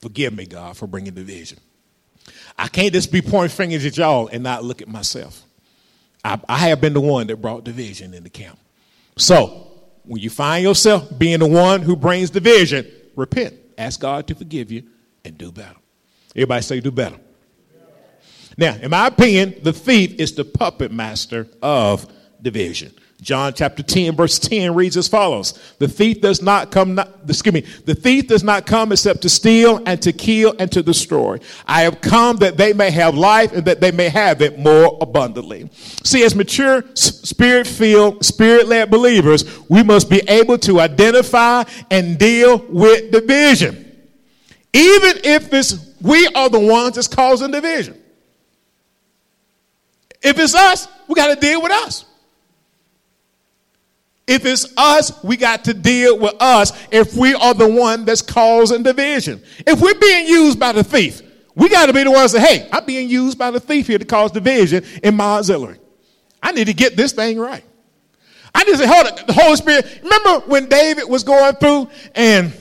Forgive 0.00 0.34
me, 0.34 0.46
God, 0.46 0.76
for 0.76 0.86
bringing 0.86 1.14
division. 1.14 1.58
I 2.58 2.68
can't 2.68 2.92
just 2.92 3.10
be 3.10 3.22
pointing 3.22 3.56
fingers 3.56 3.84
at 3.86 3.96
y'all 3.96 4.28
and 4.28 4.42
not 4.42 4.64
look 4.64 4.82
at 4.82 4.88
myself. 4.88 5.42
I, 6.24 6.38
I 6.48 6.58
have 6.68 6.80
been 6.80 6.92
the 6.92 7.00
one 7.00 7.26
that 7.28 7.36
brought 7.36 7.64
division 7.64 8.14
in 8.14 8.22
the 8.22 8.30
camp. 8.30 8.58
So, 9.16 9.68
when 10.04 10.20
you 10.20 10.30
find 10.30 10.62
yourself 10.62 11.08
being 11.16 11.38
the 11.38 11.46
one 11.46 11.82
who 11.82 11.96
brings 11.96 12.30
division, 12.30 12.86
repent. 13.16 13.54
Ask 13.78 14.00
God 14.00 14.26
to 14.28 14.34
forgive 14.34 14.70
you 14.70 14.84
and 15.24 15.38
do 15.38 15.52
better. 15.52 15.76
Everybody 16.34 16.62
say, 16.62 16.80
do 16.80 16.90
better. 16.90 17.16
Now, 18.56 18.74
in 18.74 18.90
my 18.90 19.06
opinion, 19.06 19.56
the 19.62 19.72
thief 19.72 20.18
is 20.18 20.34
the 20.34 20.44
puppet 20.44 20.92
master 20.92 21.48
of 21.62 22.06
division. 22.40 22.92
John 23.22 23.52
chapter 23.54 23.84
10 23.84 24.16
verse 24.16 24.40
10 24.40 24.74
reads 24.74 24.96
as 24.96 25.06
follows. 25.06 25.52
The 25.78 25.86
thief 25.86 26.20
does 26.20 26.42
not 26.42 26.72
come, 26.72 26.96
not, 26.96 27.20
excuse 27.28 27.54
me, 27.54 27.60
the 27.84 27.94
thief 27.94 28.26
does 28.26 28.42
not 28.42 28.66
come 28.66 28.90
except 28.90 29.22
to 29.22 29.28
steal 29.28 29.80
and 29.86 30.02
to 30.02 30.12
kill 30.12 30.56
and 30.58 30.70
to 30.72 30.82
destroy. 30.82 31.38
I 31.64 31.82
have 31.82 32.00
come 32.00 32.38
that 32.38 32.56
they 32.56 32.72
may 32.72 32.90
have 32.90 33.14
life 33.14 33.52
and 33.52 33.64
that 33.66 33.80
they 33.80 33.92
may 33.92 34.08
have 34.08 34.42
it 34.42 34.58
more 34.58 34.98
abundantly. 35.00 35.70
See, 36.02 36.24
as 36.24 36.34
mature, 36.34 36.84
spirit 36.94 37.68
filled, 37.68 38.24
spirit 38.24 38.66
led 38.66 38.90
believers, 38.90 39.44
we 39.68 39.84
must 39.84 40.10
be 40.10 40.20
able 40.28 40.58
to 40.58 40.80
identify 40.80 41.62
and 41.92 42.18
deal 42.18 42.58
with 42.68 43.12
division. 43.12 43.88
Even 44.72 45.20
if 45.22 45.52
it's, 45.52 45.94
we 46.00 46.26
are 46.34 46.48
the 46.48 46.58
ones 46.58 46.96
that's 46.96 47.06
causing 47.06 47.52
division. 47.52 48.01
If 50.22 50.38
it's 50.38 50.54
us, 50.54 50.88
we 51.08 51.14
got 51.14 51.34
to 51.34 51.40
deal 51.40 51.62
with 51.62 51.72
us. 51.72 52.04
If 54.26 54.46
it's 54.46 54.72
us, 54.76 55.22
we 55.24 55.36
got 55.36 55.64
to 55.64 55.74
deal 55.74 56.18
with 56.18 56.34
us 56.40 56.72
if 56.90 57.14
we 57.16 57.34
are 57.34 57.54
the 57.54 57.68
one 57.68 58.04
that's 58.04 58.22
causing 58.22 58.82
division. 58.82 59.42
If 59.66 59.80
we're 59.80 59.98
being 59.98 60.26
used 60.26 60.60
by 60.60 60.72
the 60.72 60.84
thief, 60.84 61.22
we 61.54 61.68
got 61.68 61.86
to 61.86 61.92
be 61.92 62.04
the 62.04 62.10
ones 62.10 62.32
that, 62.32 62.40
hey, 62.40 62.68
I'm 62.72 62.84
being 62.84 63.08
used 63.08 63.36
by 63.36 63.50
the 63.50 63.60
thief 63.60 63.88
here 63.88 63.98
to 63.98 64.04
cause 64.04 64.30
division 64.30 64.84
in 65.02 65.16
my 65.16 65.38
auxiliary. 65.38 65.78
I 66.42 66.52
need 66.52 66.66
to 66.66 66.74
get 66.74 66.96
this 66.96 67.12
thing 67.12 67.38
right. 67.38 67.64
I 68.54 68.64
just 68.64 68.80
say, 68.80 68.86
hold 68.86 69.06
it. 69.06 69.26
The 69.26 69.32
Holy 69.32 69.56
Spirit. 69.56 70.00
Remember 70.02 70.40
when 70.46 70.68
David 70.68 71.08
was 71.08 71.24
going 71.24 71.54
through 71.56 71.88
and 72.14 72.52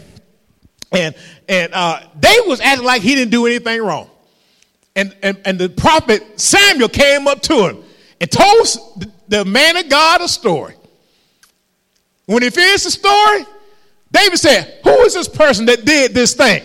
and 0.91 1.15
and 1.47 1.73
uh, 1.73 2.01
David 2.19 2.47
was 2.47 2.59
acting 2.59 2.85
like 2.85 3.01
he 3.01 3.15
didn't 3.15 3.31
do 3.31 3.45
anything 3.45 3.81
wrong. 3.81 4.09
And, 4.95 5.15
and, 5.23 5.39
and 5.45 5.57
the 5.57 5.69
prophet 5.69 6.39
Samuel 6.39 6.89
came 6.89 7.27
up 7.27 7.41
to 7.43 7.69
him 7.69 7.83
and 8.19 8.29
told 8.29 8.67
the 9.27 9.45
man 9.45 9.77
of 9.77 9.89
God 9.89 10.21
a 10.21 10.27
story. 10.27 10.75
When 12.25 12.43
he 12.43 12.49
finished 12.49 12.83
the 12.83 12.91
story, 12.91 13.45
David 14.11 14.37
said, 14.37 14.79
Who 14.83 14.91
is 15.01 15.13
this 15.13 15.27
person 15.27 15.65
that 15.67 15.85
did 15.85 16.13
this 16.13 16.33
thing? 16.33 16.63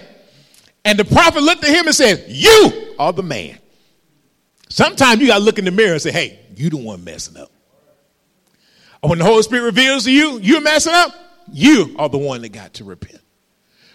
And 0.84 0.98
the 0.98 1.04
prophet 1.04 1.42
looked 1.42 1.64
at 1.64 1.70
him 1.70 1.86
and 1.86 1.94
said, 1.94 2.24
You 2.28 2.94
are 2.98 3.12
the 3.12 3.22
man. 3.22 3.58
Sometimes 4.68 5.20
you 5.20 5.28
got 5.28 5.38
to 5.38 5.44
look 5.44 5.58
in 5.58 5.64
the 5.64 5.70
mirror 5.70 5.92
and 5.92 6.02
say, 6.02 6.12
Hey, 6.12 6.40
you 6.56 6.70
the 6.70 6.76
one 6.76 7.04
messing 7.04 7.36
up. 7.36 7.50
When 9.00 9.18
the 9.18 9.24
Holy 9.24 9.42
Spirit 9.42 9.64
reveals 9.64 10.04
to 10.04 10.12
you, 10.12 10.38
you're 10.40 10.60
messing 10.60 10.92
up, 10.92 11.12
you 11.52 11.94
are 11.98 12.08
the 12.08 12.18
one 12.18 12.42
that 12.42 12.48
got 12.50 12.74
to 12.74 12.84
repent. 12.84 13.20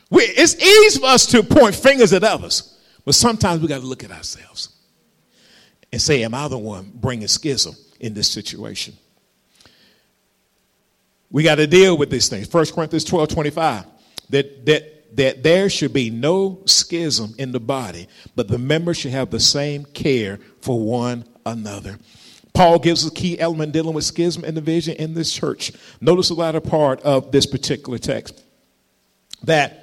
We, 0.10 0.24
it's 0.24 0.56
easy 0.56 1.00
for 1.00 1.08
us 1.08 1.26
to 1.28 1.44
point 1.44 1.76
fingers 1.76 2.14
at 2.14 2.24
others, 2.24 2.71
but 3.06 3.16
sometimes 3.16 3.62
we 3.62 3.68
got 3.68 3.82
to 3.82 3.88
look 3.88 4.04
at 4.04 4.12
ourselves 4.12 4.70
and 5.92 6.02
say, 6.02 6.24
Am 6.24 6.34
I 6.34 6.48
the 6.48 6.58
one 6.58 6.92
bringing 6.94 7.28
schism 7.28 7.76
in 8.00 8.14
this 8.14 8.30
situation? 8.30 8.96
We 11.30 11.44
got 11.44 11.56
to 11.56 11.68
deal 11.68 11.98
with 11.98 12.10
these 12.10 12.28
things. 12.28 12.52
1 12.52 12.66
Corinthians 12.68 13.06
12 13.06 13.30
25. 13.30 13.86
That, 14.30 14.66
that, 14.66 15.16
that 15.18 15.44
there 15.44 15.70
should 15.70 15.94
be 15.94 16.10
no 16.10 16.62
schism 16.66 17.34
in 17.38 17.52
the 17.52 17.60
body, 17.60 18.08
but 18.36 18.48
the 18.48 18.58
members 18.58 18.98
should 18.98 19.12
have 19.12 19.30
the 19.30 19.40
same 19.40 19.86
care 19.86 20.40
for 20.62 20.80
one 20.80 21.26
another. 21.46 21.98
Paul 22.54 22.80
gives 22.80 23.06
a 23.06 23.12
key 23.12 23.40
element 23.40 23.72
dealing 23.72 23.94
with 23.94 24.04
schism 24.04 24.44
and 24.44 24.56
division 24.56 24.96
in 24.96 25.14
this 25.14 25.34
church. 25.34 25.72
Notice 26.02 26.30
the 26.30 26.36
latter 26.36 26.60
part 26.60 27.02
of 27.02 27.32
this 27.32 27.46
particular 27.46 27.98
text 27.98 28.44
that 29.44 29.81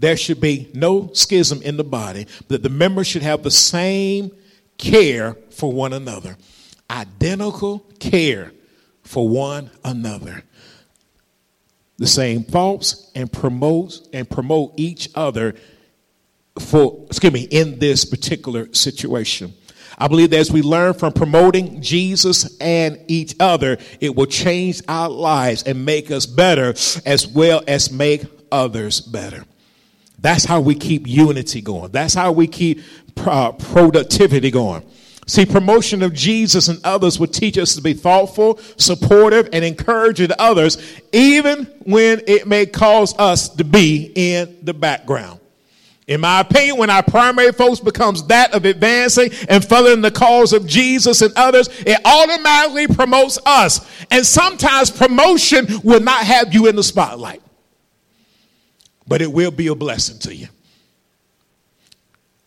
there 0.00 0.16
should 0.16 0.40
be 0.40 0.70
no 0.74 1.12
schism 1.12 1.60
in 1.62 1.76
the 1.76 1.84
body, 1.84 2.26
that 2.48 2.62
the 2.62 2.70
members 2.70 3.06
should 3.06 3.22
have 3.22 3.42
the 3.42 3.50
same 3.50 4.32
care 4.78 5.36
for 5.50 5.70
one 5.70 5.92
another, 5.92 6.36
identical 6.90 7.80
care 7.98 8.50
for 9.02 9.28
one 9.28 9.70
another. 9.84 10.42
The 11.98 12.06
same 12.06 12.44
thoughts 12.44 13.10
and 13.14 13.30
promote 13.30 14.00
and 14.14 14.28
promote 14.28 14.72
each 14.78 15.10
other 15.14 15.54
for 16.58 17.04
excuse 17.06 17.32
me 17.32 17.42
in 17.42 17.78
this 17.78 18.06
particular 18.06 18.72
situation. 18.72 19.52
I 19.98 20.08
believe 20.08 20.30
that 20.30 20.38
as 20.38 20.50
we 20.50 20.62
learn 20.62 20.94
from 20.94 21.12
promoting 21.12 21.82
Jesus 21.82 22.56
and 22.58 22.98
each 23.06 23.34
other, 23.38 23.76
it 24.00 24.16
will 24.16 24.26
change 24.26 24.80
our 24.88 25.10
lives 25.10 25.64
and 25.64 25.84
make 25.84 26.10
us 26.10 26.24
better 26.24 26.70
as 27.04 27.26
well 27.26 27.62
as 27.68 27.92
make 27.92 28.24
others 28.50 29.02
better. 29.02 29.44
That's 30.20 30.44
how 30.44 30.60
we 30.60 30.74
keep 30.74 31.06
unity 31.06 31.62
going. 31.62 31.92
That's 31.92 32.14
how 32.14 32.32
we 32.32 32.46
keep 32.46 32.82
uh, 33.16 33.52
productivity 33.52 34.50
going. 34.50 34.84
See, 35.26 35.46
promotion 35.46 36.02
of 36.02 36.12
Jesus 36.12 36.68
and 36.68 36.80
others 36.84 37.20
would 37.20 37.32
teach 37.32 37.56
us 37.56 37.76
to 37.76 37.80
be 37.80 37.94
thoughtful, 37.94 38.58
supportive, 38.76 39.48
and 39.52 39.64
encouraging 39.64 40.30
others, 40.38 40.76
even 41.12 41.66
when 41.84 42.22
it 42.26 42.48
may 42.48 42.66
cause 42.66 43.16
us 43.16 43.48
to 43.50 43.64
be 43.64 44.12
in 44.14 44.58
the 44.62 44.74
background. 44.74 45.40
In 46.08 46.20
my 46.20 46.40
opinion, 46.40 46.78
when 46.78 46.90
our 46.90 47.04
primary 47.04 47.52
focus 47.52 47.78
becomes 47.78 48.26
that 48.26 48.52
of 48.52 48.64
advancing 48.64 49.30
and 49.48 49.64
furthering 49.64 50.00
the 50.00 50.10
cause 50.10 50.52
of 50.52 50.66
Jesus 50.66 51.22
and 51.22 51.32
others, 51.36 51.68
it 51.86 52.00
automatically 52.04 52.88
promotes 52.88 53.38
us. 53.46 53.88
And 54.10 54.26
sometimes 54.26 54.90
promotion 54.90 55.66
will 55.84 56.00
not 56.00 56.24
have 56.24 56.52
you 56.52 56.66
in 56.66 56.74
the 56.74 56.82
spotlight 56.82 57.40
but 59.10 59.20
it 59.20 59.32
will 59.32 59.50
be 59.50 59.66
a 59.66 59.74
blessing 59.74 60.20
to 60.20 60.32
you. 60.32 60.46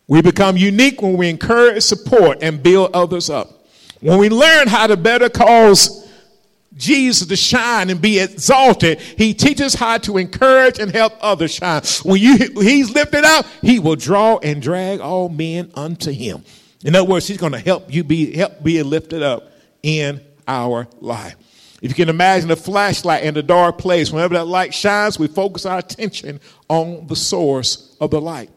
We 0.07 0.22
become 0.22 0.55
unique 0.55 1.01
when 1.01 1.18
we 1.18 1.30
encourage, 1.30 1.84
support, 1.84 2.41
and 2.41 2.64
build 2.64 2.91
others 2.93 3.30
up. 3.30 3.66
When 3.99 4.18
we 4.18 4.30
learn 4.30 4.70
how 4.70 4.88
to 4.88 4.95
better 4.95 5.28
cause 5.28 6.09
Jesus 6.78 7.28
to 7.28 7.36
shine 7.36 7.89
and 7.89 8.01
be 8.01 8.18
exalted, 8.18 9.01
he 9.01 9.34
teaches 9.34 9.74
how 9.74 9.97
to 9.99 10.18
encourage 10.18 10.80
and 10.80 10.89
help 10.89 11.14
others 11.20 11.53
shine. 11.53 11.82
When 12.03 12.22
you, 12.22 12.38
he's 12.38 12.91
lifted 12.91 13.26
up, 13.26 13.45
he 13.61 13.80
will 13.80 13.97
draw 13.97 14.38
and 14.38 14.61
drag 14.61 15.01
all 15.01 15.28
men 15.28 15.70
unto 15.76 16.11
him. 16.11 16.45
In 16.86 16.95
other 16.95 17.09
words, 17.09 17.28
he's 17.28 17.38
going 17.38 17.51
to 17.51 17.59
help 17.59 17.93
you 17.93 18.05
be 18.05 18.38
help 18.38 18.64
being 18.64 18.86
lifted 18.86 19.22
up 19.22 19.51
in 19.82 20.22
our 20.47 20.88
life. 21.01 21.36
If 21.84 21.90
you 21.90 21.96
can 21.96 22.08
imagine 22.08 22.50
a 22.50 22.56
flashlight 22.56 23.26
in 23.26 23.36
a 23.36 23.44
dark 23.44 23.78
place, 23.78 24.10
whenever 24.10 24.36
that 24.36 24.46
light 24.46 24.74
shines, 24.74 25.20
we 25.20 25.28
focus 25.28 25.66
our 25.66 25.80
attention 25.80 26.40
on 26.70 27.08
the 27.08 27.16
source 27.16 27.98
of 28.00 28.10
the 28.12 28.22
light. 28.22 28.50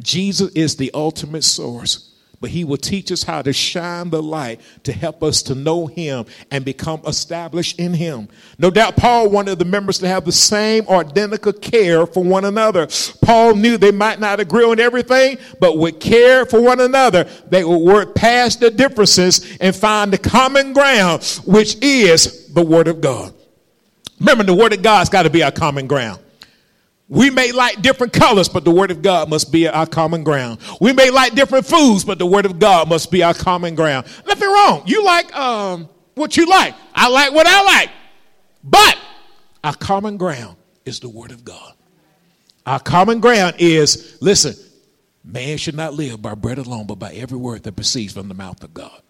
Jesus 0.00 0.52
is 0.52 0.76
the 0.76 0.90
ultimate 0.92 1.44
source 1.44 2.14
but 2.40 2.50
he 2.50 2.64
will 2.64 2.76
teach 2.76 3.10
us 3.10 3.22
how 3.22 3.42
to 3.42 3.52
shine 3.52 4.10
the 4.10 4.22
light 4.22 4.60
to 4.84 4.92
help 4.92 5.22
us 5.22 5.42
to 5.42 5.54
know 5.54 5.86
him 5.86 6.24
and 6.50 6.64
become 6.64 7.00
established 7.06 7.78
in 7.78 7.92
him. 7.92 8.28
No 8.58 8.70
doubt 8.70 8.96
Paul 8.96 9.28
wanted 9.28 9.58
the 9.58 9.64
members 9.64 9.98
to 9.98 10.08
have 10.08 10.24
the 10.24 10.32
same 10.32 10.88
identical 10.88 11.52
care 11.52 12.06
for 12.06 12.22
one 12.22 12.44
another. 12.44 12.88
Paul 13.22 13.54
knew 13.56 13.76
they 13.76 13.90
might 13.90 14.20
not 14.20 14.40
agree 14.40 14.64
on 14.64 14.78
everything, 14.78 15.38
but 15.60 15.78
with 15.78 16.00
care 16.00 16.46
for 16.46 16.60
one 16.60 16.80
another, 16.80 17.24
they 17.48 17.64
would 17.64 17.78
work 17.78 18.14
past 18.14 18.60
the 18.60 18.70
differences 18.70 19.56
and 19.60 19.74
find 19.74 20.12
the 20.12 20.18
common 20.18 20.72
ground, 20.72 21.22
which 21.44 21.76
is 21.82 22.52
the 22.54 22.62
word 22.62 22.88
of 22.88 23.00
God. 23.00 23.34
Remember, 24.20 24.44
the 24.44 24.54
word 24.54 24.72
of 24.72 24.82
God's 24.82 25.10
got 25.10 25.22
to 25.22 25.30
be 25.30 25.42
our 25.42 25.52
common 25.52 25.86
ground. 25.86 26.20
We 27.08 27.30
may 27.30 27.52
like 27.52 27.80
different 27.80 28.12
colors, 28.12 28.48
but 28.48 28.64
the 28.64 28.70
word 28.70 28.90
of 28.90 29.00
God 29.00 29.30
must 29.30 29.50
be 29.50 29.66
our 29.66 29.86
common 29.86 30.24
ground. 30.24 30.60
We 30.80 30.92
may 30.92 31.10
like 31.10 31.34
different 31.34 31.64
foods, 31.64 32.04
but 32.04 32.18
the 32.18 32.26
word 32.26 32.44
of 32.44 32.58
God 32.58 32.88
must 32.88 33.10
be 33.10 33.22
our 33.22 33.32
common 33.32 33.74
ground. 33.74 34.06
Nothing 34.26 34.48
wrong. 34.48 34.82
You 34.84 35.02
like 35.04 35.34
um, 35.34 35.88
what 36.14 36.36
you 36.36 36.46
like. 36.46 36.74
I 36.94 37.08
like 37.08 37.32
what 37.32 37.46
I 37.46 37.62
like. 37.62 37.90
But 38.62 38.98
our 39.64 39.74
common 39.74 40.18
ground 40.18 40.56
is 40.84 41.00
the 41.00 41.08
word 41.08 41.30
of 41.30 41.44
God. 41.44 41.72
Our 42.66 42.80
common 42.80 43.20
ground 43.20 43.56
is 43.58 44.18
listen, 44.20 44.54
man 45.24 45.56
should 45.56 45.74
not 45.74 45.94
live 45.94 46.20
by 46.20 46.34
bread 46.34 46.58
alone, 46.58 46.86
but 46.86 46.98
by 46.98 47.14
every 47.14 47.38
word 47.38 47.62
that 47.62 47.72
proceeds 47.72 48.12
from 48.12 48.28
the 48.28 48.34
mouth 48.34 48.62
of 48.62 48.74
God. 48.74 49.00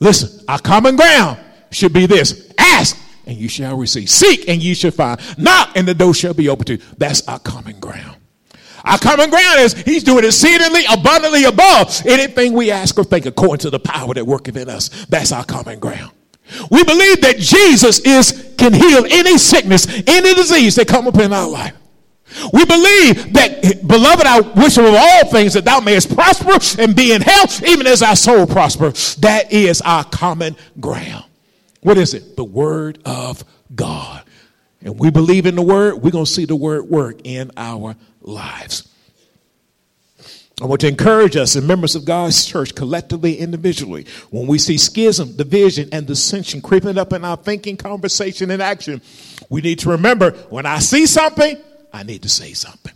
Listen, 0.00 0.44
our 0.48 0.58
common 0.58 0.96
ground 0.96 1.38
should 1.70 1.92
be 1.92 2.06
this 2.06 2.52
ask 2.58 2.96
and 3.28 3.36
you 3.36 3.48
shall 3.48 3.76
receive. 3.76 4.10
Seek 4.10 4.48
and 4.48 4.62
you 4.62 4.74
shall 4.74 4.90
find. 4.90 5.20
Knock 5.38 5.72
and 5.76 5.86
the 5.86 5.94
door 5.94 6.14
shall 6.14 6.34
be 6.34 6.48
open 6.48 6.66
to 6.66 6.72
you. 6.76 6.82
That's 6.96 7.26
our 7.28 7.38
common 7.38 7.78
ground. 7.78 8.16
Our 8.84 8.98
common 8.98 9.28
ground 9.28 9.60
is 9.60 9.74
He's 9.74 10.02
doing 10.02 10.24
exceedingly 10.24 10.82
abundantly 10.90 11.44
above 11.44 12.02
anything 12.06 12.54
we 12.54 12.70
ask 12.70 12.98
or 12.98 13.04
think 13.04 13.26
according 13.26 13.58
to 13.58 13.70
the 13.70 13.78
power 13.78 14.14
that 14.14 14.26
worketh 14.26 14.56
in 14.56 14.68
us. 14.68 14.88
That's 15.06 15.30
our 15.30 15.44
common 15.44 15.78
ground. 15.78 16.12
We 16.70 16.82
believe 16.82 17.20
that 17.20 17.36
Jesus 17.38 17.98
is 18.00 18.54
can 18.56 18.72
heal 18.72 19.04
any 19.10 19.36
sickness, 19.36 19.86
any 20.06 20.34
disease 20.34 20.76
that 20.76 20.88
come 20.88 21.06
up 21.06 21.18
in 21.18 21.32
our 21.32 21.48
life. 21.48 21.74
We 22.52 22.64
believe 22.64 23.32
that, 23.34 23.86
beloved, 23.86 24.26
I 24.26 24.40
wish 24.40 24.76
above 24.76 24.94
all 24.94 25.30
things 25.30 25.54
that 25.54 25.64
thou 25.64 25.80
mayest 25.80 26.14
prosper 26.14 26.58
and 26.80 26.94
be 26.94 27.12
in 27.12 27.22
health, 27.22 27.62
even 27.64 27.86
as 27.86 28.02
our 28.02 28.16
soul 28.16 28.46
prosper. 28.46 28.90
That 29.20 29.52
is 29.52 29.80
our 29.80 30.04
common 30.04 30.56
ground. 30.78 31.24
What 31.80 31.98
is 31.98 32.14
it? 32.14 32.36
The 32.36 32.44
Word 32.44 32.98
of 33.04 33.44
God. 33.74 34.22
And 34.80 34.98
we 34.98 35.10
believe 35.10 35.46
in 35.46 35.56
the 35.56 35.62
Word, 35.62 35.96
we're 35.96 36.10
going 36.10 36.24
to 36.24 36.30
see 36.30 36.44
the 36.44 36.56
Word 36.56 36.88
work 36.88 37.20
in 37.24 37.50
our 37.56 37.96
lives. 38.20 38.88
I 40.60 40.66
want 40.66 40.80
to 40.80 40.88
encourage 40.88 41.36
us 41.36 41.54
and 41.54 41.68
members 41.68 41.94
of 41.94 42.04
God's 42.04 42.44
church, 42.44 42.74
collectively, 42.74 43.38
individually, 43.38 44.06
when 44.30 44.48
we 44.48 44.58
see 44.58 44.76
schism, 44.76 45.36
division, 45.36 45.88
and 45.92 46.04
dissension 46.04 46.60
creeping 46.60 46.98
up 46.98 47.12
in 47.12 47.24
our 47.24 47.36
thinking, 47.36 47.76
conversation, 47.76 48.50
and 48.50 48.60
action, 48.60 49.00
we 49.48 49.60
need 49.60 49.78
to 49.80 49.90
remember 49.90 50.32
when 50.50 50.66
I 50.66 50.80
see 50.80 51.06
something, 51.06 51.56
I 51.92 52.02
need 52.02 52.22
to 52.22 52.28
say 52.28 52.54
something. 52.54 52.92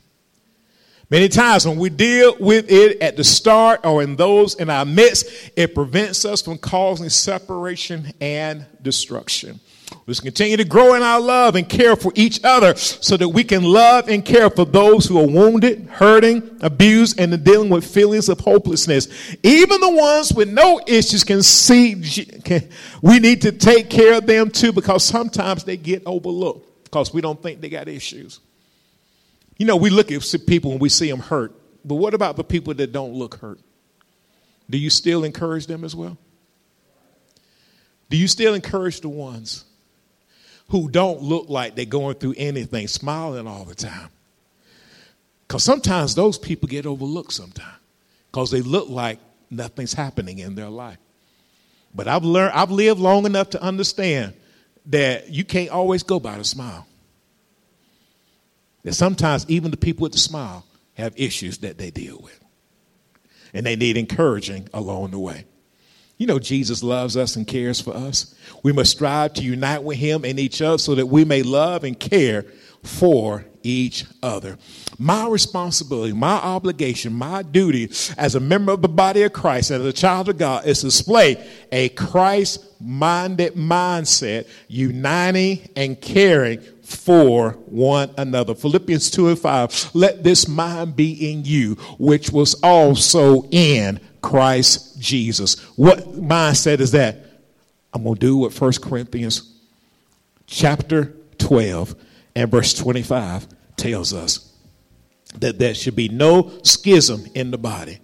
Many 1.12 1.28
times 1.28 1.68
when 1.68 1.76
we 1.76 1.90
deal 1.90 2.34
with 2.40 2.72
it 2.72 3.02
at 3.02 3.18
the 3.18 3.22
start 3.22 3.84
or 3.84 4.02
in 4.02 4.16
those 4.16 4.54
in 4.54 4.70
our 4.70 4.86
midst, 4.86 5.26
it 5.54 5.74
prevents 5.74 6.24
us 6.24 6.40
from 6.40 6.56
causing 6.56 7.10
separation 7.10 8.14
and 8.18 8.64
destruction. 8.80 9.60
Let's 10.06 10.20
continue 10.20 10.56
to 10.56 10.64
grow 10.64 10.94
in 10.94 11.02
our 11.02 11.20
love 11.20 11.54
and 11.54 11.68
care 11.68 11.96
for 11.96 12.12
each 12.14 12.42
other 12.44 12.74
so 12.76 13.18
that 13.18 13.28
we 13.28 13.44
can 13.44 13.62
love 13.62 14.08
and 14.08 14.24
care 14.24 14.48
for 14.48 14.64
those 14.64 15.04
who 15.04 15.20
are 15.20 15.26
wounded, 15.26 15.86
hurting, 15.90 16.58
abused, 16.62 17.20
and 17.20 17.44
dealing 17.44 17.68
with 17.68 17.84
feelings 17.84 18.30
of 18.30 18.40
hopelessness. 18.40 19.36
Even 19.42 19.82
the 19.82 19.90
ones 19.90 20.32
with 20.32 20.48
no 20.48 20.80
issues 20.86 21.24
can 21.24 21.42
see 21.42 21.94
can, 22.42 22.70
we 23.02 23.18
need 23.18 23.42
to 23.42 23.52
take 23.52 23.90
care 23.90 24.14
of 24.14 24.24
them 24.24 24.48
too 24.48 24.72
because 24.72 25.04
sometimes 25.04 25.64
they 25.64 25.76
get 25.76 26.04
overlooked 26.06 26.84
because 26.84 27.12
we 27.12 27.20
don't 27.20 27.42
think 27.42 27.60
they 27.60 27.68
got 27.68 27.86
issues. 27.86 28.40
You 29.58 29.66
know, 29.66 29.76
we 29.76 29.90
look 29.90 30.10
at 30.10 30.22
people 30.46 30.72
and 30.72 30.80
we 30.80 30.88
see 30.88 31.10
them 31.10 31.20
hurt, 31.20 31.54
but 31.84 31.96
what 31.96 32.14
about 32.14 32.36
the 32.36 32.44
people 32.44 32.74
that 32.74 32.92
don't 32.92 33.14
look 33.14 33.36
hurt? 33.36 33.60
Do 34.68 34.78
you 34.78 34.90
still 34.90 35.24
encourage 35.24 35.66
them 35.66 35.84
as 35.84 35.94
well? 35.94 36.16
Do 38.08 38.16
you 38.16 38.28
still 38.28 38.54
encourage 38.54 39.00
the 39.00 39.08
ones 39.08 39.64
who 40.68 40.88
don't 40.88 41.22
look 41.22 41.48
like 41.48 41.74
they're 41.74 41.84
going 41.84 42.16
through 42.16 42.34
anything, 42.36 42.88
smiling 42.88 43.46
all 43.46 43.64
the 43.64 43.74
time? 43.74 44.08
Because 45.46 45.64
sometimes 45.64 46.14
those 46.14 46.38
people 46.38 46.68
get 46.68 46.86
overlooked 46.86 47.32
sometimes 47.32 47.78
because 48.30 48.50
they 48.50 48.62
look 48.62 48.88
like 48.88 49.18
nothing's 49.50 49.92
happening 49.92 50.38
in 50.38 50.54
their 50.54 50.70
life. 50.70 50.96
But 51.94 52.08
I've 52.08 52.24
learned, 52.24 52.52
I've 52.54 52.70
lived 52.70 53.00
long 53.00 53.26
enough 53.26 53.50
to 53.50 53.62
understand 53.62 54.32
that 54.86 55.28
you 55.28 55.44
can't 55.44 55.70
always 55.70 56.02
go 56.02 56.18
by 56.18 56.38
the 56.38 56.44
smile. 56.44 56.86
That 58.84 58.94
sometimes 58.94 59.44
even 59.48 59.70
the 59.70 59.76
people 59.76 60.02
with 60.02 60.12
the 60.12 60.18
smile 60.18 60.64
have 60.94 61.14
issues 61.16 61.58
that 61.58 61.78
they 61.78 61.90
deal 61.90 62.18
with. 62.22 62.38
And 63.54 63.64
they 63.64 63.76
need 63.76 63.96
encouraging 63.96 64.68
along 64.72 65.10
the 65.10 65.18
way. 65.18 65.44
You 66.18 66.26
know, 66.26 66.38
Jesus 66.38 66.82
loves 66.82 67.16
us 67.16 67.36
and 67.36 67.46
cares 67.46 67.80
for 67.80 67.94
us. 67.94 68.34
We 68.62 68.72
must 68.72 68.92
strive 68.92 69.34
to 69.34 69.42
unite 69.42 69.82
with 69.82 69.98
Him 69.98 70.24
and 70.24 70.38
each 70.38 70.62
other 70.62 70.78
so 70.78 70.94
that 70.94 71.06
we 71.06 71.24
may 71.24 71.42
love 71.42 71.84
and 71.84 71.98
care 71.98 72.44
for 72.82 73.44
each 73.62 74.04
other. 74.22 74.58
My 74.98 75.28
responsibility, 75.28 76.12
my 76.12 76.34
obligation, 76.34 77.12
my 77.12 77.42
duty 77.42 77.90
as 78.16 78.34
a 78.34 78.40
member 78.40 78.72
of 78.72 78.82
the 78.82 78.88
body 78.88 79.22
of 79.22 79.32
Christ, 79.32 79.70
and 79.70 79.82
as 79.82 79.88
a 79.88 79.92
child 79.92 80.28
of 80.28 80.38
God, 80.38 80.66
is 80.66 80.80
to 80.80 80.86
display 80.86 81.44
a 81.70 81.88
Christ 81.90 82.64
minded 82.80 83.54
mindset, 83.54 84.48
uniting 84.68 85.68
and 85.76 86.00
caring 86.00 86.60
for 86.94 87.52
one 87.66 88.10
another. 88.16 88.54
Philippians 88.54 89.10
2 89.10 89.28
and 89.28 89.38
5. 89.38 89.90
Let 89.94 90.22
this 90.22 90.48
mind 90.48 90.96
be 90.96 91.32
in 91.32 91.44
you, 91.44 91.74
which 91.98 92.30
was 92.30 92.54
also 92.62 93.48
in 93.50 94.00
Christ 94.20 95.00
Jesus. 95.00 95.60
What 95.76 96.12
mindset 96.14 96.80
is 96.80 96.92
that? 96.92 97.26
I'm 97.92 98.04
going 98.04 98.14
to 98.14 98.20
do 98.20 98.36
what 98.38 98.58
1 98.58 98.72
Corinthians 98.82 99.60
chapter 100.46 101.14
12 101.38 101.94
and 102.34 102.50
verse 102.50 102.72
25 102.74 103.46
tells 103.76 104.14
us 104.14 104.52
that 105.38 105.58
there 105.58 105.74
should 105.74 105.96
be 105.96 106.08
no 106.08 106.52
schism 106.62 107.24
in 107.34 107.50
the 107.50 107.58
body, 107.58 107.98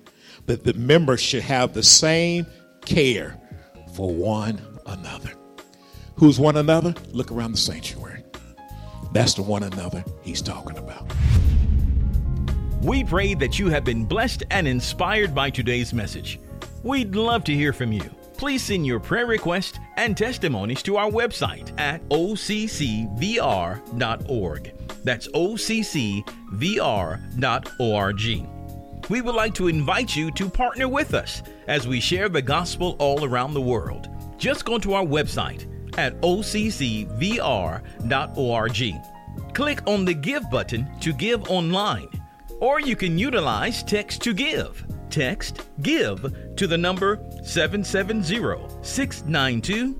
but 0.47 0.65
the 0.65 0.75
members 0.75 1.21
should 1.21 1.43
have 1.43 1.73
the 1.73 1.83
same 1.83 2.47
care 2.85 3.39
for 3.95 4.13
one 4.13 4.61
another. 4.87 5.33
Who's 6.17 6.39
one 6.41 6.57
another? 6.57 6.95
Look 7.13 7.31
around 7.31 7.53
the 7.53 7.59
sanctuary. 7.59 8.18
That's 9.13 9.35
the 9.35 9.43
one 9.43 9.63
another 9.63 10.05
he's 10.23 10.43
talking 10.43 10.77
about. 10.77 11.11
We 12.83 13.05
pray 13.05 13.35
that 13.35 13.59
you 13.59 13.69
have 13.69 13.85
been 13.85 14.05
blessed 14.05 14.45
and 14.51 14.69
inspired 14.69 15.35
by 15.35 15.51
today's 15.51 15.93
message. 15.93 16.39
We'd 16.83 17.15
love 17.15 17.45
to 17.45 17.55
hear 17.55 17.73
from 17.73 17.93
you. 17.93 18.03
Please 18.37 18.63
send 18.63 18.87
your 18.87 19.01
prayer 19.01 19.27
request 19.27 19.81
and 19.97 20.17
testimonies 20.17 20.83
to 20.85 20.97
our 20.97 21.11
website 21.11 21.73
at 21.81 22.09
occvr.org. 22.09 23.03
That's 25.03 25.29
occvr.org. 25.29 26.29
We 29.11 29.21
would 29.23 29.35
like 29.35 29.55
to 29.55 29.69
invite 29.69 30.15
you 30.15 30.31
to 30.33 30.51
partner 30.51 30.89
with 30.89 31.15
us 31.15 31.43
as 31.67 31.89
we 31.89 31.99
share 31.99 32.29
the 32.29 32.43
gospel 32.43 32.95
all 32.99 33.25
around 33.25 33.55
the 33.55 33.61
world. 33.61 34.09
Just 34.37 34.65
go 34.65 34.79
to 34.79 34.95
our 34.95 35.05
website 35.05 35.67
at 35.99 36.19
occvr.org. 36.21 37.03
Click 39.53 39.83
on 39.87 40.05
the 40.05 40.15
Give 40.15 40.49
button 40.51 40.89
to 41.01 41.13
give 41.13 41.51
online, 41.51 42.09
or 42.61 42.81
you 42.81 42.95
can 42.95 43.19
utilize 43.19 43.83
Text 43.83 44.23
to 44.23 44.33
Give. 44.33 44.85
Text 45.11 45.63
GIVE 45.83 46.55
to 46.57 46.67
the 46.67 46.79
number 46.79 47.19
770 47.43 48.69
692 48.83 49.95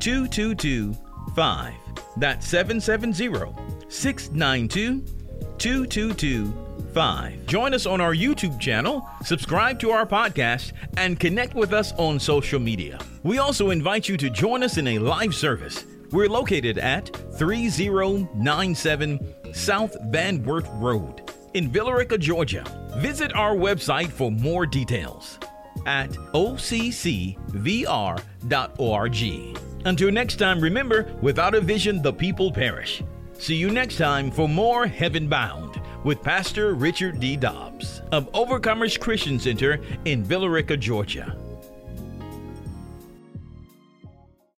2225. 0.00 1.74
That's 2.16 2.48
770 2.48 3.88
692 3.88 5.04
2225. 5.58 6.65
Join 7.46 7.74
us 7.74 7.84
on 7.84 8.00
our 8.00 8.14
YouTube 8.14 8.58
channel, 8.58 9.06
subscribe 9.22 9.78
to 9.80 9.90
our 9.90 10.06
podcast, 10.06 10.72
and 10.96 11.20
connect 11.20 11.54
with 11.54 11.74
us 11.74 11.92
on 11.98 12.18
social 12.18 12.58
media. 12.58 12.98
We 13.22 13.36
also 13.36 13.68
invite 13.68 14.08
you 14.08 14.16
to 14.16 14.30
join 14.30 14.62
us 14.62 14.78
in 14.78 14.88
a 14.88 14.98
live 14.98 15.34
service. 15.34 15.84
We're 16.10 16.30
located 16.30 16.78
at 16.78 17.14
3097 17.36 19.34
South 19.52 19.94
Van 20.06 20.42
Wert 20.42 20.64
Road 20.74 21.30
in 21.52 21.70
Villa 21.70 21.94
Rica, 21.94 22.16
Georgia. 22.16 22.64
Visit 22.96 23.34
our 23.34 23.54
website 23.54 24.08
for 24.08 24.30
more 24.30 24.64
details 24.64 25.38
at 25.84 26.10
occvr.org. 26.32 27.36
Until 29.84 30.10
next 30.10 30.36
time, 30.36 30.60
remember 30.60 31.14
without 31.20 31.54
a 31.54 31.60
vision, 31.60 32.00
the 32.00 32.12
people 32.12 32.50
perish. 32.50 33.02
See 33.38 33.56
you 33.56 33.70
next 33.70 33.98
time 33.98 34.30
for 34.30 34.48
more 34.48 34.86
Heaven 34.86 35.28
Bound 35.28 35.78
with 36.06 36.22
Pastor 36.22 36.74
Richard 36.74 37.18
D. 37.18 37.36
Dobbs 37.36 38.00
of 38.12 38.30
Overcomers 38.30 38.98
Christian 38.98 39.40
Center 39.40 39.80
in 40.04 40.22
Villa 40.22 40.48
Rica, 40.48 40.76
Georgia. 40.76 41.36